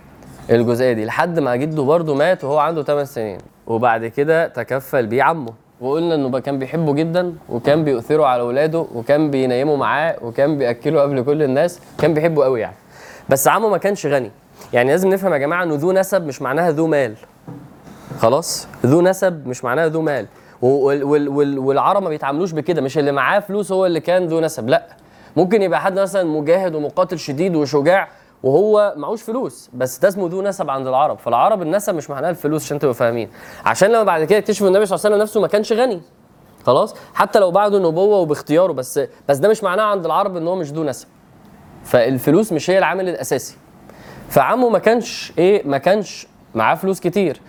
الجزئية 0.50 0.94
دي 0.94 1.06
لحد 1.06 1.40
ما 1.40 1.56
جده 1.56 1.84
برضه 1.84 2.16
مات 2.16 2.44
وهو 2.44 2.58
عنده 2.58 2.84
8 2.84 3.04
سنين. 3.04 3.38
وبعد 3.68 4.06
كده 4.06 4.48
تكفل 4.48 5.08
بيه 5.08 5.24
عمه. 5.24 5.54
وقلنا 5.82 6.16
إنه 6.16 6.40
كان 6.40 6.60
بيحبه 6.60 6.94
جدا 6.94 7.34
وكان 7.50 7.84
بيؤثره 7.84 8.26
على 8.26 8.42
أولاده 8.42 8.86
وكان 8.96 9.32
بينيمه 9.32 9.76
معاه 9.76 10.16
وكان 10.22 10.58
بيأكله 10.58 11.02
قبل 11.02 11.24
كل 11.24 11.44
الناس 11.44 11.80
كان 11.98 12.14
بيحبه 12.14 12.44
قوي 12.44 12.62
يعني. 12.62 12.76
بس 13.30 13.48
عمه 13.48 13.70
ما 13.70 13.78
كانش 13.78 14.06
غني. 14.06 14.32
يعني 14.74 14.90
لازم 14.92 15.10
نفهم 15.10 15.34
يا 15.34 15.38
جماعة 15.38 15.64
إنه 15.64 15.76
ذو 15.76 15.92
نسب 15.92 16.28
مش 16.28 16.42
معناها 16.42 16.72
ذو 16.72 16.88
مال. 16.88 17.16
خلاص؟ 18.20 18.68
ذو 18.86 19.02
نسب 19.02 19.48
مش 19.48 19.64
معناها 19.64 19.88
ذو 19.88 20.02
مال. 20.02 20.28
وال- 20.62 21.04
وال- 21.04 21.30
وال- 21.30 21.60
والعرب 21.60 22.04
ما 22.04 22.10
بيتعاملوش 22.10 22.52
بكده 22.52 22.82
مش 22.82 22.98
اللي 22.98 23.12
معاه 23.12 23.40
فلوس 23.40 23.72
هو 23.72 23.86
اللي 23.86 24.00
كان 24.00 24.26
ذو 24.28 24.40
نسب 24.40 24.70
لا. 24.70 24.88
ممكن 25.36 25.62
يبقى 25.62 25.82
حد 25.82 26.00
مثلا 26.00 26.24
مجاهد 26.24 26.76
ومقاتل 26.76 27.20
شديد 27.20 27.56
وشجاع 27.56 28.08
وهو 28.44 28.94
معهوش 28.98 29.22
فلوس 29.22 29.70
بس 29.74 30.00
ده 30.00 30.08
اسمه 30.08 30.28
ذو 30.30 30.42
نسب 30.42 30.70
عند 30.70 30.88
العرب. 30.88 31.18
فالعرب 31.20 31.62
النسب 31.62 31.96
مش 31.96 32.10
معناها 32.10 32.30
الفلوس 32.30 32.64
عشان 32.66 32.80
تبقوا 32.80 32.94
فاهمين. 32.94 33.30
عشان 33.66 33.90
لما 33.90 34.04
بعد 34.04 34.24
كده 34.24 34.40
اكتشفوا 34.40 34.68
النبي 34.68 34.86
صلى 34.86 34.96
الله 34.96 35.06
عليه 35.06 35.16
وسلم 35.16 35.24
نفسه 35.24 35.42
ما 35.42 35.48
كانش 35.48 35.74
غني. 35.74 36.02
خلاص؟ 36.66 36.96
حتى 37.14 37.40
لو 37.40 37.52
بعده 37.52 37.80
نبوة 37.80 38.18
وباختياره 38.18 38.72
بس 38.74 39.00
بس 39.30 39.38
ده 39.38 39.50
مش 39.50 39.64
معناه 39.64 39.84
عند 39.84 40.06
العرب 40.06 40.38
إن 40.38 40.48
هو 40.48 40.56
مش 40.56 40.72
ذو 40.72 40.84
نسب. 40.84 41.08
فالفلوس 41.84 42.54
مش 42.54 42.70
هي 42.70 42.78
العامل 42.78 43.10
الأساسي. 43.10 43.58
فعمه 44.30 44.70
ما 44.70 44.80
كانش 44.80 45.34
إيه؟ 45.38 45.68
ما 45.68 45.78
كانش 45.78 46.28
معاه 46.56 46.76
فلوس 46.76 47.00
كتير. 47.00 47.42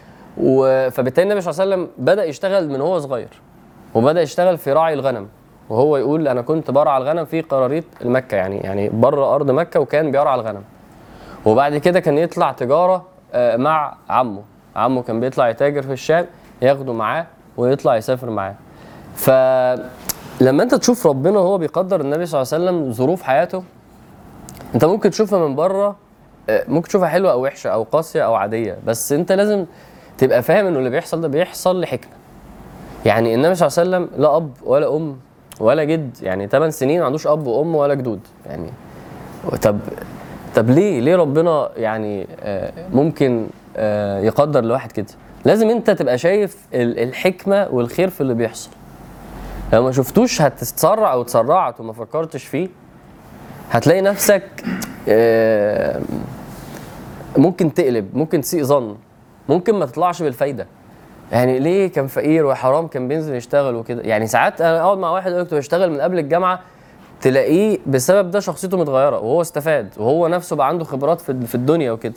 فبالتالي 0.91 1.23
النبي 1.23 1.41
صلى 1.41 1.51
الله 1.51 1.63
عليه 1.63 1.75
وسلم 1.75 1.89
بدأ 1.99 2.25
يشتغل 2.25 2.69
من 2.69 2.81
هو 2.81 2.99
صغير 2.99 3.29
وبدأ 3.95 4.23
يشتغل 4.23 4.59
في 4.59 4.73
راعي 4.73 4.95
الغنم 4.95 5.29
وهو 5.69 5.97
يقول 5.97 6.29
أنا 6.29 6.43
كنت 6.43 6.71
برعى 6.71 6.99
الغنم 7.03 7.25
في 7.25 7.41
قراريط 7.41 7.85
المكه 8.03 8.37
يعني 8.37 8.59
يعني 8.59 8.89
بره 8.89 9.35
أرض 9.35 9.51
مكة 9.51 9.81
وكان 9.81 10.11
بيرعى 10.11 10.35
الغنم. 10.35 10.63
وبعد 11.45 11.77
كده 11.77 12.01
كان 12.01 12.19
يطلع 12.19 12.53
تجارة 12.53 13.05
آه، 13.35 13.57
مع 13.57 13.95
عمه 14.09 14.43
عمه 14.77 15.03
كان 15.03 15.21
بيطلع 15.21 15.49
يتاجر 15.49 15.83
في 15.83 15.93
الشام 15.93 16.27
ياخده 16.63 16.93
معاه 16.93 17.27
ويطلع 17.57 17.97
يسافر 17.97 18.31
معاه. 18.31 18.55
فلما 19.17 20.63
انت 20.63 20.75
تشوف 20.75 21.07
ربنا 21.07 21.39
وهو 21.39 21.59
بيقدر 21.59 22.01
النبي 22.01 22.27
صلى 22.27 22.43
الله 22.43 22.55
عليه 22.55 22.65
وسلم 22.65 22.93
ظروف 22.93 23.23
حياته 23.23 23.63
انت 24.75 24.85
ممكن 24.85 25.11
تشوفها 25.11 25.49
من 25.49 25.57
بره 25.57 25.97
آه، 26.49 26.65
ممكن 26.69 26.89
تشوفها 26.89 27.09
حلوة 27.09 27.33
أو 27.33 27.45
وحشة 27.45 27.71
أو 27.71 27.83
قاسية 27.83 28.23
أو 28.23 28.35
عادية 28.35 28.79
بس 28.87 29.13
انت 29.13 29.33
لازم 29.33 29.67
تبقى 30.19 30.43
فاهم 30.43 30.67
إنه 30.67 30.79
اللي 30.79 30.91
بيحصل 30.91 31.21
ده 31.21 31.29
بيحصل 31.29 31.81
لحكمة. 31.81 32.11
يعني 33.07 33.35
النبي 33.35 33.55
صلى 33.55 33.69
الله 33.69 33.97
عليه 33.97 34.07
وسلم 34.07 34.23
لا 34.23 34.37
أب 34.37 34.51
ولا 34.65 34.97
أم 34.97 35.17
ولا 35.61 35.85
جد 35.85 36.17
يعني 36.23 36.49
8 36.49 36.71
سنين 36.71 37.01
ما 37.01 37.07
عندوش 37.07 37.27
أب 37.27 37.47
وأم 37.47 37.75
ولا 37.75 37.95
جدود. 37.95 38.21
يعني 38.47 38.71
طب 39.63 39.79
طب 40.55 40.71
ليه 40.71 41.01
ليه 41.01 41.17
ربنا 41.17 41.69
يعني 41.77 42.27
آه، 42.41 42.73
ممكن 42.93 43.47
آه، 43.77 44.21
يقدر 44.21 44.65
لواحد 44.65 44.93
كده؟ 44.93 45.07
لازم 45.45 45.71
أنت 45.71 45.91
تبقى 45.91 46.19
شايف 46.19 46.57
ال- 46.75 46.99
الحكمة 46.99 47.69
والخير 47.71 48.11
في 48.11 48.21
اللي 48.21 48.35
بيحصل. 48.35 48.71
لو 49.73 49.85
ما 49.85 49.93
شفتوش 49.93 50.43
هتتسرع 50.43 51.13
أو 51.13 51.23
اتسرعت 51.23 51.81
وما 51.81 51.93
فكرتش 51.93 52.45
فيه 52.45 52.69
هتلاقي 53.71 54.01
نفسك 54.01 54.43
آه، 55.09 56.01
ممكن 57.37 57.75
تقلب 57.75 58.17
ممكن 58.17 58.41
تسيء 58.41 58.63
ظن. 58.65 58.97
ممكن 59.49 59.75
ما 59.75 59.87
تطلعش 59.87 60.23
بالفايدة. 60.23 60.67
يعني 61.33 61.59
ليه 61.59 61.87
كان 61.87 62.07
فقير 62.07 62.47
وحرام 62.47 62.87
كان 62.87 63.09
بينزل 63.09 63.35
يشتغل 63.35 63.75
وكده؟ 63.75 64.03
يعني 64.03 64.27
ساعات 64.27 64.61
أنا 64.61 64.81
أقعد 64.81 64.99
مع 64.99 65.11
واحد 65.11 65.31
يقول 65.33 65.43
كنت 65.45 65.55
بشتغل 65.55 65.91
من 65.91 66.01
قبل 66.01 66.19
الجامعة 66.19 66.61
تلاقيه 67.21 67.79
بسبب 67.87 68.31
ده 68.31 68.41
شخصيته 68.41 68.77
متغيرة 68.79 69.17
وهو 69.19 69.41
استفاد 69.41 69.89
وهو 69.97 70.29
نفسه 70.29 70.57
بقى 70.57 70.69
عنده 70.69 70.85
خبرات 70.85 71.21
في 71.21 71.55
الدنيا 71.55 71.93
وكده. 71.93 72.15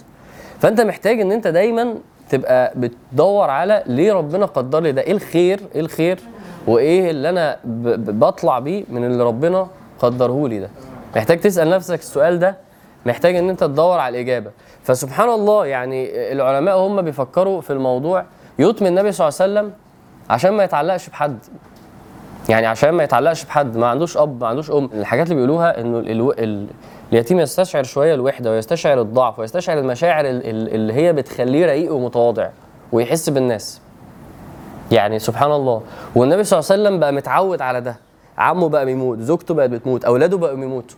فأنت 0.60 0.82
محتاج 0.82 1.22
إن 1.22 1.32
أنت 1.32 1.48
دايما 1.48 1.96
تبقى 2.30 2.74
بتدور 2.76 3.50
على 3.50 3.84
ليه 3.86 4.13
ربنا 4.13 4.46
قدر 4.46 4.80
لي 4.80 4.92
ده 4.92 5.02
إيه 5.02 5.12
الخير 5.12 5.60
إيه 5.76 5.82
الخير 5.82 6.20
وإيه 6.68 7.12
اللي 7.12 7.30
أنا 7.30 7.58
بطلع 7.65 8.60
بيه 8.60 8.84
من 8.89 9.06
اللي 9.06 9.24
ربنا 9.24 9.68
قدره 10.00 10.48
لي 10.48 10.60
ده. 10.60 10.70
محتاج 11.15 11.39
تسأل 11.39 11.70
نفسك 11.70 12.00
السؤال 12.00 12.39
ده 12.39 12.56
محتاج 13.06 13.36
إن 13.36 13.50
أنت 13.50 13.60
تدور 13.60 14.00
على 14.00 14.16
الإجابة. 14.16 14.52
فسبحان 14.84 15.30
الله 15.30 15.66
يعني 15.66 16.32
العلماء 16.32 16.78
هم 16.78 17.02
بيفكروا 17.02 17.62
في 17.62 17.74
الموضوع. 17.74 18.26
يطمن 18.60 18.88
النبي 18.88 19.12
صلى 19.12 19.28
الله 19.28 19.42
عليه 19.42 19.52
وسلم 19.54 19.74
عشان 20.30 20.52
ما 20.54 20.64
يتعلقش 20.64 21.10
بحد. 21.10 21.38
يعني 22.50 22.68
عشان 22.68 22.90
ما 22.90 23.04
يتعلقش 23.04 23.44
بحد. 23.46 23.78
ما 23.78 23.88
عندوش 23.88 24.18
أب 24.18 24.42
ما 24.42 24.48
عندوش 24.48 24.72
أم. 24.72 24.90
الحاجات 24.94 25.26
اللي 25.26 25.36
بيقولوها 25.36 25.82
إنه 25.82 26.00
ألو... 26.00 26.32
ال... 26.32 26.68
اليتيم 27.14 27.40
يستشعر 27.40 27.84
شوية 27.84 28.14
الوحدة 28.14 28.52
ويستشعر 28.52 29.02
الضعف 29.02 29.40
ويستشعر 29.40 29.80
المشاعر 29.80 30.26
ال- 30.26 30.50
ال- 30.50 30.74
اللي 30.76 30.94
هي 30.94 31.14
بتخليه 31.14 31.66
رقيق 31.66 31.94
ومتواضع 31.94 32.50
ويحس 32.92 33.30
بالناس. 33.30 33.82
يعني 34.92 35.20
سبحان 35.20 35.52
الله. 35.52 35.82
والنبي 36.16 36.44
صلى 36.44 36.60
الله 36.60 36.72
عليه 36.72 36.82
وسلم 36.84 37.00
بقى 37.00 37.14
متعود 37.14 37.62
على 37.62 37.82
ده. 37.82 37.96
عمه 38.38 38.70
بقى 38.70 38.86
بيموت 38.86 39.20
زوجته 39.20 39.54
بقت 39.54 39.70
بتموت 39.70 40.06
أولاده 40.06 40.38
بقوا 40.38 40.56
بيموتوا. 40.56 40.98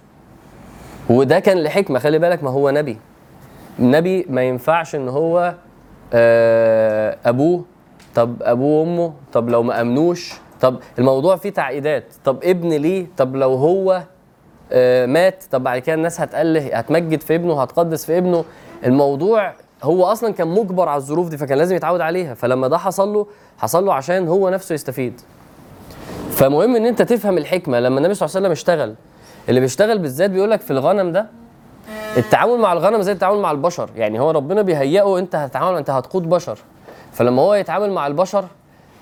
وده 1.12 1.40
كان 1.40 1.58
لحكمة 1.64 2.00
خلي 2.00 2.20
بالك 2.20 2.44
ما 2.44 2.50
هو 2.50 2.70
نبي. 2.70 2.98
نبي 3.80 4.26
ما 4.30 4.44
ينفعش 4.44 4.96
إن 4.96 5.10
هو 5.10 5.54
آه، 6.14 7.18
أبوه 7.26 7.66
طب 8.16 8.36
أبوه 8.42 8.80
وأمه 8.82 9.14
طب 9.34 9.50
لو 9.50 9.64
ما 9.64 9.82
أمنوش 9.82 10.34
طب 10.62 10.80
الموضوع 11.00 11.36
فيه 11.36 11.50
تعقيدات. 11.50 12.04
طب 12.26 12.38
ابن 12.44 12.70
ليه؟ 12.70 13.06
طب 13.18 13.36
لو 13.36 13.54
هو 13.54 14.02
آه، 14.72 15.06
مات 15.06 15.44
طب 15.52 15.64
بعد 15.64 15.80
كده 15.80 15.96
الناس 15.96 16.22
هتقله 16.22 16.78
هتمجد 16.78 17.22
في 17.22 17.36
ابنه 17.36 17.62
هتقدس 17.62 18.06
في 18.06 18.18
ابنه. 18.18 18.46
الموضوع 18.86 19.54
هو 19.84 20.04
أصلا 20.06 20.34
كان 20.34 20.48
مجبر 20.48 20.90
على 20.90 20.98
الظروف 20.98 21.30
دي 21.30 21.38
فكان 21.38 21.58
لازم 21.58 21.76
يتعود 21.76 22.02
عليها. 22.02 22.34
فلما 22.34 22.68
ده 22.68 22.78
حصل 22.78 23.14
له 23.14 23.28
حصل 23.58 23.86
له 23.86 23.94
عشان 23.94 24.28
هو 24.28 24.50
نفسه 24.50 24.74
يستفيد. 24.74 25.22
فمهم 26.32 26.76
إن 26.76 26.86
أنت 26.86 27.02
تفهم 27.02 27.38
الحكمة. 27.38 27.80
لما 27.80 27.98
النبي 27.98 28.14
صلى 28.14 28.26
الله 28.26 28.36
عليه 28.36 28.46
وسلم 28.46 28.52
اشتغل 28.52 28.96
اللي 29.50 29.60
بيشتغل 29.60 30.00
بالذات 30.00 30.30
بيقول 30.30 30.52
لك 30.52 30.62
في 30.62 30.72
الغنم 30.72 31.12
ده 31.12 31.26
التعامل 32.18 32.58
مع 32.60 32.74
الغنم 32.74 33.02
زي 33.02 33.12
التعامل 33.12 33.40
مع 33.40 33.52
البشر. 33.52 33.90
يعني 33.96 34.20
هو 34.20 34.32
ربنا 34.32 34.62
بيهيئه 34.62 35.20
انت 35.20 35.36
هتتعامل 35.36 35.78
انت 35.78 35.90
هتقود 35.90 36.30
بشر. 36.30 36.58
فلما 37.14 37.42
هو 37.42 37.54
يتعامل 37.54 37.92
مع 37.92 38.08
البشر 38.08 38.46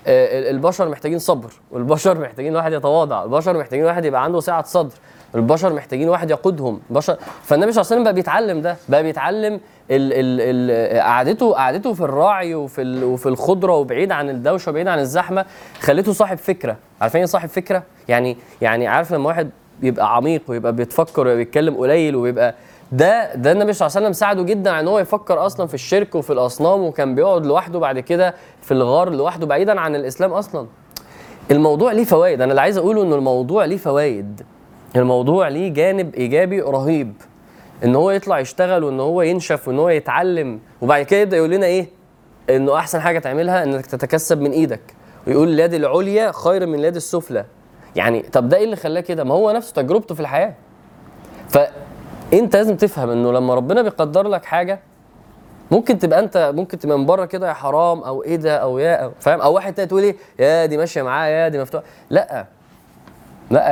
آه، 0.06 0.50
البشر 0.50 0.88
محتاجين 0.88 1.18
صبر 1.18 1.50
والبشر 1.70 2.20
محتاجين 2.20 2.56
واحد 2.56 2.72
يتواضع 2.72 3.22
البشر 3.24 3.58
محتاجين 3.58 3.84
واحد 3.84 4.04
يبقى 4.04 4.24
عنده 4.24 4.40
سعة 4.40 4.64
صدر 4.64 4.94
البشر 5.34 5.72
محتاجين 5.72 6.08
واحد 6.08 6.30
يقودهم. 6.30 6.80
بشر 6.90 7.16
فالنبي 7.42 7.72
صلى 7.72 7.80
الله 7.82 7.92
عليه 7.92 7.94
وسلم 7.94 8.04
بقى 8.04 8.12
بيتعلم 8.12 8.60
ده 8.60 8.76
بقى 8.88 9.02
بيتعلم 9.02 9.54
ال 9.90 10.12
ال 10.12 10.70
ال 10.70 11.00
قعدته 11.00 11.52
قعدته 11.54 11.92
في 11.92 12.00
الراعي 12.00 12.54
وفي 12.54 12.82
ال 12.82 13.04
وفي 13.04 13.26
الخضرة 13.26 13.72
وبعيد 13.72 14.12
عن 14.12 14.30
الدوشة 14.30 14.70
وبعيد 14.70 14.88
عن 14.88 14.98
الزحمة 14.98 15.44
خليته 15.80 16.12
صاحب 16.12 16.38
فكرة. 16.38 16.76
عارفين 17.00 17.18
إيه 17.18 17.26
صاحب 17.26 17.48
فكرة؟ 17.48 17.82
يعني 18.08 18.36
يعني 18.62 18.86
عارف 18.86 19.12
لما 19.12 19.26
واحد 19.28 19.50
يبقى 19.82 20.16
عميق 20.16 20.42
ويبقى 20.48 20.72
بيتفكر 20.72 21.20
ويبقى 21.26 21.36
بيتكلم 21.36 21.74
قليل 21.76 22.16
ويبقى 22.16 22.54
ده 22.92 23.34
ده 23.34 23.52
النبي 23.52 23.72
صلى 23.72 23.86
الله 23.86 23.96
عليه 23.96 24.06
وسلم 24.06 24.12
ساعده 24.12 24.42
جدا 24.42 24.70
على 24.70 24.80
إن 24.80 24.88
هو 24.88 24.98
يفكر 24.98 25.46
أصلا 25.46 25.66
في 25.66 25.74
الشرك 25.74 26.14
وفي 26.14 26.32
الأصنام 26.32 26.80
وكان 26.80 27.14
بيقعد 27.14 27.46
لوحده 27.46 27.78
بعد 27.78 27.98
كده 27.98 28.34
في 28.62 28.72
الغار 28.72 29.10
لوحده 29.10 29.46
بعيدا 29.46 29.80
عن 29.80 29.96
الإسلام 29.96 30.32
أصلا. 30.32 30.66
الموضوع 31.50 31.92
ليه 31.92 32.04
فوائد. 32.04 32.40
أنا 32.40 32.50
اللي 32.50 32.60
عايز 32.60 32.78
أقوله 32.78 33.02
ان 33.02 33.12
الموضوع 33.12 33.64
ليه 33.64 33.76
فوائد. 33.76 34.42
الموضوع 34.96 35.48
ليه 35.48 35.68
جانب 35.72 36.14
إيجابي 36.14 36.60
رهيب. 36.60 37.12
إن 37.84 37.94
هو 37.94 38.10
يطلع 38.10 38.38
يشتغل 38.38 38.84
وإن 38.84 39.00
هو 39.00 39.22
ينشف 39.22 39.68
وإن 39.68 39.78
هو 39.78 39.88
يتعلم 39.88 40.60
وبعد 40.80 41.02
كده 41.04 41.20
يبدأ 41.20 41.36
يقول 41.36 41.50
لنا 41.50 41.66
إيه؟ 41.66 41.86
إنه 42.50 42.76
أحسن 42.76 43.00
حاجة 43.00 43.18
تعملها 43.18 43.62
إنك 43.62 43.86
تتكسب 43.86 44.40
من 44.40 44.50
إيدك. 44.50 44.80
ويقول 45.26 45.48
اليد 45.48 45.74
العليا 45.74 46.32
خير 46.32 46.66
من 46.66 46.78
اليد 46.78 46.96
السفلى. 46.96 47.44
يعني 47.96 48.20
طب 48.20 48.48
ده 48.48 48.56
إيه 48.56 48.64
اللي 48.64 48.76
خلاه 48.76 49.00
كده؟ 49.00 49.24
ما 49.24 49.34
هو 49.34 49.50
نفسه 49.50 49.72
تجربته 49.82 50.14
في 50.14 50.20
الحياة. 50.20 50.54
فأنت 51.48 52.56
لازم 52.56 52.76
تفهم 52.76 53.10
إنه 53.10 53.32
لما 53.32 53.54
ربنا 53.54 53.82
بيقدر 53.82 54.28
لك 54.28 54.44
حاجة 54.44 54.80
ممكن 55.70 55.98
تبقى 55.98 56.18
أنت 56.20 56.52
ممكن 56.54 56.78
تبقى 56.78 56.98
من 56.98 57.06
بره 57.06 57.24
كده 57.24 57.48
يا 57.48 57.52
حرام 57.52 58.02
أو 58.02 58.22
إيه 58.22 58.36
ده 58.36 58.56
أو 58.56 58.78
يا 58.78 58.94
أو 58.94 59.12
فاهم؟ 59.20 59.40
أو 59.40 59.54
واحد 59.54 59.74
تاني 59.74 59.88
تقول 59.88 60.02
إيه؟ 60.02 60.16
يا 60.38 60.66
دي 60.66 60.76
ماشية 60.76 61.02
معاه 61.02 61.28
يا 61.28 61.48
دي 61.48 61.58
مفتوحة. 61.58 61.84
لأ. 62.10 62.46
لأ 63.50 63.70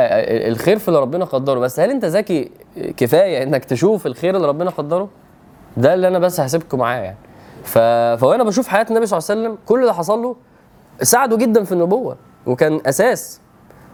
الخير 0.49 0.79
في 0.79 0.89
اللي 0.89 1.01
ربنا 1.01 1.25
قدره. 1.25 1.59
بس 1.59 1.81
هل 1.81 1.91
أنت 1.91 2.05
ذكي 2.05 2.51
كفاية 2.97 3.43
إنك 3.43 3.65
تشوف 3.65 4.07
الخير 4.07 4.37
اللي 4.37 4.49
ربنا 4.49 4.71
قدره؟ 4.71 5.09
ده 5.77 5.95
اللي 5.95 6.09
أنا 6.09 6.19
بس 6.19 6.41
هسيبكم 6.41 6.79
معاه 6.79 6.99
يعني. 7.01 7.17
ف... 7.65 7.79
فوانا 8.21 8.45
بشوف 8.45 8.69
حياة 8.69 8.87
النبي 8.91 9.07
صلى 9.07 9.19
الله 9.19 9.31
عليه 9.31 9.41
وسلم 9.41 9.59
كل 9.67 9.81
اللي 9.81 9.95
حصل 9.95 10.23
له 10.23 10.37
ساعده 11.03 11.37
جدا 11.37 11.65
في 11.65 11.73
النبوة 11.73 12.17
وكان 12.47 12.81
أساس. 12.87 13.41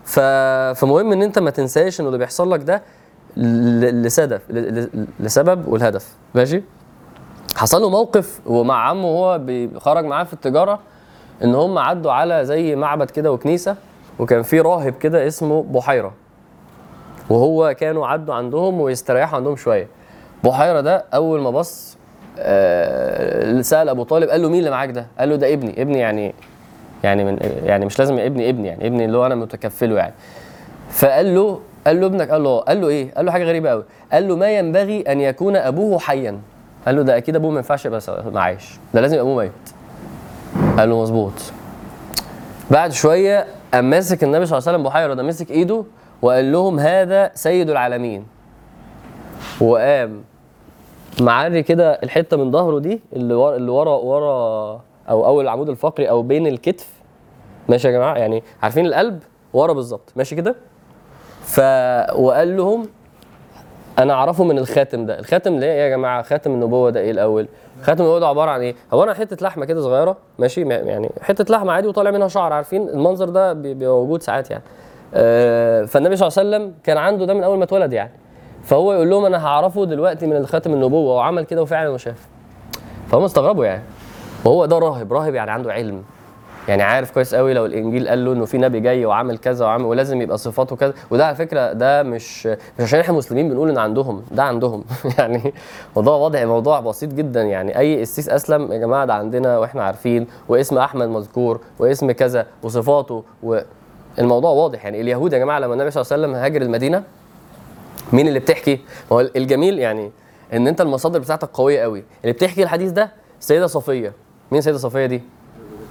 ف... 0.05 0.21
فمهم 0.81 1.13
إن 1.13 1.23
أنت 1.23 1.39
ما 1.39 1.51
تنساش 1.51 2.01
انه 2.01 2.09
اللي 2.09 2.19
بيحصل 2.19 2.51
لك 2.53 2.61
ده. 2.63 2.83
لسبب. 3.37 4.41
لسبب 5.21 5.69
والهدف 5.69 6.09
ماشي 6.35 6.63
حصل 7.57 7.83
له 7.83 7.91
موقف 7.91 8.41
ومع 8.47 8.89
عمه 8.89 9.09
وهو 9.09 9.41
خرج 9.79 10.05
معاه 10.05 10.25
في 10.25 10.33
التجارة 10.33 10.79
إن 11.45 11.55
هم 11.55 11.79
عدوا 11.79 12.13
على 12.13 12.45
زي 12.45 12.77
معبد 12.77 13.11
كده 13.11 13.33
وكنيسة 13.33 13.77
وكان 14.19 14.43
في 14.43 14.61
راهب 14.61 14.95
كده 14.95 15.27
اسمه 15.27 15.63
بحيرة 15.63 16.13
وهو 17.31 17.75
كانوا 17.79 18.07
عدوا 18.07 18.35
عندهم 18.35 18.81
ويستريحوا 18.81 19.37
عندهم 19.37 19.57
شوية 19.57 19.89
بحيرة 20.45 20.81
ده 20.81 21.05
أول 21.15 21.41
ما 21.41 21.51
بص 21.51 21.97
آه 22.39 23.61
سأل 23.61 23.89
أبو 23.89 24.03
طالب 24.03 24.29
قال 24.29 24.43
له 24.43 24.49
مين 24.49 24.59
اللي 24.59 24.71
معاك 24.71 24.91
ده 24.91 25.07
قال 25.19 25.29
له 25.29 25.37
ده 25.37 25.53
ابني 25.53 25.83
ابني 25.83 25.99
يعني 25.99 26.35
يعني 27.05 27.25
من 27.25 27.39
يعني 27.65 27.87
مش 27.87 27.99
لازم 27.99 28.19
ابني 28.19 28.49
ابني 28.49 28.69
يعني 28.69 28.87
ابني 28.87 29.05
اللي 29.05 29.19
هو 29.19 29.27
أنا 29.27 29.35
متكفله 29.35 29.97
يعني. 29.97 30.15
فقال 30.91 31.35
له 31.35 31.61
قال 31.87 32.01
له 32.01 32.07
ابنك 32.07 32.31
قال 32.31 32.43
له 32.45 32.59
قال 32.61 32.81
له 32.81 32.89
إيه؟ 32.89 33.15
قال 33.15 33.27
له 33.27 33.33
حاجة 33.33 33.45
غريبة 33.45 33.71
قوي 33.71 33.85
قال 34.13 34.29
له 34.29 34.37
ما 34.37 34.59
ينبغي 34.59 35.01
أن 35.01 35.21
يكون 35.21 35.57
أبوه 35.57 35.99
حيا. 35.99 36.39
قال 36.87 36.97
له 36.97 37.03
ده 37.03 37.17
أكيد 37.17 37.37
أبوه 37.37 37.51
ما 37.51 37.57
ينفعش 37.57 37.87
يبقى 37.87 38.01
معايش 38.33 38.79
ده 38.95 39.01
لازم 39.01 39.19
أبوه 39.19 39.37
ميت. 39.37 39.53
قال 40.79 40.91
له 40.91 41.03
مظبوط. 41.03 41.33
بعد 42.71 42.93
شوية 42.93 43.47
قام 43.75 43.91
ماسك 43.91 44.25
النبي 44.25 44.47
صلى 44.47 44.59
الله 44.59 44.69
عليه 44.69 44.79
وسلم 44.79 44.89
بحيرة 44.91 45.15
ده 45.15 45.23
مسك 45.23 45.51
إيده 45.51 45.85
وقال 46.23 46.53
لهم 46.53 46.81
هذا 46.81 47.31
سيد 47.35 47.71
العالمين. 47.71 48.27
وقام 49.61 50.23
معري 51.21 51.63
كده 51.63 51.93
الحتة 51.93 52.37
من 52.37 52.51
ظهره 52.53 52.79
دي 52.79 53.01
اللي 53.13 53.35
ورا 53.35 53.57
اللي 53.57 53.71
ورا 53.71 53.97
ورا 53.97 54.81
أو 55.11 55.27
أول 55.27 55.45
العمود 55.45 55.69
الفقري 55.69 56.11
أو 56.11 56.23
بين 56.23 56.47
الكتف 56.47 56.89
ماشي 57.69 57.89
يا 57.89 57.93
جماعة؟ 57.93 58.15
يعني 58.15 58.43
عارفين 58.63 58.87
القلب 58.87 59.23
ورا 59.53 59.73
بالظبط 59.73 60.13
ماشي 60.17 60.37
كده؟ 60.37 60.55
ف 61.43 61.61
وقال 62.17 62.57
لهم 62.57 62.89
أنا 63.99 64.13
أعرفه 64.13 64.45
من 64.45 64.59
الخاتم 64.59 65.07
ده. 65.07 65.19
الخاتم 65.19 65.59
ده 65.61 65.67
إيه 65.67 65.81
يا 65.83 65.89
جماعة؟ 65.89 66.23
خاتم 66.23 66.51
النبوة 66.53 66.91
ده 66.91 67.01
إيه 67.01 67.11
الأول؟ 67.11 67.49
خاتم 67.83 68.03
النبوة 68.05 68.21
ده 68.21 68.29
عبارة 68.29 68.51
عن 68.51 68.61
إيه؟ 68.61 68.75
هو 68.93 69.05
أنا 69.05 69.15
حتة 69.15 69.45
لحمة 69.47 69.65
كده 69.65 69.81
صغيرة 69.81 70.17
ماشي؟ 70.39 70.61
يعني 70.63 71.11
حتة 71.21 71.53
لحمة 71.55 71.73
عادي 71.73 71.89
وطالع 71.89 72.11
منها 72.11 72.29
شعر 72.29 72.53
عارفين؟ 72.53 72.89
المنظر 72.89 73.29
ده 73.29 73.53
بيبقى 73.53 73.89
موجود 73.89 74.23
ساعات 74.23 74.51
يعني. 74.51 74.63
آه 75.15 75.85
فالنبي 75.85 76.17
صلى 76.17 76.29
الله 76.29 76.39
عليه 76.39 76.49
وسلم 76.67 76.75
كان 76.85 76.97
عنده 76.97 77.25
ده 77.27 77.35
من 77.35 77.45
أول 77.45 77.59
ما 77.59 77.65
اتولد 77.65 77.93
يعني. 77.93 78.11
فهو 78.63 78.93
يقول 78.93 79.11
لهم 79.11 79.25
أنا 79.25 79.47
هعرفه 79.47 79.85
دلوقتي 79.87 80.27
من 80.27 80.37
الخاتم 80.37 80.73
النبوة 80.73 81.15
وعمل 81.17 81.45
كده 81.45 81.63
وفعلا 81.63 81.89
وشاف. 81.89 82.29
فهم 83.09 83.23
استغربوا 83.25 83.65
يعني. 83.65 83.83
وهو 84.45 84.67
ده 84.67 84.79
راهب 84.79 85.13
راهب 85.13 85.35
يعني 85.35 85.51
عنده 85.51 85.73
علم. 85.73 86.03
يعني 86.69 86.83
عارف 86.83 87.11
كويس 87.11 87.35
قوي 87.35 87.55
لو 87.55 87.67
الإنجيل 87.67 88.09
قال 88.09 88.25
له 88.25 88.33
إنه 88.33 88.45
في 88.45 88.59
نبي 88.59 88.81
جاي 88.81 89.07
وعامل 89.07 89.39
كذا 89.39 89.65
وعامل 89.65 89.85
ولازم 89.85 90.23
يبقى 90.23 90.39
صفاته 90.39 90.77
كذا. 90.77 90.95
وده 91.11 91.27
على 91.27 91.37
فكرة 91.37 91.73
ده 91.73 92.03
مش 92.03 92.47
مش 92.47 92.81
عشان 92.81 93.01
إحنا 93.01 93.15
مسلمين 93.15 93.49
بنقول 93.49 93.71
إن 93.71 93.79
عندهم 93.79 94.23
ده 94.31 94.43
عندهم. 94.43 94.85
يعني 95.19 95.55
موضوع 95.97 96.17
واضح 96.17 96.43
موضوع 96.43 96.81
بسيط 96.81 97.13
جدا. 97.13 97.43
يعني 97.43 97.79
أي 97.79 98.01
قسيس 98.01 98.29
أسلم 98.29 98.73
يا 98.73 98.79
جماعة 98.79 99.05
ده 99.05 99.15
عندنا 99.15 99.59
وإحنا 99.59 99.85
عارفين 99.85 100.27
واسم 100.49 100.79
أحمد 100.79 101.09
مذكور 101.09 101.61
واسم 101.79 102.11
كذا 102.11 102.47
وصفاته 102.63 103.25
والموضوع 103.43 104.51
واضح. 104.51 104.85
يعني 104.85 105.01
اليهود 105.01 105.33
يا 105.33 105.39
جماعة 105.39 105.59
لما 105.59 105.75
النبي 105.75 105.91
صلى 105.91 106.03
الله 106.03 106.13
عليه 106.13 106.23
وسلم 106.23 106.43
هاجر 106.43 106.63
المدينة 106.63 107.03
مين 108.13 108.29
اللي 108.29 108.39
بتحكي؟ 108.39 108.81
هو 109.13 109.21
الجميل 109.21 109.79
يعني 109.79 110.11
إن 110.53 110.67
أنت 110.67 110.81
المصادر 110.81 111.19
بتاعتك 111.19 111.49
قوية 111.53 111.81
قوي. 111.81 112.05
اللي 112.23 112.33
بتحكي 112.33 112.63
الحديث 112.63 112.91
ده 112.91 113.13
السيده 113.41 113.67
صفية. 113.67 114.13
مين 114.53 114.59
السيده 114.59 114.79
صفية 114.79 115.07
دي؟ 115.07 115.23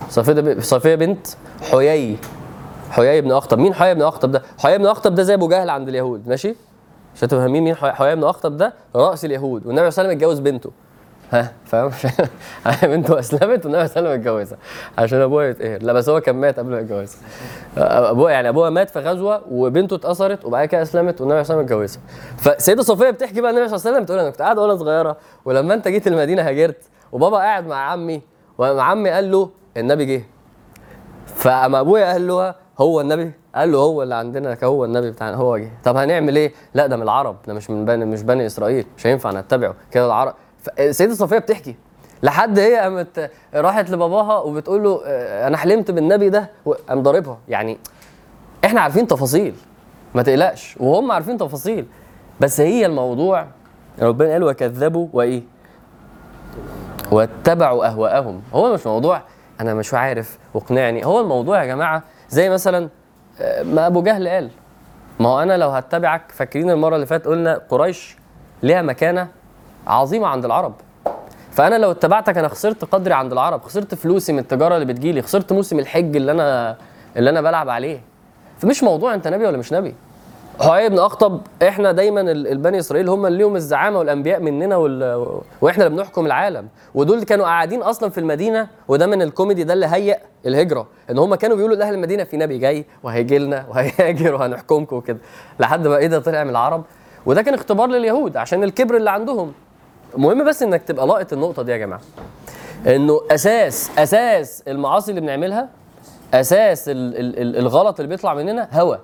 صفية 0.10 0.60
صفية 0.60 0.96
بنت 0.96 1.28
حيي. 1.72 2.18
حيي 2.92 3.22
بن 3.22 3.32
أخطب. 3.32 3.60
مين 3.60 3.74
حيي 3.74 3.94
بن 3.96 4.02
أخطب 4.02 4.32
ده؟ 4.32 4.42
حيي 4.60 4.78
بن 4.78 4.86
أخطب 4.86 5.16
ده 5.16 5.24
زي 5.24 5.34
أبو 5.34 5.48
جهل 5.48 5.70
عند 5.70 5.88
اليهود. 5.88 6.28
ماشي؟ 6.28 6.56
عشان 7.16 7.28
تفهمين 7.28 7.64
مين 7.64 7.76
حيي 7.76 8.16
بن 8.16 8.24
أخطب 8.24 8.58
ده؟ 8.58 8.74
رأس 8.96 9.26
اليهود. 9.26 9.66
والنبي 9.66 9.92
صلى 9.92 10.04
الله 10.04 10.14
عليه 10.14 10.26
وسلم 10.26 10.32
اتجوز 10.32 10.40
بنته. 10.40 10.72
ها؟ 11.32 11.52
فاهم؟ 11.66 11.92
بنته 12.96 13.20
اسلمت 13.20 13.42
والنبي 13.46 13.60
صلى 13.62 13.70
الله 13.70 13.80
عليه 13.80 13.86
وسلم 13.92 14.08
اتجوزها. 14.08 14.58
عشان 14.98 15.22
أبوها 15.22 15.46
يتقهر. 15.46 15.84
لا 15.84 15.94
بس 15.94 16.10
هو 16.10 16.22
كان 16.22 16.36
مات 16.36 16.60
قبل 16.60 16.72
ما 16.72 16.80
يتجوزها. 16.80 17.20
ابوها 17.78 18.32
يعني 18.32 18.50
أبوها 18.50 18.70
مات 18.70 18.90
في 18.90 19.00
غزوة 19.00 19.42
وبنته 19.52 19.96
اتأثرت 19.96 20.46
وبعد 20.46 20.68
كده 20.68 20.82
أسلمت 20.82 21.22
والنبي 21.22 21.44
صلى 21.44 21.54
الله 21.54 21.64
عليه 21.66 21.76
وسلم 21.76 21.78
اتجوزها. 21.88 22.02
فسيدة 22.38 22.82
صفية 22.82 23.10
بتحكي 23.10 23.42
بقى 23.42 23.52
النبي 23.52 23.68
صلى 23.68 23.76
الله 23.78 23.86
عليه 23.86 23.96
وسلم 23.96 24.04
بتقول 24.04 24.20
أنا 24.20 24.30
كنت 24.30 24.42
قاعدة 24.42 24.62
وأنا 24.62 24.76
صغيرة 24.76 25.18
ولما 25.46 25.74
أنت 25.74 25.88
جيت 25.88 26.08
المدينة 26.08 26.42
هاجرت 26.42 26.84
وبابا 27.12 27.38
قاعد 27.38 27.68
مع 27.68 27.92
عمي 27.92 28.22
وعمي 28.58 29.10
قال 29.10 29.32
له 29.32 29.50
النبي 29.78 30.06
جه. 30.06 30.24
فأما 31.26 31.80
أبويا 31.80 32.12
قال 32.12 32.28
له 32.28 32.56
هو 32.80 33.02
النبي؟ 33.02 33.32
قال 33.56 33.72
له 33.72 33.78
هو 33.78 34.04
اللي 34.04 34.16
عندنا 34.16 34.58
هو 34.64 34.86
النبي 34.86 35.12
بتاعنا 35.12 35.36
هو 35.36 35.58
جه. 35.58 35.72
طب 35.84 35.98
هنعمل 35.98 36.36
إيه؟ 36.36 36.54
لا 36.74 36.88
ده 36.88 36.98
من 36.98 37.04
العرب 37.04 37.36
ده 37.48 37.54
مش 37.54 37.70
من 37.70 37.86
بني 37.86 38.06
مش 38.06 38.22
بني 38.22 38.46
إسرائيل 38.46 38.86
مش 38.98 39.08
هينفع 39.08 39.32
نتبعه 39.32 39.76
كده 39.92 40.06
العرب. 40.06 40.34
السيدة 40.80 41.14
صفية 41.14 41.38
بتحكي 41.38 41.76
لحد 42.24 42.60
هي 42.60 42.76
قامت 42.76 43.32
راحت 43.56 43.90
لباباها 43.90 44.40
وبتقول 44.40 44.84
له 44.84 45.02
أنا 45.48 45.58
حلمت 45.58 45.92
بالنبي 45.92 46.30
ده 46.30 46.50
قام 46.90 47.04
ضاربها. 47.04 47.38
يعني 47.48 47.78
إحنا 48.66 48.82
عارفين 48.82 49.08
تفاصيل 49.08 49.56
ما 50.16 50.24
تقلقش. 50.24 50.78
وهم 50.80 51.12
عارفين 51.12 51.38
تفاصيل. 51.38 51.86
بس 52.40 52.62
هي 52.62 52.86
الموضوع 52.86 53.48
ربنا 54.02 54.32
قال 54.32 54.44
وكذبوا 54.44 55.08
وإيه؟ 55.14 55.44
واتبعوا 57.12 57.86
أهواءهم. 57.86 58.42
هو 58.54 58.74
مش 58.74 58.88
موضوع 58.88 59.22
أنا 59.62 59.74
مش 59.74 59.94
عارف 59.94 60.38
واقنعني 60.54 61.06
هو 61.06 61.20
الموضوع 61.22 61.62
يا 61.62 61.66
جماعة 61.66 62.04
زي 62.30 62.50
مثلا 62.50 62.90
آه، 63.42 63.64
ما 63.64 63.88
أبو 63.88 64.04
جهل 64.04 64.28
قال. 64.28 64.50
ما 65.20 65.30
هو 65.30 65.42
أنا 65.42 65.58
لو 65.58 65.70
هتبعك 65.70 66.32
فاكرين 66.32 66.70
المرة 66.70 66.96
اللي 66.96 67.06
فاتت 67.06 67.26
قلنا 67.28 67.62
قريش 67.70 68.18
ليها 68.64 68.82
مكانة 68.82 69.28
عظيمة 69.88 70.28
عند 70.28 70.46
العرب. 70.46 70.74
فأنا 71.52 71.76
لو 71.76 71.92
اتبعتك 71.92 72.38
أنا 72.38 72.48
خسرت 72.48 72.86
قدري 72.86 73.14
عند 73.14 73.32
العرب 73.32 73.62
خسرت 73.62 73.96
فلوسي 73.96 74.34
من 74.34 74.40
التجارة 74.40 74.76
اللي 74.76 74.86
بتجيلي 74.86 75.22
خسرت 75.22 75.54
موسم 75.54 75.80
الحج 75.80 76.16
اللي 76.16 76.32
أنا 76.32 76.78
اللي 77.18 77.30
أنا 77.30 77.42
بلعب 77.42 77.70
عليه. 77.70 78.00
فمش 78.60 78.84
موضوع 78.84 79.14
أنت 79.14 79.28
نبي 79.28 79.46
ولا 79.46 79.58
مش 79.58 79.74
نبي. 79.74 79.96
هو 80.62 80.74
ابن 80.74 81.00
أخطب؟ 81.00 81.42
إحنا 81.68 81.92
دايما 81.92 82.22
ال- 82.22 82.48
البني 82.48 82.80
إسرائيل 82.80 83.10
هم 83.10 83.26
اللي 83.26 83.38
ليهم 83.38 83.56
الزعامة 83.56 84.00
والأنبياء 84.00 84.40
مننا 84.40 84.76
وال... 84.78 85.28
وإحنا 85.62 85.86
اللي 85.88 85.98
بنحكم 85.98 86.26
العالم. 86.26 86.68
ودول 86.96 87.24
كانوا 87.24 87.46
قاعدين 87.46 87.82
أصلا 87.82 88.10
في 88.10 88.18
المدينة 88.18 88.68
وده 88.88 89.08
من 89.08 89.22
الكوميدي 89.22 89.64
ده 89.64 89.74
اللي 89.74 89.86
هيئ 89.86 90.18
الهجرة. 90.46 90.88
إن 91.10 91.18
هم 91.18 91.36
كانوا 91.36 91.56
بيقولوا 91.56 91.76
لأهل 91.76 91.94
المدينة 91.94 92.24
في 92.24 92.38
نبي 92.38 92.58
جاي 92.58 92.86
وهيجي 93.04 93.38
لنا 93.38 93.66
وهيهاجر 93.70 94.34
وهنحكمكم 94.36 94.96
وكده. 94.96 95.18
لحد 95.60 95.88
ما 95.88 95.98
إيه 95.98 96.08
ده 96.08 96.20
طلع 96.20 96.44
من 96.44 96.50
العرب. 96.50 96.84
وده 97.26 97.42
كان 97.42 97.54
اختبار 97.54 97.88
لليهود 97.90 98.38
عشان 98.38 98.64
الكبر 98.64 98.98
اللي 98.98 99.10
عندهم. 99.10 99.54
المهم 100.16 100.46
بس 100.48 100.64
إنك 100.64 100.84
تبقى 100.84 101.08
لاقط 101.08 101.34
النقطة 101.34 101.64
دي 101.64 101.72
يا 101.72 101.78
جماعة. 101.78 102.02
إنه 102.88 103.22
أساس 103.32 103.92
أساس 103.98 104.64
المعاصي 104.68 105.12
اللي 105.12 105.22
بنعملها 105.22 105.70
أساس 106.34 106.90
ال 106.90 107.18
ال 107.18 107.40
ال 107.40 107.58
الغلط 107.58 108.00
اللي 108.00 108.10
بيطلع 108.10 108.34
مننا 108.34 108.68
هوى 108.74 109.00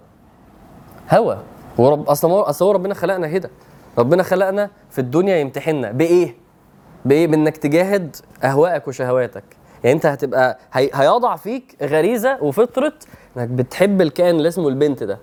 هوى 1.11 1.37
ورب 1.77 2.09
أصل 2.09 2.31
هو 2.31 2.41
أصل 2.41 2.73
ربنا 2.73 2.93
خلقنا 2.93 3.27
كده 3.27 3.49
ربنا 3.97 4.23
خلقنا 4.23 4.69
في 4.91 4.99
الدنيا 4.99 5.37
يمتحننا. 5.37 5.91
بإيه؟ 5.91 6.35
بإيه؟ 7.05 7.27
بإنك 7.27 7.57
تجاهد 7.57 8.15
اهوائك 8.43 8.87
وشهواتك. 8.87 9.43
يعني 9.83 9.95
أنت 9.95 10.05
هتبقى 10.05 10.57
هي 10.73 10.89
هيضع 10.93 11.35
فيك 11.35 11.75
غريزة 11.81 12.37
وفطرة 12.43 12.93
إنك 13.37 13.47
بتحب 13.47 14.01
الكائن 14.01 14.35
اللي 14.35 14.47
اسمه 14.47 14.67
البنت 14.67 15.03
ده. 15.03 15.17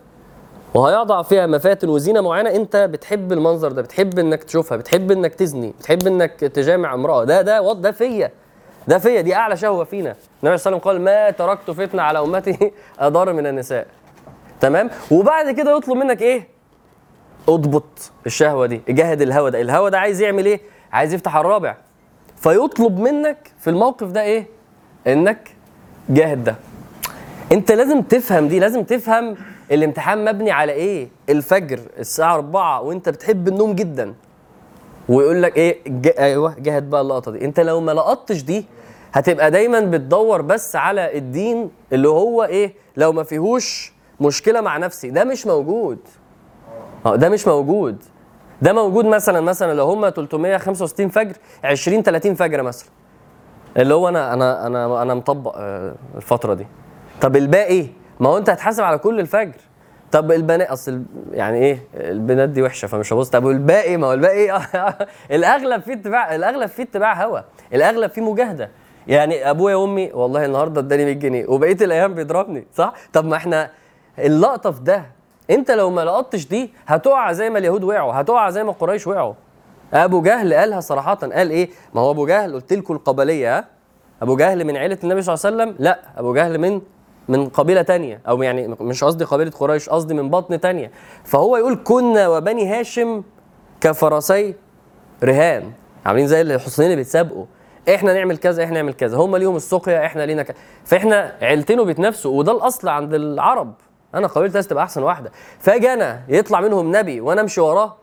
وهيضع 0.74 1.22
فيها 1.22 1.46
مفاتن 1.46 1.88
وزينة 1.88 2.20
معينة 2.20 2.50
أنت 2.50 2.76
بتحب 2.76 3.32
المنظر 3.32 3.72
ده. 3.72 3.82
بتحب 3.82 4.18
إنك 4.18 4.44
تشوفها. 4.44 4.76
بتحب 4.78 5.10
إنك 5.10 5.34
تزني. 5.34 5.74
بتحب 5.78 6.06
إنك 6.06 6.30
تجامع 6.30 6.94
امرأة. 6.94 7.24
ده 7.24 7.42
ده 7.42 7.72
ده 7.72 7.92
فيا. 7.92 8.30
ده 8.88 8.98
فيا. 8.98 9.20
دي 9.20 9.34
أعلى 9.34 9.56
شهوة 9.56 9.84
فينا. 9.84 10.14
النبي 10.42 10.58
صلى 10.58 10.70
الله 10.76 10.86
عليه 10.86 10.90
وسلم 10.90 10.92
قال 10.92 11.00
ما 11.00 11.30
تركت 11.30 11.70
فتنة 11.70 12.02
على 12.02 12.18
أمتي 12.18 12.72
أضر 12.98 13.32
من 13.32 13.46
النساء. 13.46 13.86
تمام؟ 14.60 14.90
وبعد 15.10 15.50
كده 15.50 15.76
يطلب 15.76 15.96
منك 15.96 16.22
إيه؟ 16.22 16.48
اضبط 17.48 18.10
الشهوة 18.26 18.66
دي 18.66 18.80
جاهد 18.88 19.22
الهوى 19.22 19.50
ده. 19.50 19.60
الهوى 19.60 19.90
ده 19.90 19.98
عايز 19.98 20.20
يعمل 20.20 20.46
إيه؟ 20.46 20.60
عايز 20.92 21.14
يفتح 21.14 21.36
الرابع. 21.36 21.76
فيطلب 22.36 22.98
منك 22.98 23.50
في 23.60 23.70
الموقف 23.70 24.06
ده 24.10 24.22
إيه؟ 24.22 24.46
إنك 25.06 25.50
جاهد 26.08 26.44
ده. 26.44 26.56
أنت 27.52 27.72
لازم 27.72 28.02
تفهم 28.02 28.48
دي 28.48 28.58
لازم 28.58 28.82
تفهم 28.84 29.36
الامتحان 29.70 30.24
مبني 30.24 30.50
على 30.50 30.72
إيه؟ 30.72 31.08
الفجر 31.28 31.80
الساعة 31.98 32.34
4 32.34 32.82
وأنت 32.82 33.08
بتحب 33.08 33.48
النوم 33.48 33.72
جدا. 33.74 34.14
ويقول 35.08 35.42
لك 35.42 35.56
إيه؟ 35.56 35.78
ج... 35.86 36.08
أيوه 36.18 36.54
جاهد 36.58 36.90
بقى 36.90 37.00
اللقطة 37.00 37.32
دي. 37.32 37.44
أنت 37.44 37.60
لو 37.60 37.80
ما 37.80 37.92
لقطتش 37.92 38.42
دي 38.42 38.64
هتبقى 39.12 39.50
دايما 39.50 39.80
بتدور 39.80 40.42
بس 40.42 40.76
على 40.76 41.18
الدين 41.18 41.70
اللي 41.92 42.08
هو 42.08 42.44
إيه؟ 42.44 42.74
لو 42.96 43.12
ما 43.12 43.22
فيهوش 43.22 43.92
مشكلة 44.20 44.60
مع 44.60 44.76
نفسي 44.76 45.10
ده 45.10 45.24
مش 45.24 45.46
موجود. 45.46 45.98
آه 47.06 47.16
ده 47.16 47.28
مش 47.28 47.46
موجود. 47.46 48.02
ده 48.62 48.72
موجود 48.72 49.04
مثلا 49.04 49.40
مثلا 49.40 49.74
لو 49.74 49.84
هم 49.84 50.10
365 50.10 51.08
فجر 51.08 51.36
20 51.64 52.02
30 52.02 52.34
فجر 52.34 52.62
مثلا. 52.62 52.88
اللي 53.76 53.94
هو 53.94 54.08
أنا 54.08 54.32
أنا 54.32 54.66
أنا 54.66 55.02
أنا 55.02 55.14
مطبق 55.14 55.54
آه، 55.58 55.94
الفترة 56.16 56.54
دي. 56.54 56.66
طب 57.20 57.36
الباقي 57.36 57.86
ما 58.20 58.28
هو 58.28 58.38
أنت 58.38 58.50
هتحاسب 58.50 58.82
على 58.84 58.98
كل 58.98 59.20
الفجر. 59.20 59.60
طب 60.12 60.32
البنات 60.32 60.68
أصل 60.68 61.02
يعني 61.32 61.58
إيه؟ 61.58 61.78
البنات 61.94 62.48
دي 62.48 62.62
وحشة 62.62 62.86
فمش 62.86 63.12
هبص. 63.12 63.30
طب 63.30 63.44
والباقي؟ 63.44 63.96
ما 63.96 64.06
هو 64.06 64.12
الباقي 64.12 64.60
الأغلب 65.36 65.82
فيه 65.82 65.92
اتباع 65.92 66.34
الأغلب 66.34 66.66
فيه 66.68 66.82
اتباع 66.82 67.24
هوا. 67.24 67.40
الأغلب 67.72 68.10
فيه 68.10 68.22
مجاهدة. 68.22 68.70
يعني 69.08 69.50
أبويا 69.50 69.74
وأمي 69.76 70.10
والله 70.14 70.44
النهارده 70.44 70.80
اداني 70.80 71.04
100 71.04 71.14
جنيه 71.14 71.46
وبقية 71.46 71.76
الأيام 71.80 72.14
بيضربني 72.14 72.66
صح؟ 72.74 72.92
طب 73.12 73.24
ما 73.24 73.36
إحنا 73.36 73.70
اللقطة 74.18 74.70
في 74.70 74.80
ده 74.80 75.06
أنت 75.50 75.70
لو 75.70 75.90
ما 75.90 76.04
لقطتش 76.04 76.48
دي 76.48 76.72
هتقع 76.86 77.32
زي 77.32 77.50
ما 77.50 77.58
اليهود 77.58 77.84
وقعوا 77.84 78.12
هتقع 78.12 78.50
زي 78.50 78.64
ما 78.64 78.72
قريش 78.72 79.06
وقعوا. 79.06 79.34
أبو 79.94 80.22
جهل 80.22 80.54
قالها 80.54 80.80
صراحة 80.80 81.14
قال 81.14 81.50
إيه؟ 81.50 81.70
ما 81.94 82.00
هو 82.00 82.10
أبو 82.10 82.26
جهل 82.26 82.54
قلت 82.54 82.72
لكم 82.72 82.94
القبلية 82.94 83.58
ها؟ 83.58 83.64
أبو 84.22 84.36
جهل 84.36 84.64
من 84.64 84.76
عيلة 84.76 84.98
النبي 85.04 85.22
صلى 85.22 85.34
الله 85.34 85.46
عليه 85.46 85.56
وسلم؟ 85.56 85.84
لا 85.84 86.00
أبو 86.16 86.34
جهل 86.34 86.58
من 86.58 86.80
من 87.28 87.48
قبيلة 87.48 87.82
تانية 87.82 88.20
أو 88.28 88.42
يعني 88.42 88.68
مش 88.68 89.04
قصدي 89.04 89.24
قبيلة 89.24 89.50
قريش 89.50 89.88
قصدي 89.88 90.14
من 90.14 90.30
بطن 90.30 90.60
تانية. 90.60 90.90
فهو 91.24 91.56
يقول 91.56 91.78
كنا 91.84 92.28
وبني 92.28 92.68
هاشم 92.68 93.22
كفرسي 93.80 94.54
رهان. 95.24 95.72
عاملين 96.06 96.26
زي 96.26 96.40
الحصانين 96.40 96.90
اللي 96.90 97.02
بيتسابقوا. 97.02 97.44
إحنا 97.94 98.12
نعمل 98.12 98.36
كذا 98.36 98.64
إحنا 98.64 98.74
نعمل 98.74 98.92
كذا. 98.92 99.16
هم 99.16 99.36
ليهم 99.36 99.56
السقيا 99.56 100.06
إحنا 100.06 100.26
لينا 100.26 100.42
كذا 100.42 100.56
فإحنا 100.84 101.32
عيلتين 101.42 101.80
وبيتنافسوا 101.80 102.38
وده 102.38 102.52
الأصل 102.52 102.88
عند 102.88 103.14
العرب. 103.14 103.74
أنا 104.16 104.26
قبيلتي 104.26 104.54
لازم 104.54 104.68
تبقى 104.68 104.84
احسن 104.84 105.02
واحدة. 105.02 105.32
فاجي 105.58 105.92
أنا 105.92 106.22
يطلع 106.28 106.60
منهم 106.60 106.96
نبي 106.96 107.20
وأنا 107.20 107.40
امشي 107.40 107.60
وراه؟ 107.60 107.96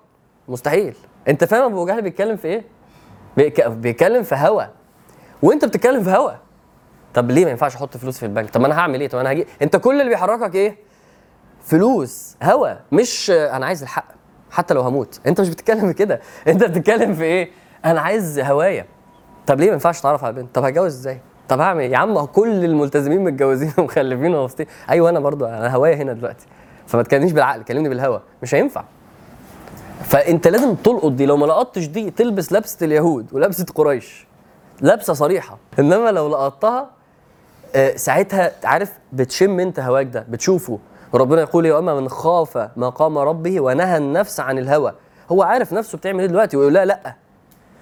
مستحيل. 0.48 0.96
انت 1.28 1.44
فاهم 1.44 1.64
ابو 1.64 1.86
جهل 1.86 2.02
بيتكلم 2.02 2.38
في 2.38 2.48
إيه؟ 2.48 2.64
بيتكلم 3.68 4.24
في 4.24 4.36
هوا. 4.36 4.64
وانت 5.44 5.66
بتتكلم 5.66 6.04
في 6.04 6.10
هوا. 6.10 6.32
طب 7.14 7.32
ليه 7.32 7.46
ما 7.46 7.52
ينفعش 7.52 7.76
أحط 7.76 7.98
فلوس 7.98 8.18
في 8.18 8.26
البنك؟ 8.26 8.50
طب 8.50 8.62
ما 8.62 8.68
أنا 8.68 8.80
هعمل 8.80 9.02
إيه؟ 9.02 9.10
طب 9.10 9.20
أنا 9.20 9.32
هجي 9.32 9.48
انت 9.62 9.76
كل 9.76 10.02
اللي 10.02 10.10
بيحركك 10.10 10.56
إيه؟ 10.56 10.78
فلوس 11.64 12.36
هوا. 12.44 12.74
مش 12.92 13.32
أنا 13.32 13.66
عايز 13.66 13.82
الحق 13.82 14.06
حتى 14.52 14.74
لو 14.74 14.82
هموت. 14.82 15.20
انت 15.28 15.42
مش 15.42 15.50
بتتكلم 15.50 15.88
في 15.88 15.94
كده. 15.94 16.22
انت 16.48 16.64
بتتكلم 16.64 17.14
في 17.14 17.24
إيه؟ 17.24 17.52
أنا 17.86 18.02
عايز 18.02 18.40
هواية. 18.40 18.86
طب 19.48 19.60
ليه 19.60 19.68
ما 19.68 19.74
ينفعش 19.74 20.00
اتعرف 20.00 20.24
على 20.24 20.34
بنت؟ 20.34 20.56
طب 20.56 20.64
هتجوز 20.64 20.94
إزاي؟ 20.94 21.22
طب 21.50 21.60
هعمل 21.60 21.82
إيه؟ 21.82 21.92
يا 21.92 21.98
عم 21.98 22.26
كل 22.26 22.66
الملتزمين 22.66 23.24
متجوزين 23.24 23.74
ومخلفين 23.78 24.36
ومبسوطين. 24.36 24.66
أيوه 24.90 25.10
أنا 25.10 25.20
برضو 25.20 25.46
أنا 25.46 25.76
هواية 25.76 25.96
هنا 25.96 26.14
دلوقتي. 26.14 26.46
فما 26.88 27.04
تكلمنيش 27.04 27.32
بالعقل 27.32 27.64
كلمني 27.64 27.90
بالهوا. 27.90 28.20
مش 28.44 28.56
هينفع. 28.56 28.84
فأنت 30.04 30.48
لازم 30.48 30.76
تلقط 30.76 31.12
دي. 31.12 31.26
لو 31.26 31.38
ما 31.38 31.46
لقطتش 31.46 31.86
دي 31.88 32.12
تلبس 32.12 32.54
لبسة 32.54 32.86
اليهود 32.86 33.34
ولبسة 33.34 33.66
قريش. 33.76 34.28
لبسة 34.82 35.14
صريحة. 35.14 35.58
إنما 35.80 36.12
لو 36.12 36.30
لقطتها 36.30 36.90
آه، 37.76 37.96
ساعتها 37.96 38.52
عارف 38.64 38.92
بتشم 39.14 39.60
أنت 39.60 39.80
هواك 39.80 40.06
ده 40.06 40.26
بتشوفه. 40.30 40.80
وربنا 41.14 41.42
يقول 41.42 41.66
يا 41.66 41.80
اما 41.80 42.00
من 42.00 42.10
خاف 42.10 42.70
مقام 42.78 43.18
ربه 43.18 43.62
ونهى 43.62 43.98
النفس 43.98 44.40
عن 44.40 44.58
الهوى. 44.58 44.94
هو 45.32 45.44
عارف 45.44 45.74
نفسه 45.74 45.98
بتعمل 45.98 46.20
إيه 46.20 46.28
دلوقتي 46.28 46.58
ويقول 46.58 46.74
لأ؟ 46.74 46.86
لا 46.86 47.16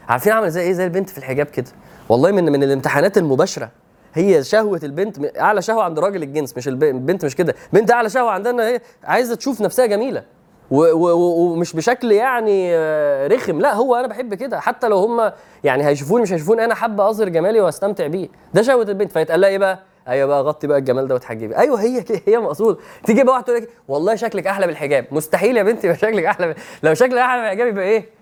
عارفين 0.09 0.33
عامل 0.33 0.49
زي 0.51 0.61
إيه؟ 0.61 0.73
زي 0.73 0.83
البنت 0.85 1.09
في 1.09 1.17
الحجاب 1.17 1.45
كده. 1.45 1.71
والله 2.11 2.31
من 2.31 2.51
من 2.51 2.63
الامتحانات 2.63 3.17
المباشرة. 3.17 3.69
هي 4.13 4.43
شهوة 4.43 4.79
البنت 4.83 5.39
أعلى 5.39 5.61
شهوة 5.61 5.83
عند 5.83 5.99
راجل 5.99 6.23
الجنس 6.23 6.57
مش 6.57 6.67
الب- 6.67 6.83
البنت 6.83 7.25
مش 7.25 7.35
كده. 7.35 7.55
بنت 7.73 7.91
أعلى 7.91 8.09
شهوة 8.09 8.31
عندنا 8.31 8.67
إيه 8.67 8.81
عايزة 9.03 9.35
تشوف 9.35 9.61
نفسها 9.61 9.85
جميلة. 9.85 10.23
ومش 10.71 11.73
بشكل 11.75 12.11
يعني 12.11 12.75
آه، 12.75 13.27
رخم. 13.27 13.59
لا 13.59 13.73
هو 13.73 13.95
أنا 13.95 14.07
بحب 14.07 14.33
كده. 14.33 14.59
حتى 14.59 14.87
لو 14.87 14.97
هم 14.97 15.31
يعني 15.63 15.87
هيشوفوني 15.87 16.23
مش 16.23 16.33
هيشوفوني 16.33 16.65
أنا 16.65 16.75
حابة 16.75 17.09
أظهر 17.09 17.29
جمالي 17.29 17.59
وأستمتع 17.59 18.07
بيه. 18.07 18.27
ده 18.53 18.61
شهوة 18.61 18.83
البنت. 18.83 19.11
فيتقال 19.11 19.41
لها 19.41 19.49
إيه 19.49 19.57
بقى؟ 19.57 19.79
أيوه 20.07 20.27
بقى 20.27 20.41
غطي 20.43 20.67
بقى 20.67 20.77
الجمال 20.77 21.07
ده 21.07 21.15
وتحجبي. 21.15 21.57
أيوه 21.57 21.81
هي 21.81 22.03
هي 22.27 22.37
مقصود. 22.37 22.77
تيجي 23.05 23.23
بقى 23.23 23.33
واحدة 23.33 23.45
تقول 23.45 23.57
لك 23.61 23.69
والله 23.87 24.15
شكلك 24.15 24.47
أحلى 24.47 24.67
بالحجاب. 24.67 25.05
مستحيل 25.11 25.57
يا 25.57 25.63
بنتي 25.63 25.87
يبقى 25.87 25.99
شكلك 25.99 26.23
أحلى 26.25 26.55
لو 26.83 26.93
شكلك 26.93 27.17
أحلى 27.17 27.41
بالحجاب 27.41 27.67
يبقى 27.67 27.83
إيه؟ 27.85 28.20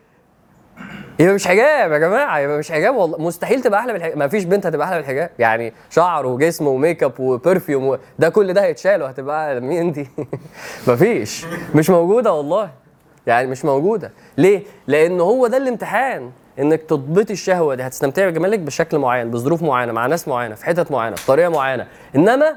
يبقى 1.20 1.34
مش 1.36 1.48
حجاب 1.48 1.92
يا 1.92 1.98
جماعة 1.98 2.40
يبقى 2.40 2.58
مش 2.58 2.72
حجاب 2.72 2.96
والله. 2.96 3.18
مستحيل 3.22 3.62
تبقى 3.62 3.80
أحلى 3.80 3.94
بالحجاب 3.94 4.18
ما 4.18 4.28
فيش 4.28 4.44
بنت 4.44 4.66
هتبقى 4.66 4.88
أحلى 4.88 4.98
بالحجاب 4.98 5.30
يعني 5.40 5.74
شعر 5.90 6.26
وجسم 6.26 6.68
و 6.68 6.75
make 6.75 7.04
up 7.04 7.20
و 7.20 7.28
perfume 7.28 7.88
و... 7.88 7.98
ده 8.20 8.30
كل 8.30 8.54
ده 8.54 8.64
هيتشال 8.64 9.04
وهتبقى 9.04 9.62
مين 9.62 9.92
دي؟ 9.92 10.10
مفيش 10.88 11.46
مش 11.76 11.90
موجودة 11.90 12.34
والله. 12.34 12.70
يعني 13.28 13.48
مش 13.48 13.66
موجودة. 13.66 14.12
ليه؟ 14.38 14.64
لأن 14.88 15.20
هو 15.22 15.48
ده 15.48 15.58
الامتحان. 15.58 16.32
إنك 16.60 16.82
تضبطي 16.82 17.34
الشهوة 17.34 17.76
دي 17.76 17.84
هتستمتعي 17.84 18.32
بجمالك 18.32 18.60
بشكل 18.60 18.98
معين 18.98 19.32
بظروف 19.32 19.62
معينة 19.64 19.92
مع 19.94 20.06
ناس 20.06 20.28
معينة 20.28 20.56
في 20.56 20.66
حتت 20.66 20.92
معينة 20.92 21.16
بطريقه 21.26 21.50
معينة. 21.50 21.88
إنما 22.16 22.56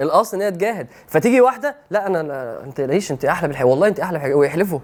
الأصل 0.00 0.36
إن 0.36 0.42
هي 0.42 0.50
تجاهد. 0.50 0.86
فتيجي 1.06 1.40
واحدة 1.40 1.74
لا 1.90 2.06
أنا, 2.06 2.20
أنا 2.20 2.64
أنت 2.64 2.80
ليش 2.80 3.12
أنت 3.12 3.24
أحلى 3.24 3.48
بالحجاب 3.48 3.68
والله 3.70 3.88
أنت 3.88 4.00
أحلى 4.00 4.18
بالحجاب 4.18 4.38
ويحلفوا. 4.38 4.78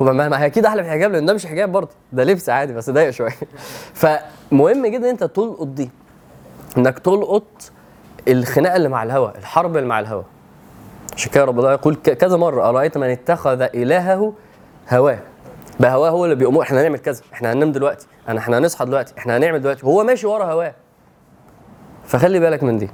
ما 0.00 0.40
هي 0.42 0.46
أكيد 0.46 0.66
أحلى 0.66 0.82
بالحجاب 0.82 1.12
لأن 1.12 1.26
ده 1.26 1.32
مش 1.34 1.46
حجاب 1.46 1.72
برضه 1.72 1.90
ده 2.12 2.24
لبس 2.24 2.48
عادي 2.48 2.72
بس 2.72 2.90
ضيق 2.90 3.10
شوية. 3.10 3.30
فمهم 4.00 4.86
جدا 4.86 5.10
أنت 5.10 5.24
تلقط 5.24 5.66
دي 5.66 5.90
إنك 6.78 6.98
تلقط 6.98 7.44
الخناقة 8.28 8.76
اللي 8.76 8.88
مع 8.88 9.02
الهوى 9.02 9.32
الحرب 9.38 9.76
اللي 9.76 9.88
مع 9.88 10.00
الهوى 10.00 10.24
عشان 11.16 11.30
كده 11.32 11.44
ربنا 11.44 11.72
يقول 11.72 11.94
كذا 11.94 12.36
مرة 12.36 12.68
أرأيت 12.68 12.98
من 12.98 13.06
اتخذ 13.10 13.62
إلهه 13.62 14.32
هواه؟ 14.90 15.18
بهواه 15.80 16.10
هو 16.10 16.24
اللي 16.24 16.36
بيأمر 16.36 16.62
إحنا 16.62 16.80
هنعمل 16.80 16.98
كذا 16.98 17.22
إحنا 17.32 17.52
هننام 17.52 17.72
دلوقتي 17.72 18.06
انا 18.28 18.38
إحنا 18.38 18.58
هنصحى 18.58 18.84
دلوقتي 18.84 19.14
إحنا 19.18 19.36
هنعمل 19.36 19.60
دلوقتي 19.60 19.86
هو 19.86 20.04
ماشي 20.04 20.26
ورا 20.26 20.44
هواه. 20.44 20.74
فخلي 22.06 22.40
بالك 22.40 22.62
من 22.62 22.78
دي. 22.78 22.90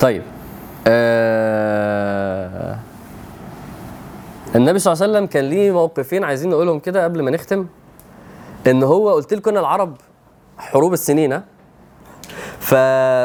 طيب 0.00 0.22
آه 0.86 2.78
النبي 4.54 4.78
صلى 4.78 4.92
الله 4.92 5.02
عليه 5.04 5.12
وسلم 5.12 5.26
كان 5.26 5.44
ليه 5.44 5.70
موقفين 5.70 6.24
عايزين 6.24 6.50
نقولهم 6.50 6.78
كده 6.78 7.04
قبل 7.04 7.22
ما 7.22 7.30
نختم. 7.30 7.66
إن 8.66 8.82
هو 8.82 9.10
قلت 9.10 9.34
لكم 9.34 9.50
إن 9.50 9.58
العرب 9.58 9.96
حروب 10.58 10.92
السنين؟ 10.92 11.40
ف... 12.58 12.74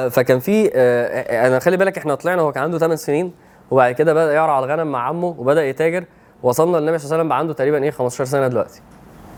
فكان 0.10 0.40
في 0.40 0.72
آه، 0.76 1.48
أنا 1.48 1.60
خلي 1.60 1.78
بالك 1.78 1.98
إحنا 1.98 2.16
طلعنا 2.16 2.42
هو 2.42 2.52
كان 2.52 2.64
عنده 2.64 2.78
8 2.78 2.96
سنين 2.96 3.34
وبعد 3.72 3.94
كده 3.94 4.14
بدأ 4.14 4.34
يرعى 4.34 4.64
الغنم 4.64 4.92
مع 4.92 5.08
عمه 5.08 5.36
وبدأ 5.38 5.66
يتاجر 5.66 6.04
وصلنا 6.44 6.78
للنبي 6.78 6.98
صلى 6.98 7.06
الله 7.06 7.16
عليه 7.16 7.24
وسلم 7.24 7.34
عنده 7.34 7.54
تقريبا 7.54 7.84
إيه 7.84 7.92
15 7.92 8.26
سنة 8.26 8.48
دلوقتي. 8.48 8.82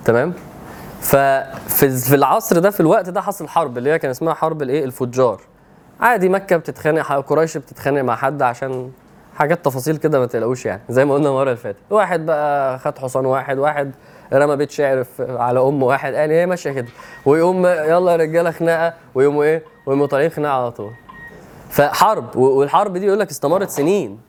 تمام؟ 0.05 0.33
ففي 1.01 1.89
في 1.89 2.15
العصر 2.15 2.59
ده 2.59 2.69
في 2.69 2.79
الوقت 2.79 3.09
ده 3.09 3.21
حصل 3.21 3.47
حرب 3.47 3.77
اللي 3.77 3.91
هي 3.91 3.99
كان 3.99 4.11
اسمها 4.11 4.33
حرب 4.33 4.61
الإيه 4.61 4.83
الفجار. 4.85 5.41
عادي 5.99 6.29
مكة 6.29 6.57
بتتخانق 6.57 7.13
قريش 7.13 7.57
بتتخانق 7.57 8.01
مع 8.01 8.15
حد 8.15 8.41
عشان 8.41 8.91
حاجات 9.35 9.65
تفاصيل 9.65 9.97
كده 9.97 10.19
ما 10.19 10.25
تقلقوش 10.25 10.65
يعني. 10.65 10.81
زي 10.89 11.05
ما 11.05 11.13
قلنا 11.13 11.29
المرة 11.29 11.43
اللي 11.43 11.55
فاتت. 11.55 11.77
واحد 11.89 12.25
بقى 12.25 12.79
خد 12.79 12.97
حصان 12.97 13.25
واحد 13.25 13.57
واحد 13.57 13.91
رمى 14.33 14.55
بيت 14.55 14.71
شعر 14.71 15.05
على 15.19 15.59
أم 15.59 15.83
واحد 15.83 16.13
قال 16.13 16.31
هي 16.31 16.45
ماشيه 16.45 16.71
كده. 16.71 16.87
ويقوم 17.25 17.65
يلا 17.65 18.11
يا 18.11 18.15
رجالة 18.17 18.51
خناقة 18.51 18.93
ويقوموا 19.15 19.43
إيه 19.43 19.63
ويقوموا 19.85 20.07
طالعين 20.07 20.29
خناقة 20.29 20.53
على 20.61 20.71
طول. 20.71 20.91
فحرب 21.69 22.35
والحرب 22.35 22.97
دي 22.97 23.05
يقول 23.05 23.19
لك 23.19 23.29
استمرت 23.29 23.69
سنين. 23.69 24.19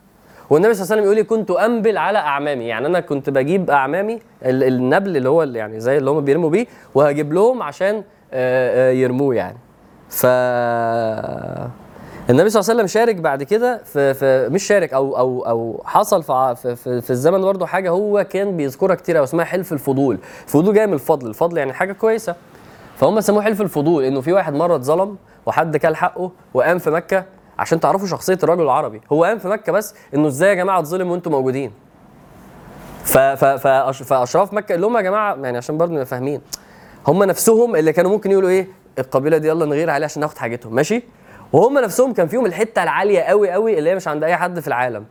والنبي 0.51 0.75
صلى 0.75 0.83
الله 0.83 0.93
عليه 0.93 1.03
وسلم 1.03 1.05
يقول 1.05 1.17
لي 1.17 1.25
كنت 1.25 1.51
أنبل 1.51 1.99
على 1.99 2.19
أعمامي. 2.19 2.65
يعني 2.65 2.87
أنا 2.87 3.01
كنت 3.01 3.31
بجيب 3.31 3.71
أعمامي 3.71 4.19
ال- 4.45 4.65
النبل 4.65 5.17
اللي 5.17 5.29
هو 5.29 5.43
يعني 5.43 5.81
زي 5.81 5.99
اللي 5.99 6.11
هم 6.11 6.21
بيرموا 6.25 6.51
بيه 6.51 6.67
وهجيب 6.95 7.33
لهم 7.33 7.63
عشان 7.63 7.95
آه، 8.33 8.91
آه، 8.91 8.93
يرموه 8.93 9.35
يعني. 9.35 9.59
ف 10.09 10.27
النبي 12.31 12.51
صلى 12.51 12.61
الله 12.61 12.71
عليه 12.71 12.83
وسلم 12.83 12.87
شارك 12.87 13.17
بعد 13.17 13.43
كده 13.43 13.83
في, 13.85 14.15
في 14.15 14.49
مش 14.49 14.63
شارك 14.63 14.93
أو 14.93 15.19
أو 15.19 15.47
أو 15.47 15.83
حصل 15.85 16.23
في 16.23 16.55
في, 16.77 17.01
في, 17.01 17.11
الزمن 17.11 17.41
برضه 17.41 17.67
حاجة 17.67 17.91
هو 17.91 18.25
كان 18.25 18.57
بيذكرها 18.57 18.95
كتير 18.95 19.17
قوي 19.17 19.25
اسمها 19.25 19.45
حلف 19.45 19.73
الفضول. 19.73 20.19
الفضول 20.47 20.75
جاي 20.75 20.87
من 20.87 20.93
الفضل 20.95 21.27
الفضل 21.29 21.59
يعني 21.59 21.73
حاجة 21.73 21.93
كويسة. 21.93 22.35
فهم 22.97 23.21
سموه 23.21 23.43
حلف 23.43 23.61
الفضول 23.61 24.05
إنه 24.05 24.21
في 24.21 24.33
واحد 24.33 24.55
مرة 24.55 24.77
اتظلم 24.77 25.17
وحد 25.47 25.77
كل 25.77 25.97
حقه 25.97 26.31
وقام 26.55 26.79
في 26.79 26.91
مكة 26.91 27.25
عشان 27.59 27.81
تعرفوا 27.81 28.07
شخصية 28.07 28.39
الرجل 28.43 28.63
العربي. 28.63 29.01
هو 29.13 29.25
قام 29.25 29.39
في 29.39 29.49
مكة 29.49 29.73
بس 29.73 29.95
إنه 30.15 30.29
إزاي 30.29 30.49
يا 30.49 30.55
جماعة 30.55 30.79
اتظلم 30.79 31.11
وأنتم 31.11 31.31
موجودين؟ 31.31 31.73
ف 33.05 33.19
ف 33.19 33.45
فأشراف 34.05 34.53
مكة 34.53 34.75
اللي 34.75 34.87
هم 34.87 34.97
يا 34.97 35.03
جماعة 35.03 35.35
يعني 35.35 35.57
عشان 35.57 35.79
برضه 35.79 35.93
نبقى 35.93 36.07
فاهمين 36.07 36.41
هم 37.07 37.25
نفسهم 37.25 37.77
اللي 37.77 37.93
كانوا 37.93 38.11
ممكن 38.11 38.31
يقولوا 38.31 38.49
إيه؟ 38.49 38.69
القبيلة 38.99 39.39
دي 39.39 39.49
يلا 39.49 39.67
نغير 39.67 39.91
عليها 39.91 40.05
عشان 40.05 40.21
ناخد 40.21 40.39
حاجتهم. 40.39 40.75
ماشي؟ 40.75 41.03
وهم 41.53 41.79
نفسهم 41.79 42.13
كان 42.13 42.27
فيهم 42.27 42.47
الحتة 42.47 42.83
العالية 42.83 43.21
قوي 43.21 43.51
قوي 43.51 43.79
اللي 43.79 43.91
هي 43.91 43.95
مش 43.95 44.09
عند 44.09 44.25
أي 44.25 44.37
حد 44.37 44.61
في 44.61 44.69
العالم. 44.69 45.05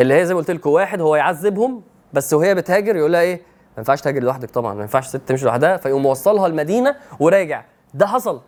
اللي 0.00 0.14
هي 0.14 0.26
زي 0.26 0.34
ما 0.34 0.40
قلت 0.40 0.50
لكم 0.50 0.70
واحد 0.70 1.00
هو 1.00 1.16
يعذبهم 1.16 1.82
بس 2.12 2.34
وهي 2.34 2.54
بتهاجر 2.54 2.96
يقول 2.96 3.12
لها 3.12 3.20
إيه؟ 3.20 3.34
ما 3.36 3.78
ينفعش 3.78 4.00
تهاجر 4.00 4.22
لوحدك 4.22 4.50
طبعا 4.50 4.74
ما 4.74 4.80
ينفعش 4.82 5.06
ست 5.06 5.16
تمشي 5.16 5.44
لوحدها. 5.44 5.76
فيقوم 5.76 6.02
موصلها 6.02 6.46
المدينة 6.46 6.96
وراجع. 7.20 7.64
ده 7.94 8.06
حصل. 8.06 8.40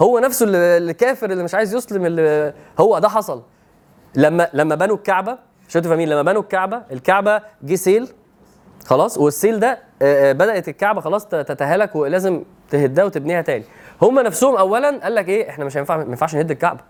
هو 0.00 0.18
نفسه 0.18 0.46
اللي 0.46 0.76
اللي 0.76 0.94
كافر 0.94 1.30
اللي 1.30 1.44
مش 1.44 1.54
عايز 1.54 1.74
يسلم 1.74 2.06
اللي 2.06 2.52
هو 2.78 2.98
ده 2.98 3.08
حصل. 3.08 3.42
لما 4.14 4.48
لما 4.52 4.74
بنوا 4.74 4.96
الكعبة 4.96 5.38
مش 5.68 5.76
أنتوا 5.76 5.90
فاهمين 5.90 6.08
لما 6.08 6.22
بنوا 6.22 6.42
الكعبة 6.42 6.82
الكعبة 6.92 7.42
جه 7.62 7.74
سيل 7.74 8.08
خلاص 8.86 9.18
والسيل 9.18 9.60
ده 9.60 9.78
آه، 10.02 10.30
آه، 10.30 10.32
بدأت 10.32 10.68
الكعبة 10.68 11.00
خلاص 11.00 11.26
تتهالك 11.26 11.96
ولازم 11.96 12.42
تهدها 12.70 13.04
وتبنيها 13.04 13.42
تاني. 13.42 13.64
هم 14.02 14.18
نفسهم 14.20 14.56
اولا 14.56 15.00
قال 15.02 15.14
لك 15.14 15.28
إيه 15.28 15.50
إحنا 15.50 15.64
مش 15.64 15.76
هينفع 15.76 15.96
ما 15.96 16.02
ينفعش 16.02 16.34
نهد 16.34 16.50
الكعبة. 16.50 16.80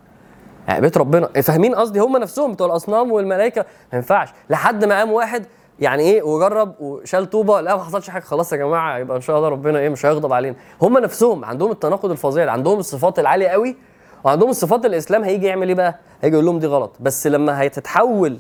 يعني 0.69 0.81
بيت 0.81 0.97
ربنا 0.99 1.27
فاهمين 1.43 1.75
قصدي؟ 1.75 1.99
هم 1.99 2.17
نفسهم 2.17 2.53
بتوع 2.53 2.67
الأصنام 2.67 3.13
والملائكة 3.13 3.61
ما 3.93 3.97
ينفعش. 3.99 4.29
لحد 4.51 4.85
ما 4.85 4.99
قام 4.99 5.13
واحد 5.13 5.47
يعني 5.81 6.03
إيه 6.03 6.23
وجرب 6.23 6.75
وشال 6.81 7.31
طوبة 7.31 7.61
لا 7.61 7.77
ما 7.77 7.83
حصلش 7.83 8.11
حاجة 8.11 8.23
خلاص 8.23 8.53
يا 8.53 8.57
جماعة 8.57 8.99
يبقى 8.99 9.17
إن 9.17 9.23
شاء 9.23 9.37
الله 9.37 9.49
ربنا 9.49 9.79
إيه 9.79 9.89
مش 9.89 10.07
هيغضب 10.07 10.33
علينا. 10.33 10.57
هم 10.83 10.99
نفسهم 10.99 11.45
عندهم 11.45 11.71
التناقض 11.71 12.11
الفظيع 12.11 12.45
ده، 12.45 12.53
عندهم 12.53 12.79
الصفات 12.79 13.19
العالية 13.19 13.49
قوي 13.49 13.77
وعندهم 14.25 14.51
الصفات 14.51 14.87
الإسلام 14.87 15.25
هيجي 15.25 15.47
يعمل 15.47 15.69
إيه 15.69 15.75
بقى؟ 15.75 15.99
هيجي 16.23 16.35
يقول 16.35 16.47
لهم 16.47 16.59
دي 16.59 16.67
غلط. 16.67 16.97
بس 17.01 17.27
لما 17.27 17.67
هتتحول 17.67 18.39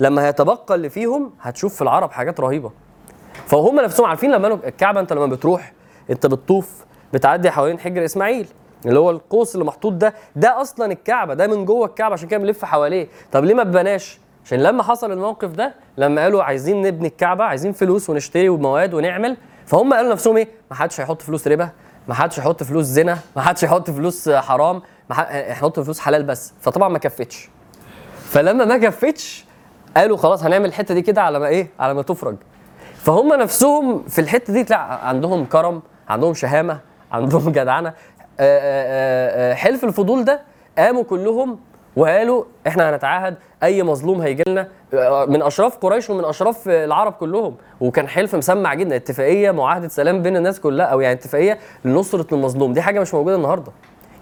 لما 0.00 0.26
هيتبقى 0.26 0.74
اللي 0.74 0.90
فيهم 0.90 1.32
هتشوف 1.40 1.74
في 1.74 1.82
العرب 1.82 2.10
حاجات 2.12 2.40
رهيبة. 2.40 2.70
فهم 3.46 3.80
نفسهم 3.80 4.06
عارفين 4.06 4.30
لما 4.30 4.48
الكعبة 4.48 5.00
أنت 5.00 5.12
لما 5.12 5.26
بتروح 5.26 5.72
أنت 6.10 6.26
بتطوف 6.26 6.84
بتعدي 7.16 7.50
حوالين 7.50 7.78
حجر 7.78 8.04
إسماعيل 8.04 8.46
اللي 8.86 8.98
هو 8.98 9.10
القوس 9.10 9.54
اللي 9.54 9.64
محطوط 9.66 9.92
ده 9.92 10.14
ده 10.36 10.60
أصلا 10.60 10.92
الكعبة 10.92 11.34
ده 11.34 11.46
من 11.46 11.64
جوه 11.64 11.86
الكعبة 11.86 12.12
عشان 12.12 12.28
كده 12.28 12.38
بنلف 12.40 12.64
حواليه. 12.64 13.08
طب 13.32 13.44
ليه 13.44 13.54
ما 13.54 13.62
بناش 13.62 14.18
عشان 14.44 14.58
لما 14.62 14.82
حصل 14.82 15.12
الموقف 15.12 15.50
ده 15.50 15.74
لما 15.98 16.22
قالوا 16.22 16.42
عايزين 16.42 16.82
نبني 16.82 17.08
الكعبة 17.08 17.44
عايزين 17.44 17.72
فلوس 17.72 18.10
ونشتري 18.10 18.48
ومواد 18.48 18.94
ونعمل 18.94 19.36
فهم 19.66 19.94
قالوا 19.94 20.12
نفسهم 20.12 20.36
إيه؟ 20.36 20.48
ما 20.70 20.76
حدش 20.76 21.00
هيحط 21.00 21.22
فلوس 21.22 21.48
ربا 21.48 21.68
ما 22.08 22.14
حدش 22.14 22.38
هيحط 22.40 22.62
فلوس 22.62 22.84
زنا 22.84 23.18
ما 23.36 23.42
حدش 23.42 23.64
هيحط 23.64 23.90
فلوس 23.90 24.28
حرام 24.28 24.82
هنحط 25.10 25.80
فلوس 25.80 26.00
حلال 26.00 26.22
بس. 26.22 26.52
فطبعا 26.60 26.88
ما 26.88 26.98
كفتش. 26.98 27.48
فلما 28.30 28.64
ما 28.64 28.78
كفتش 28.78 29.44
قالوا 29.96 30.16
خلاص 30.16 30.42
هنعمل 30.44 30.64
الحتة 30.66 30.94
دي 30.94 31.02
كده 31.02 31.22
على 31.22 31.38
ما 31.38 31.46
إيه؟ 31.46 31.68
على 31.80 31.94
ما 31.94 32.02
تفرج. 32.02 32.36
فهم 32.96 33.32
نفسهم 33.34 34.02
في 34.08 34.20
الحتة 34.20 34.52
دي 34.52 34.62
لا 34.70 34.76
عندهم 34.78 35.44
كرم 35.44 35.82
عندهم 36.08 36.34
شهامة 36.34 36.80
عندهم 37.12 37.52
جدعنة. 37.52 37.88
آه، 37.88 37.92
آه، 38.40 39.50
آه، 39.52 39.54
حلف 39.54 39.84
الفضول 39.84 40.24
ده 40.24 40.40
قاموا 40.78 41.02
كلهم 41.02 41.58
وقالوا 41.96 42.44
إحنا 42.66 42.90
هنتعاهد 42.90 43.34
أي 43.62 43.82
مظلوم 43.82 44.20
هيجي 44.20 44.42
لنا. 44.48 44.68
من 45.28 45.42
أشراف 45.42 45.76
قريش 45.76 46.10
ومن 46.10 46.24
أشراف 46.24 46.68
العرب 46.68 47.12
كلهم. 47.12 47.54
وكان 47.80 48.08
حلف 48.08 48.34
مسمع 48.34 48.74
جدا 48.74 48.96
اتفاقية 48.96 49.50
معاهدة 49.50 49.88
سلام 49.88 50.22
بين 50.22 50.36
الناس 50.36 50.60
كلها 50.60 50.86
أو 50.86 51.00
يعني 51.00 51.14
اتفاقية 51.14 51.58
لنصرة 51.84 52.34
المظلوم. 52.34 52.72
دي 52.72 52.82
حاجة 52.82 53.00
مش 53.00 53.14
موجودة 53.14 53.36
النهارده. 53.36 53.72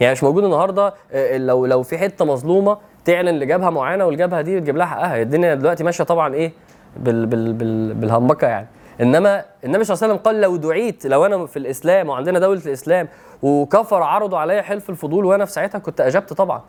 يعني 0.01 0.13
مش 0.13 0.25
موجود 0.25 0.45
النهارده. 0.45 0.95
لو 1.37 1.67
لو 1.67 1.83
في 1.83 1.99
حتة 1.99 2.25
مظلومة 2.25 2.79
تعلن 3.05 3.39
لجبهة 3.39 3.71
معينة 3.71 4.07
والجبهة 4.07 4.41
دي 4.41 4.61
تجيب 4.61 4.77
لها 4.77 4.87
حقها. 4.87 5.23
الدنيا 5.23 5.55
دلوقتي 5.55 5.85
ماشية 5.85 6.05
طبعا 6.05 6.35
إيه؟ 6.35 6.53
بال 6.97 7.27
بال 7.27 7.53
بال 7.53 7.95
بالهمبكة 7.95 8.47
يعني. 8.47 8.67
إنما 9.01 9.45
النبي 9.65 9.85
صلى 9.85 9.95
الله 9.95 10.05
عليه 10.05 10.15
وسلم 10.15 10.17
قال 10.25 10.41
لو 10.41 10.57
دعيت 10.57 11.07
لو 11.07 11.27
أنا 11.27 11.47
في 11.47 11.57
الإسلام 11.59 12.09
وعندنا 12.09 12.39
دولة 12.39 12.61
الإسلام 12.67 13.09
وكفر 13.43 14.03
عرضوا 14.03 14.39
عليا 14.39 14.63
حلف 14.63 14.91
الفضول 14.91 15.25
وأنا 15.25 15.45
في 15.45 15.53
ساعتها 15.53 15.79
كنت 15.79 16.01
أجبت 16.01 16.33
طبعا. 16.33 16.63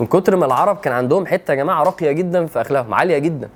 من 0.00 0.06
كتر 0.06 0.36
ما 0.36 0.46
العرب 0.46 0.76
كان 0.76 0.92
عندهم 0.92 1.26
حتة 1.26 1.50
يا 1.50 1.56
جماعة 1.56 1.82
راقية 1.82 2.12
جدا 2.12 2.46
في 2.46 2.60
أخلاقهم 2.60 2.94
عالية 2.94 3.18
جدا. 3.18 3.48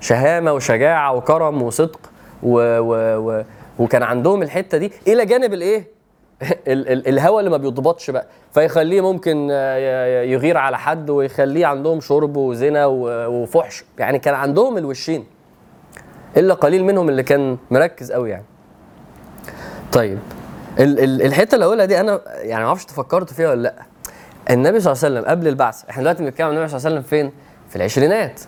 شهامة 0.00 0.52
وشجاعة 0.52 1.12
وكرم 1.14 1.62
وصدق 1.62 2.00
و 2.42 2.58
و 2.78 2.94
و 3.30 3.42
وكان 3.78 4.02
عندهم 4.02 4.42
الحتة 4.42 4.78
دي. 4.78 4.92
إلى 5.08 5.26
جانب 5.26 5.52
الإيه؟ 5.54 5.84
ال- 6.68 6.88
ال- 6.88 7.08
الهوى 7.08 7.38
اللي 7.40 7.50
ما 7.50 7.56
بيضبطش 7.56 8.10
بقى. 8.10 8.26
فيخليه 8.54 9.00
ممكن 9.00 9.50
يغير 10.30 10.56
على 10.56 10.78
حد 10.78 11.10
ويخليه 11.10 11.66
عندهم 11.66 12.00
شرب 12.00 12.36
وزنا 12.36 12.86
وفحش. 12.86 13.84
يعني 13.98 14.18
كان 14.18 14.34
عندهم 14.34 14.78
الوشين. 14.78 15.24
إلا 16.36 16.54
قليل 16.54 16.84
منهم 16.84 17.08
اللي 17.08 17.22
كان 17.22 17.58
مركز 17.70 18.12
قوي 18.12 18.30
يعني. 18.30 18.44
طيب 19.92 20.18
ال 20.78 21.00
ال 21.00 21.22
الحتة 21.22 21.54
اللي 21.54 21.64
اقولها 21.66 21.84
دي 21.84 22.00
أنا 22.00 22.20
يعني 22.26 22.62
ما 22.62 22.68
أعرفش 22.68 22.84
تفكرت 22.84 23.32
فيها 23.32 23.50
ولا 23.50 23.62
لأ. 23.62 23.74
النبي 24.50 24.80
صلى 24.80 24.92
الله 24.92 25.04
عليه 25.04 25.14
وسلم 25.20 25.30
قبل 25.30 25.48
البعث 25.48 25.84
إحنا 25.90 26.02
دلوقتي 26.02 26.24
بنتكلم 26.24 26.46
عن 26.46 26.52
النبي 26.54 26.68
صلى 26.68 26.76
الله 26.78 26.86
عليه 26.88 26.96
وسلم 26.98 27.08
فين؟ 27.10 27.32
في 27.68 27.76
العشرينات. 27.76 28.40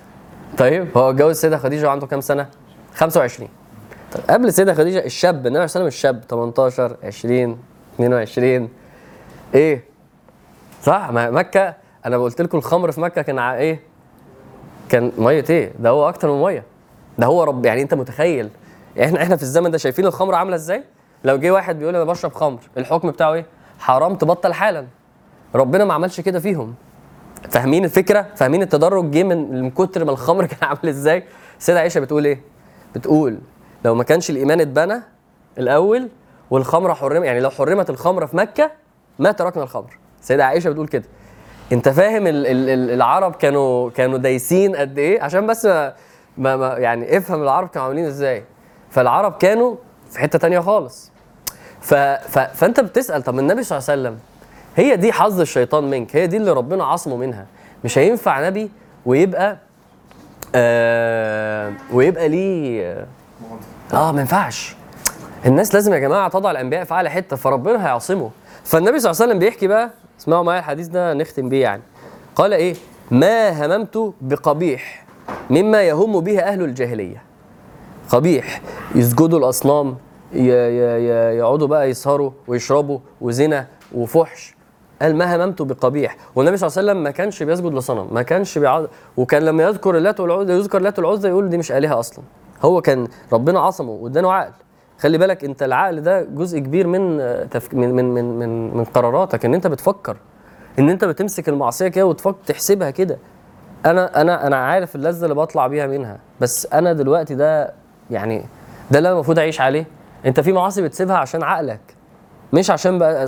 طيب 0.59 0.89
هو 0.99 1.11
اتجوز 1.11 1.31
السيده 1.31 1.59
خديجة 1.59 1.87
وعنده 1.87 2.07
كام 2.07 2.21
سنة؟ 2.21 2.47
25 2.95 3.49
طيب 4.13 4.25
قبل 4.31 4.47
السيده 4.47 4.75
خديجة 4.75 5.05
الشاب 5.05 5.35
النبي 5.47 5.49
صلى 5.51 5.57
الله 5.57 5.61
عليه 5.61 5.71
وسلم 5.75 5.87
الشاب 5.87 6.23
18 6.31 6.97
20 7.05 7.59
22 7.95 8.69
إيه؟ 9.55 9.85
صح؟ 10.83 11.11
ما 11.11 11.31
مكة 11.31 11.75
أنا 12.07 12.17
قلت 12.19 12.43
لكم 12.43 12.59
الخمر 12.59 12.93
في 12.93 13.01
مكة 13.01 13.23
كان 13.23 13.39
إيه؟ 13.39 13.81
كان 14.89 15.13
مية 15.19 15.45
إيه؟ 15.51 15.73
ده 15.79 15.91
هو 15.91 16.09
أكتر 16.09 16.31
من 16.33 16.43
مية. 16.43 16.63
ده 17.19 17.27
هو 17.27 17.45
رب 17.45 17.67
يعني 17.67 17.83
انت 17.83 17.95
متخيل؟ 17.95 18.51
إحنا 19.03 19.23
إحنا 19.23 19.37
في 19.37 19.43
الزمن 19.43 19.71
ده 19.71 19.79
شايفين 19.79 20.07
الخمر 20.07 20.35
عاملة 20.35 20.55
إزاي؟ 20.57 20.85
لو 21.25 21.37
جه 21.37 21.51
واحد 21.51 21.79
بيقول 21.79 21.97
أنا 21.97 22.05
بشرب 22.05 22.33
خمر 22.33 22.59
الحكم 22.77 23.11
بتاعه 23.11 23.33
إيه؟ 23.35 23.47
حرام 23.79 24.15
تبطل 24.15 24.53
حالا. 24.53 24.87
ربنا 25.55 25.85
ما 25.85 25.95
عملش 25.95 26.21
كده 26.21 26.41
فيهم. 26.41 26.75
فاهمين 27.51 27.85
الفكرة؟ 27.85 28.27
فاهمين 28.37 28.63
التدرج 28.63 29.11
جه 29.11 29.23
من 29.23 29.71
كتر 29.71 30.05
ما 30.05 30.11
الخمر 30.11 30.47
كان 30.55 30.59
عامل 30.69 30.89
إزاي؟ 30.89 31.25
السيده 31.59 31.81
عائشة 31.81 32.01
بتقول 32.01 32.25
إيه؟ 32.25 32.41
بتقول 32.95 33.39
لو 33.85 33.95
ما 33.95 34.05
كانش 34.05 34.31
الإيمان 34.31 34.61
اتبنى 34.61 35.03
الأول 35.59 36.09
والخمرة 36.51 36.93
حرمت 36.95 37.25
يعني 37.27 37.41
لو 37.41 37.51
حرمت 37.51 37.91
الخمره 37.91 38.27
في 38.27 38.37
مكة 38.37 38.71
ما 39.19 39.33
تركنا 39.33 39.63
الخمر. 39.63 39.99
السيده 40.21 40.45
عائشة 40.47 40.71
بتقول 40.71 40.89
كده. 40.89 41.05
انت 41.73 41.89
فاهم 41.89 42.27
ال 42.27 42.47
ال 42.47 42.69
ال 42.69 42.91
العرب 42.91 43.35
كانوا 43.35 43.91
كانوا 43.91 44.19
دايسين 44.19 44.77
قد 44.77 44.99
إيه؟ 44.99 45.23
عشان 45.23 45.47
بس 45.47 45.69
ما, 46.39 46.57
ما, 46.57 46.69
يعني 46.79 47.17
افهم 47.17 47.43
العرب 47.43 47.69
كانوا 47.69 47.87
عاملين 47.89 48.05
إزاي. 48.05 48.45
فالعرب 48.91 49.33
كانوا 49.39 49.77
في 50.11 50.19
حتة 50.19 50.39
تانية 50.39 50.61
خالص. 50.61 51.11
ف... 51.81 51.95
ف... 51.95 52.39
فانت 52.39 52.81
بتسأل 52.81 53.23
طب 53.23 53.39
النبي 53.39 53.63
صلى 53.63 53.79
الله 53.79 53.91
عليه 53.91 54.01
وسلم 54.03 54.19
هي 54.77 54.97
دي 54.97 55.13
حظ 55.13 55.41
الشيطان 55.41 55.91
منك؟ 55.91 56.17
هي 56.17 56.27
دي 56.27 56.37
اللي 56.37 56.53
ربنا 56.53 56.85
عصمه 56.85 57.17
منها. 57.17 57.47
مش 57.85 57.99
هينفع 57.99 58.47
نبي 58.49 58.71
ويبقى 59.07 59.57
آه 60.55 61.73
ويبقى 61.93 62.29
ليه 62.29 63.07
آه 63.95 64.13
ما 64.13 64.21
ينفعش. 64.21 64.77
الناس 65.47 65.75
لازم 65.75 65.95
يا 65.95 65.99
جماعة 65.99 66.29
تضع 66.29 66.51
الأنبياء 66.51 66.85
في 66.85 66.95
أعلى 66.95 67.11
حتة 67.11 67.37
فربنا 67.37 67.87
هيعصمه 67.87 68.31
فالنبي 68.65 68.99
صلى 69.01 69.11
الله 69.11 69.23
عليه 69.23 69.31
وسلم 69.33 69.39
بيحكي 69.39 69.67
بقى 69.67 69.91
اسمعوا 70.21 70.43
معايا 70.43 70.59
الحديث 70.61 70.87
ده 70.87 71.15
نختم 71.15 71.49
بيه 71.49 71.63
يعني. 71.63 71.83
قال 72.37 72.53
إيه؟ 72.53 72.75
ما 73.11 73.67
هممت 73.67 74.13
بقبيح 74.21 75.04
مما 75.51 75.83
يهم 75.83 76.21
به 76.21 76.41
أهل 76.41 76.63
الجاهلية. 76.63 77.23
قبيح 78.09 78.61
يسجدوا 78.95 79.39
ي- 80.35 81.39
يقعدوا 81.39 81.67
بقى 81.69 81.91
يسهروا 81.91 82.31
ويشربوا 82.47 82.99
وزنا 83.21 83.67
وفحش. 83.95 84.55
قال 85.03 85.17
ما 85.17 85.37
هممت 85.37 85.63
بقبيح. 85.63 86.17
والنبي 86.37 86.57
صلى 86.57 86.67
الله 86.69 86.79
عليه 86.79 86.91
وسلم 86.91 87.03
ما 87.05 87.11
كانش 87.11 87.43
بيسجد 87.43 87.73
لصنم 87.75 88.09
ما 88.15 88.23
كانش 88.23 88.59
بيعض 88.59 88.87
وكان 89.17 89.43
لما 89.43 89.63
يذكر 89.63 89.97
اللات 89.97 90.21
والعزى 90.21 90.53
يذكر 90.53 90.79
اللات 90.79 90.99
والعزى 90.99 91.29
يقول 91.29 91.49
دي 91.49 91.59
مش 91.59 91.73
آلهة 91.73 91.99
أصلا. 91.99 92.25
هو 92.63 92.81
كان 92.81 93.07
ربنا 93.33 93.61
عصمه 93.61 93.91
واداله 93.91 94.33
عقل. 94.33 94.53
خلي 94.99 95.19
بالك 95.19 95.45
أنت 95.45 95.63
العقل 95.63 96.01
ده 96.01 96.23
جزء 96.23 96.59
كبير 96.59 96.87
من 96.87 97.19
تفك... 97.51 97.75
من 97.75 97.95
من 97.95 98.05
من, 98.15 98.77
من 98.77 98.85
قراراتك 98.85 99.45
إن 99.45 99.55
أنت 99.55 99.67
بتفكر 99.67 100.17
إن 100.79 100.91
أنت 100.91 101.05
بتمسك 101.05 101.49
المعصية 101.49 101.89
كده 101.89 102.07
وتفكر 102.07 102.37
تحسبها 102.47 102.91
كده. 102.91 103.19
أنا 103.87 104.21
أنا 104.21 104.47
أنا 104.47 104.57
عارف 104.57 104.97
اللذة 104.97 105.25
اللي 105.25 105.35
بطلع 105.35 105.67
بيها 105.67 105.87
منها 105.87 106.19
بس 106.41 106.67
أنا 106.73 106.93
دلوقتي 106.93 107.35
ده 107.35 107.73
يعني 108.11 108.45
ده 108.91 108.99
اللي 108.99 109.09
أنا 109.09 109.15
المفروض 109.17 109.39
أعيش 109.39 109.61
عليه. 109.61 109.87
أنت 110.27 110.41
في 110.41 110.53
معاصي 110.53 110.83
بتسيبها 110.83 111.17
عشان 111.17 111.43
عقلك 111.43 111.81
مش 112.53 112.71
عشان 112.71 112.99
بقى 112.99 113.27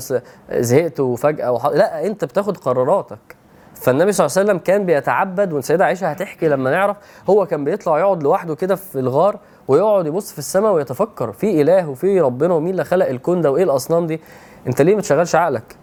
زهقت 0.53 1.01
وفجأة 1.01 1.53
وح... 1.53 1.67
لا 1.67 2.07
أنت 2.07 2.25
بتاخد 2.25 2.57
قراراتك. 2.57 3.19
فالنبي 3.75 4.13
صلى 4.13 4.27
الله 4.27 4.39
عليه 4.39 4.47
وسلم 4.51 4.59
كان 4.59 4.87
بيتعبد 4.87 5.53
والسيدة 5.53 5.85
عائشة 5.85 6.07
هتحكي 6.09 6.49
لما 6.49 6.71
نعرف 6.71 6.97
هو 7.31 7.47
كان 7.47 7.65
بيطلع 7.65 7.99
يقعد 7.99 8.23
لوحده 8.23 8.55
كده 8.55 8.75
في 8.75 8.99
الغار 8.99 9.39
ويقعد 9.69 10.07
يبص 10.07 10.33
في 10.33 10.39
السماء 10.39 10.73
ويتفكر 10.73 11.33
في 11.33 11.61
إله 11.63 11.89
وفي 11.89 12.21
ربنا 12.21 12.55
ومين 12.55 12.71
اللي 12.71 12.85
خلق 12.85 13.07
الكون 13.07 13.41
ده 13.41 13.51
وإيه 13.51 13.65
الأصنام 13.65 14.07
دي. 14.07 14.21
أنت 14.67 14.83
ليه 14.83 14.95
ما 14.95 15.01
تشغلش 15.01 15.35
عقلك؟ 15.35 15.77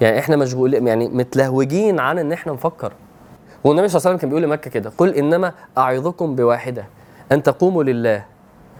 يعني 0.00 0.18
إحنا 0.18 0.36
مشغول 0.36 0.74
يعني 0.74 1.08
متلهوجين 1.08 2.00
عن 2.00 2.18
إن 2.18 2.32
إحنا 2.32 2.52
نفكر. 2.52 2.92
والنبي 3.64 3.88
صلى 3.88 3.98
الله 3.98 4.08
عليه 4.08 4.16
وسلم 4.16 4.16
كان 4.16 4.28
بيقول 4.28 4.42
لمكة 4.42 4.70
كده 4.70 4.92
قل 4.98 5.14
إنما 5.14 5.52
أعظكم 5.78 6.34
بواحدة 6.34 6.84
أن 7.32 7.42
تقوموا 7.42 7.82
لله 7.84 8.24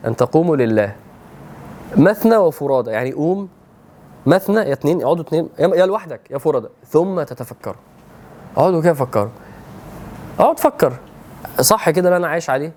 أن 0.06 0.16
تقوموا 0.16 0.56
لله. 0.56 0.92
مثنى 1.96 2.36
وفرادى 2.36 2.90
يعني 2.90 3.12
قوم 3.12 3.48
مثنى 4.26 4.56
يا 4.60 4.72
اتنين 4.72 5.02
اقعدوا 5.02 5.24
اتنين 5.24 5.48
يا 5.58 5.68
يا 5.74 5.86
لوحدك 5.86 6.20
يا 6.30 6.38
فرادى. 6.38 6.68
ثم 6.88 7.22
تتفكروا. 7.22 7.74
اقعدوا 8.56 8.82
كده 8.82 8.94
فكروا. 8.94 9.30
اقعد 10.38 10.58
فكر. 10.58 10.92
صح 11.60 11.90
كده 11.90 12.08
اللي 12.08 12.16
أنا 12.16 12.28
عايش 12.28 12.50
عليه؟ 12.50 12.72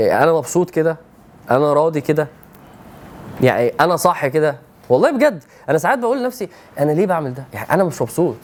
إيه، 0.00 0.22
أنا 0.22 0.32
مبسوط 0.32 0.70
كده؟ 0.70 0.96
أنا 1.50 1.72
راضي 1.72 2.00
كده؟ 2.00 2.28
يعني 3.40 3.72
أنا 3.80 3.96
صح 3.96 4.26
كده؟ 4.26 4.56
والله 4.88 5.10
بجد 5.10 5.44
أنا 5.68 5.78
ساعات 5.78 5.98
بقول 5.98 6.22
لنفسي 6.22 6.48
أنا 6.78 6.92
ليه 6.92 7.06
بعمل 7.06 7.34
ده؟ 7.34 7.44
يعني 7.54 7.70
أنا 7.70 7.84
مش 7.84 8.02
مبسوط. 8.02 8.36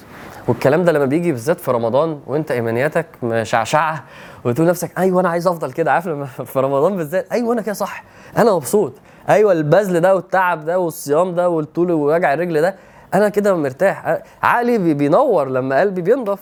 والكلام 0.48 0.84
ده 0.84 0.92
لما 0.92 1.04
بيجي 1.04 1.32
بالذات 1.32 1.60
في 1.60 1.70
رمضان 1.70 2.20
وانت 2.26 2.50
ايمانياتك 2.50 3.06
مشعشعة 3.22 4.04
وتقول 4.44 4.66
نفسك 4.68 4.98
أيوه 4.98 5.20
أنا 5.20 5.28
عايز 5.28 5.46
أفضل 5.46 5.72
كده 5.72 5.92
عارف 5.92 6.06
لما 6.08 6.24
في 6.26 6.58
رمضان 6.58 6.96
بالذات 6.96 7.32
أيوه 7.32 7.52
أنا 7.52 7.62
كده 7.62 7.72
صح 7.74 8.04
أنا 8.36 8.52
مبسوط 8.54 8.92
أيوه 9.28 9.52
البذل 9.52 10.00
ده 10.00 10.14
والتعب 10.14 10.64
ده 10.64 10.78
والصيام 10.78 11.34
ده 11.34 11.48
والطول 11.48 11.90
ووجع 11.92 12.34
الرجل 12.34 12.60
ده 12.62 12.74
أنا 13.14 13.28
كده 13.28 13.56
مرتاح 13.56 14.18
عقلي 14.42 14.78
بي- 14.78 14.94
بينور 14.94 15.48
لما 15.48 15.80
قلبي 15.80 16.00
بينضف 16.02 16.38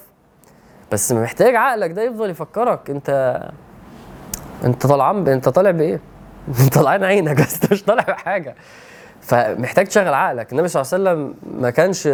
بس 0.92 1.12
محتاج 1.12 1.54
عقلك 1.54 1.90
ده 1.90 2.02
يفضل 2.02 2.30
يفكرك 2.30 2.90
أنت 2.90 3.40
أنت 4.64 4.86
طالعان 4.86 5.24
ب- 5.24 5.28
أنت 5.28 5.48
طالع 5.48 5.70
بإيه؟ 5.70 6.00
أنت 6.60 6.74
طالعان 6.74 7.04
عينك 7.04 7.36
بس 7.40 7.72
مش 7.72 7.82
طالع 7.82 8.02
بحاجة 8.02 8.54
فمحتاج 9.24 9.86
تشغل 9.86 10.14
عقلك. 10.14 10.52
النبي 10.52 10.68
صلى 10.68 10.82
الله 10.82 11.10
عليه 11.10 11.20
وسلم 11.20 11.34
ما 11.60 11.70
كانش 11.70 12.06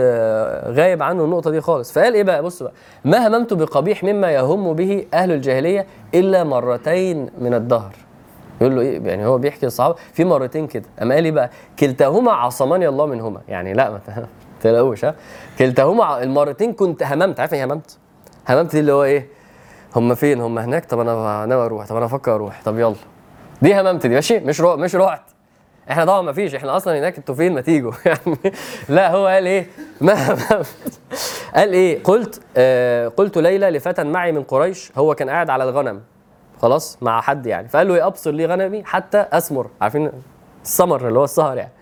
غايب 0.79 1.03
عنه 1.03 1.25
النقطة 1.25 1.51
دي 1.51 1.61
خالص. 1.61 1.93
فقال 1.93 2.15
إيه 2.15 2.23
بقى؟ 2.23 2.43
بص 2.43 2.63
بقى. 2.63 2.73
ما 3.05 3.29
هممت 3.29 3.53
بقبيح 3.55 4.05
مما 4.05 4.31
يهم 4.31 4.73
به 4.75 5.07
أهل 5.15 5.33
الجاهلية 5.33 5.87
إلا 6.15 6.45
مرتين 6.45 7.31
من 7.39 7.55
الدهر. 7.55 7.93
يقول 8.61 8.77
له 8.77 8.81
إيه؟ 8.83 9.01
يعني 9.03 9.27
هو 9.27 9.39
بيحكي 9.39 9.67
للصحابة 9.67 9.95
في 10.13 10.25
مرتين 10.25 10.67
كده. 10.67 10.85
أما 11.03 11.15
قال 11.15 11.25
إيه 11.25 11.33
بقى 11.33 11.51
كلتاهما 11.79 12.33
عصمني 12.33 12.89
الله 12.89 13.07
منهما. 13.07 13.41
يعني 13.49 13.73
لا 13.73 13.91
ما 13.91 14.01
تلاقوش 14.63 15.05
ها. 15.05 15.15
كلتاهما 15.59 16.23
المرتين 16.23 16.73
كنت 16.73 17.03
هممت. 17.03 17.41
عارف 17.41 17.53
يعني 17.53 17.73
هممت؟ 17.73 17.99
هممت 18.49 18.73
دي 18.73 18.81
اللي 18.81 18.93
هو 18.93 19.05
إيه؟ 19.05 19.29
هم 19.97 20.15
فين؟ 20.15 20.41
هم 20.41 20.59
هناك؟ 20.59 20.85
طب 20.85 21.01
أنا 21.01 21.47
ناوي 21.47 21.65
أروح. 21.65 21.87
طب 21.87 21.97
أنا 21.97 22.07
أفكر 22.07 22.35
أروح. 22.35 22.61
طب 22.65 22.79
يلا. 22.79 22.95
دي 23.63 23.81
هممت 23.81 24.07
دي. 24.07 24.15
ماشي؟ 24.15 24.39
مش 24.39 24.61
رو... 24.61 24.77
مش 24.77 24.95
رحت. 24.97 25.30
إحنا 25.91 26.05
طبعا 26.05 26.23
ما 26.23 26.33
فيش 26.33 26.55
إحنا 26.55 26.77
أصلا 26.77 26.99
هناك 26.99 27.17
أنتوا 27.17 27.35
فين 27.35 27.55
ما 27.55 27.61
تيجوا؟ 27.61 27.93
يعني 28.07 28.37
لا 28.89 29.11
هو 29.11 29.27
قال 29.27 29.47
إيه؟ 29.47 29.67
ما 30.01 30.37
قال 31.55 31.73
إيه؟ 31.73 32.03
قلت 32.03 32.41
آه 32.57 33.09
قلت 33.09 33.39
ليلى 33.39 33.71
لفتى 33.71 34.05
معي 34.05 34.33
من 34.33 34.43
قريش 34.43 34.93
هو 34.99 35.15
كان 35.15 35.31
قاعد 35.31 35.51
على 35.51 35.65
الغنم 35.65 36.01
خلاص 36.63 36.99
مع 37.03 37.21
حد 37.21 37.47
يعني. 37.47 37.69
فقال 37.69 37.89
له 37.89 37.95
إيه؟ 37.95 38.07
أبصر 38.07 38.31
لي 38.31 38.47
غنمي 38.47 38.85
حتى 38.85 39.19
أسمر. 39.19 39.71
عارفين؟ 39.81 40.11
السمر 40.65 41.09
اللي 41.09 41.19
هو 41.19 41.25
السهر 41.25 41.57
يعني. 41.57 41.73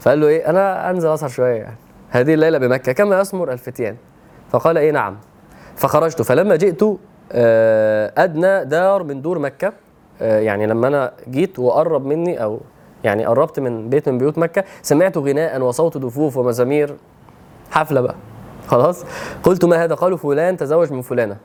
فقال 0.00 0.20
له 0.20 0.28
إيه؟ 0.28 0.50
أنا 0.50 0.90
أنزل 0.90 1.08
أسهر 1.14 1.28
شوية 1.28 1.54
يعني. 1.54 1.76
هذه 2.10 2.34
الليلة 2.34 2.58
بمكة 2.58 2.92
كما 2.92 3.20
يسمر 3.20 3.52
الفتيان. 3.52 3.96
فقال 4.50 4.78
إيه؟ 4.78 4.90
نعم. 4.90 5.16
فخرجت. 5.76 6.22
فلما 6.22 6.56
جئت 6.56 6.82
آه، 7.32 8.12
أدنى 8.18 8.64
دار 8.64 9.02
من 9.02 9.22
دور 9.22 9.38
مكة 9.38 9.72
آه، 10.22 10.40
يعني 10.40 10.66
لما 10.66 10.88
أنا 10.88 11.12
جيت 11.28 11.58
وقرب 11.58 12.06
مني 12.06 12.42
أو 12.42 12.60
يعني 13.04 13.26
قربت 13.26 13.60
من 13.60 13.88
بيت 13.88 14.08
من 14.08 14.18
بيوت 14.18 14.38
مكة 14.38 14.64
سمعت 14.82 15.18
غناء 15.18 15.60
وصوت 15.60 15.96
دفوف 15.98 16.36
ومزامير. 16.36 16.96
حفلة 17.70 18.00
بقى. 18.00 18.14
خلاص؟ 18.68 19.04
قلت 19.42 19.64
ما 19.64 19.84
هذا؟ 19.84 19.94
قالوا 19.94 20.18
فلان 20.18 20.56
تزوج 20.56 20.92
من 20.92 21.02
فلانة. 21.02 21.36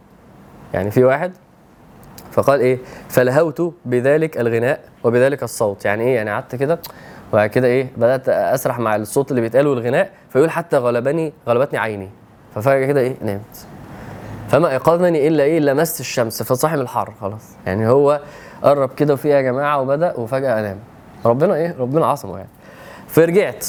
يعني 0.74 0.92
في 0.92 1.04
واحد؟ 1.04 1.32
فقال 2.32 2.60
إيه؟ 2.60 2.78
فلهوت 3.10 3.74
بذلك 3.86 4.38
الغناء 4.38 4.80
وبذلك 5.04 5.44
الصوت. 5.44 5.86
يعني 5.86 6.04
إيه؟ 6.04 6.16
يعني 6.16 6.32
قعدت 6.32 6.56
كده. 6.56 6.80
وبعد 7.34 7.50
كده 7.50 7.68
إيه؟ 7.68 7.88
بدأت 7.98 8.30
أسرح 8.30 8.80
مع 8.80 8.96
الصوت 8.96 9.32
اللي 9.32 9.42
بيتقال 9.42 9.68
والغناء. 9.68 10.12
فيقول 10.30 10.50
حتى 10.52 10.78
غلبني 10.78 11.34
غلبتني 11.48 11.80
عيني. 11.80 12.10
ففجأة 12.56 12.86
كده 12.86 13.02
إيه؟ 13.02 13.16
نمت. 13.22 13.68
فما 14.50 14.72
أيقظني 14.72 15.28
إلا 15.28 15.44
إيه؟ 15.44 15.60
لمست 15.60 16.00
الشمس 16.00 16.44
فصاحب 16.44 16.80
الحر. 16.80 17.14
خلاص. 17.22 17.56
يعني 17.66 17.88
هو 17.88 18.22
قرب 18.64 18.94
كده 18.94 19.14
وفي 19.14 19.28
إيه 19.28 19.34
يا 19.34 19.42
جماعة؟ 19.42 19.82
وبدأ 19.82 20.14
وفجأة 20.18 20.60
انام 20.60 20.80
ربنا 21.26 21.56
إيه؟ 21.56 21.76
ربنا 21.80 22.06
عصمه 22.06 22.38
يعني. 22.38 22.50
فرجعت. 23.08 23.66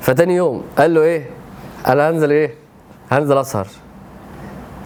فتاني 0.00 0.34
يوم 0.36 0.64
قال 0.78 0.94
له 0.94 1.02
إيه؟ 1.02 1.30
أنا 1.86 2.10
هنزل 2.10 2.30
إيه؟ 2.30 2.54
هنزل 3.10 3.38
أسهر. 3.38 3.66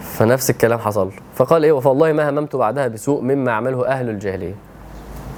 فنفس 0.01 0.49
الكلام 0.49 0.79
حصل. 0.79 1.07
له 1.07 1.13
فقال 1.35 1.63
إيه؟ 1.63 1.79
فوالله 1.79 2.13
ما 2.13 2.29
هممت 2.29 2.55
بعدها 2.55 2.87
بسوء 2.87 3.21
مما 3.21 3.51
عمله 3.51 3.87
أهل 3.87 4.09
الجاهلية. 4.09 4.55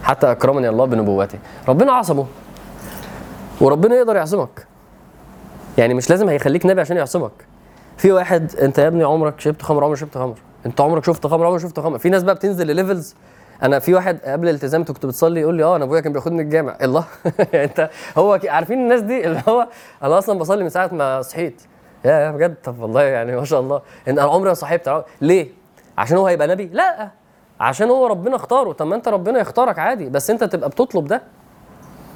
حتى 0.03 0.31
أكرمني 0.31 0.69
الله 0.69 0.85
بنبوته. 0.85 1.39
ربنا 1.67 1.91
عصمه. 1.91 2.25
وربنا 3.61 3.95
يقدر 3.95 4.15
يعصمك. 4.15 4.67
يعني 5.77 5.93
مش 5.93 6.09
لازم 6.09 6.29
هيخليك 6.29 6.65
نبي 6.65 6.81
عشان 6.81 6.97
يعصمك. 6.97 7.31
في 7.97 8.11
واحد 8.11 8.55
أنت 8.55 8.77
يا 8.77 8.87
ابني 8.87 9.03
عمرك 9.03 9.39
شربت 9.39 9.61
خمر؟ 9.61 9.83
عمرك 9.83 9.97
شربت 9.97 10.17
خمر. 10.17 10.35
أنت 10.65 10.81
عمرك 10.81 11.05
شفت 11.05 11.27
خمر؟ 11.27 11.45
عمرك 11.45 11.61
شفت 11.61 11.79
خمر. 11.79 11.97
في 11.97 12.09
ناس 12.09 12.23
بقى 12.23 12.35
بتنزل 12.35 12.67
لليفلز 12.67 13.15
أنا 13.63 13.79
في 13.79 13.93
واحد 13.93 14.19
قبل 14.25 14.49
الالتزام 14.49 14.83
كنت 14.85 15.05
بتصلي 15.05 15.41
يقول 15.41 15.55
لي 15.55 15.63
آه 15.63 15.75
أنا 15.75 15.83
أبويا 15.85 16.01
كان 16.01 16.13
بياخدني 16.13 16.41
الجامع. 16.41 16.77
الله. 16.81 17.05
يعني 17.53 17.63
أنت 17.63 17.89
هو 18.17 18.39
عارفين 18.47 18.79
الناس 18.79 19.01
دي؟ 19.01 19.25
اللي 19.27 19.41
هو 19.49 19.67
أنا 20.03 20.17
أصلا 20.17 20.39
بصلي 20.39 20.63
من 20.63 20.69
ساعة 20.69 20.89
ما 20.93 21.21
صحيت. 21.21 21.61
يا 22.05 22.31
بجد؟ 22.31 22.55
طب 22.63 22.79
والله 22.79 23.01
يعني 23.01 23.35
ما 23.35 23.45
شاء 23.45 23.59
الله. 23.59 23.81
إن 24.07 24.19
أنا 24.19 24.31
عمري 24.31 24.49
ما 24.49 24.87
عم- 24.87 25.03
ليه؟ 25.21 25.47
عشان 25.97 26.17
هو 26.17 26.27
هيبقى 26.27 26.47
نبي؟ 26.47 26.65
لأ. 26.73 27.09
عشان 27.59 27.89
هو 27.89 28.07
ربنا 28.07 28.35
اختاره. 28.35 28.71
طب 28.71 28.87
ما 28.87 28.95
أنت 28.95 29.07
ربنا 29.07 29.39
يختارك 29.39 29.79
عادي. 29.79 30.09
بس 30.09 30.29
أنت 30.29 30.43
تبقى 30.43 30.69
بتطلب 30.69 31.05
ده. 31.07 31.21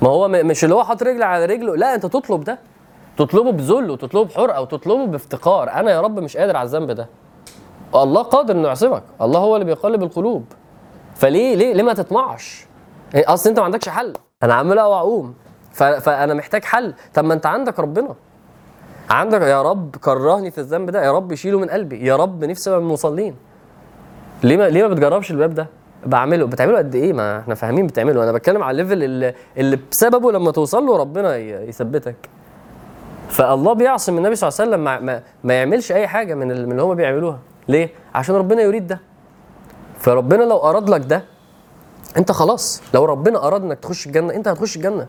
ما 0.02 0.10
هو 0.10 0.28
مش 0.28 0.64
اللي 0.64 0.76
هو 0.76 0.84
حاطط 0.84 1.04
رجل 1.04 1.24
على 1.24 1.46
رجله. 1.46 1.76
لأ 1.76 1.96
أنت 1.96 2.06
تطلب 2.06 2.44
ده. 2.44 2.60
تطلبه 3.18 3.52
بذل 3.52 3.92
وتطلبه 3.92 4.26
بحرقة 4.26 4.62
وتطلبه 4.62 5.06
بافتقار. 5.06 5.70
أنا 5.72 5.92
يا 5.92 6.02
رب 6.02 6.20
مش 6.20 6.38
قادر 6.38 6.56
على 6.58 6.66
الذنب 6.66 6.92
ده. 6.92 7.08
الله 7.96 8.22
قادر 8.22 8.54
إنه 8.56 8.68
يعصمك. 8.68 9.04
الله 9.22 9.40
هو 9.40 9.56
اللي 9.56 9.66
بيقلب 9.66 10.04
القلوب. 10.04 10.46
فليه 11.18 11.56
ليه 11.56 11.74
ليه 11.74 11.84
ما 11.84 11.94
تطمعش؟ 11.94 12.66
إيه، 13.16 13.34
أصل 13.34 13.50
أنت 13.50 13.60
ما 13.60 13.66
عندكش 13.66 13.90
حل. 13.90 14.14
أنا 14.44 14.54
عمال 14.54 14.80
ف- 15.72 15.84
فأنا 15.84 16.34
محتاج 16.34 16.64
حل. 16.64 16.94
طب 17.14 17.26
ما 17.26 17.34
أنت 17.34 17.46
عندك 17.46 17.80
ربنا. 17.80 18.16
عندك 19.10 19.42
يا 19.42 19.62
رب 19.62 19.96
كرهني 19.96 20.52
في 20.52 20.58
الذنب 20.58 20.90
ده. 20.90 21.04
يا 21.06 21.12
رب 21.12 21.34
شيله 21.34 21.60
من 21.60 21.70
قلبي. 21.70 22.06
يا 22.06 22.16
رب 22.16 22.44
نفسي 22.44 22.70
أبقى 22.70 22.82
من 22.82 22.88
المصلين. 22.88 23.36
ليه 24.44 24.58
ما 24.58 24.70
ليه 24.70 24.84
ما 24.84 24.88
بتجربش 24.88 25.32
الباب 25.32 25.54
ده؟ 25.54 25.68
بعمله. 26.06 26.46
بتعمله 26.48 26.78
قد 26.78 26.96
إيه؟ 26.96 27.14
ما 27.14 27.40
إحنا 27.40 27.56
فاهمين 27.56 27.88
بتعمله. 27.88 28.24
أنا 28.24 28.32
بتكلم 28.32 28.64
على 28.64 28.72
الليفل 28.82 29.04
اللي, 29.04 29.34
اللي 29.58 29.80
بسببه 29.92 30.32
لما 30.32 30.52
توصل 30.52 30.86
له 30.86 30.98
ربنا 30.98 31.38
يثبتك. 31.38 32.16
فالله 33.30 33.74
بيعصم 33.74 34.18
النبي 34.18 34.36
صلى 34.36 34.48
الله 34.48 34.60
عليه 34.62 34.70
وسلم 34.72 34.84
ما, 34.84 35.00
ما, 35.00 35.24
ما 35.44 35.54
يعملش 35.54 35.92
أي 35.92 36.08
حاجة 36.08 36.34
من 36.34 36.52
اللي 36.52 36.82
هم 36.84 36.96
بيعملوها. 36.96 37.40
ليه؟ 37.68 37.90
عشان 38.16 38.36
ربنا 38.36 38.62
يريد 38.62 38.88
ده. 38.88 39.00
فربنا 40.00 40.44
لو 40.44 40.58
أراد 40.58 40.90
لك 40.90 41.02
ده 41.02 41.24
أنت 42.18 42.32
خلاص 42.32 42.82
لو 42.94 43.06
ربنا 43.06 43.48
أراد 43.48 43.64
إنك 43.64 43.80
تخش 43.80 44.08
الجنة 44.08 44.34
أنت 44.34 44.48
هتخش 44.48 44.76
الجنة. 44.76 45.08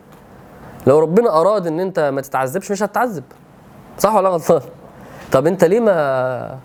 لو 0.87 0.99
ربنا 0.99 1.41
أراد 1.41 1.67
إن 1.67 1.81
أنت 1.81 2.01
ما 2.01 2.21
تتعذبش 2.21 2.71
مش 2.71 2.83
هتتعذب. 2.83 3.25
صح 3.99 4.15
ولا 4.15 4.29
غلطان؟ 4.29 4.61
طب 5.33 5.47
أنت 5.47 5.65
ليه 5.65 5.81
ما 5.81 6.59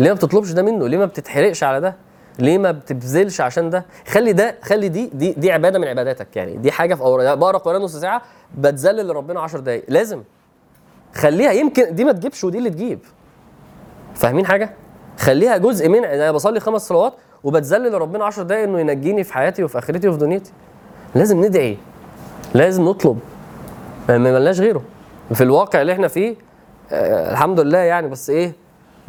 ليه 0.00 0.08
ما 0.10 0.14
بتطلبش 0.16 0.50
ده 0.52 0.62
منه؟ 0.62 0.88
ليه 0.88 0.98
ما 0.98 1.04
بتتحرقش 1.04 1.62
على 1.62 1.80
ده؟ 1.80 1.96
ليه 2.38 2.58
ما 2.58 2.70
بتبذلش 2.72 3.40
عشان 3.40 3.70
ده؟ 3.70 3.86
خلي 4.06 4.32
ده 4.32 4.56
خلي 4.62 4.88
دي 4.88 5.10
دي 5.14 5.32
دي 5.32 5.52
عبادة 5.52 5.78
من 5.78 5.88
عباداتك 5.88 6.36
يعني. 6.36 6.56
دي 6.56 6.72
حاجة 6.72 6.94
في 6.94 7.00
أور... 7.02 7.34
بقرأ 7.34 7.58
قرآن 7.58 7.80
نص 7.82 7.96
ساعة 7.96 8.22
بتذلل 8.58 9.08
لربنا 9.08 9.40
10 9.40 9.60
دقائق 9.60 9.84
لازم. 9.88 10.22
خليها 11.14 11.52
يمكن 11.52 11.94
دي 11.94 12.04
ما 12.04 12.12
تجيبش 12.12 12.44
ودي 12.44 12.58
اللي 12.58 12.70
تجيب. 12.70 12.98
فاهمين 14.14 14.46
حاجة؟ 14.46 14.74
خليها 15.18 15.56
جزء 15.56 15.88
من 15.88 16.04
أنا 16.04 16.32
بصلي 16.32 16.60
خمس 16.60 16.88
صلوات 16.88 17.14
وبتذلل 17.44 17.92
لربنا 17.92 18.24
10 18.24 18.42
دقائق 18.42 18.62
إنه 18.64 18.80
ينجيني 18.80 19.24
في 19.24 19.34
حياتي 19.34 19.64
وفي 19.64 19.78
آخرتي 19.78 20.08
وفي 20.08 20.18
دنيتي. 20.18 20.52
لازم 21.14 21.44
ندعي 21.44 21.76
لازم 22.54 22.84
نطلب 22.84 23.20
ما 24.08 24.18
ما 24.18 24.32
ملناش 24.32 24.60
غيره. 24.60 24.82
في 25.34 25.42
الواقع 25.44 25.80
اللي 25.80 25.92
إحنا 25.92 26.08
فيه 26.08 26.34
آه 26.92 27.32
الحمد 27.32 27.60
لله 27.60 27.78
يعني 27.78 28.08
بس 28.08 28.30
إيه 28.30 28.52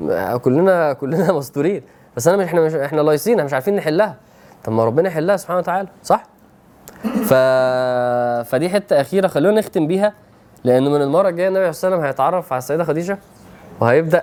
آه، 0.09 0.37
كلنا 0.37 0.93
كلنا 0.93 1.33
مستورين. 1.37 1.81
بس 2.17 2.27
أنا 2.27 2.43
إحنا 2.43 2.61
مش 2.61 2.73
إحنا 2.75 3.01
لايصين 3.01 3.33
إحنا 3.33 3.43
مش 3.45 3.53
عارفين 3.53 3.75
نحلها. 3.75 4.15
طب 4.63 4.73
ما 4.73 4.85
ربنا 4.85 5.07
يحلها 5.07 5.37
سبحانه 5.37 5.59
وتعالى 5.59 5.87
صح؟ 6.03 6.23
ف... 7.03 7.33
فدي 8.49 8.69
حتة 8.69 9.01
أخيرة 9.01 9.27
خلونا 9.27 9.59
نختم 9.59 9.87
بيها 9.87 10.13
لأنه 10.63 10.89
من 10.89 11.01
المرة 11.01 11.29
الجاية 11.29 11.47
النبي 11.47 11.73
صلى 11.73 11.87
الله 11.87 11.97
عليه 11.97 12.07
وسلم 12.07 12.25
هيتعرف 12.25 12.53
على 12.53 12.57
السيدة 12.57 12.83
خديجة 12.83 13.17
وهيبدأ 13.79 14.21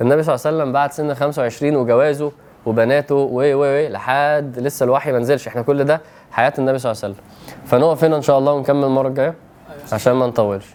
النبي 0.00 0.22
صلى 0.22 0.34
الله 0.34 0.46
عليه 0.46 0.56
وسلم 0.56 0.72
بعد 0.72 0.92
سن 0.92 1.14
25 1.14 1.76
وجوازه 1.76 2.32
وبناته 2.66 3.14
و 3.14 3.42
و 3.54 3.88
لحد 3.88 4.58
لسه 4.58 4.84
الوحي 4.84 5.12
ما 5.12 5.18
نزلش. 5.18 5.48
إحنا 5.48 5.62
كل 5.62 5.84
ده 5.84 6.00
حياة 6.32 6.52
النبي 6.58 6.78
صلى 6.78 6.92
الله 6.92 7.02
عليه 7.04 7.14
وسلم. 7.14 7.24
فنقف 7.66 8.04
هنا 8.04 8.16
إن 8.16 8.22
شاء 8.22 8.38
الله 8.38 8.52
ونكمل 8.52 8.84
المرة 8.84 9.08
الجاية 9.08 9.34
عشان 9.92 10.12
ما 10.12 10.26
نطولش. 10.26 10.66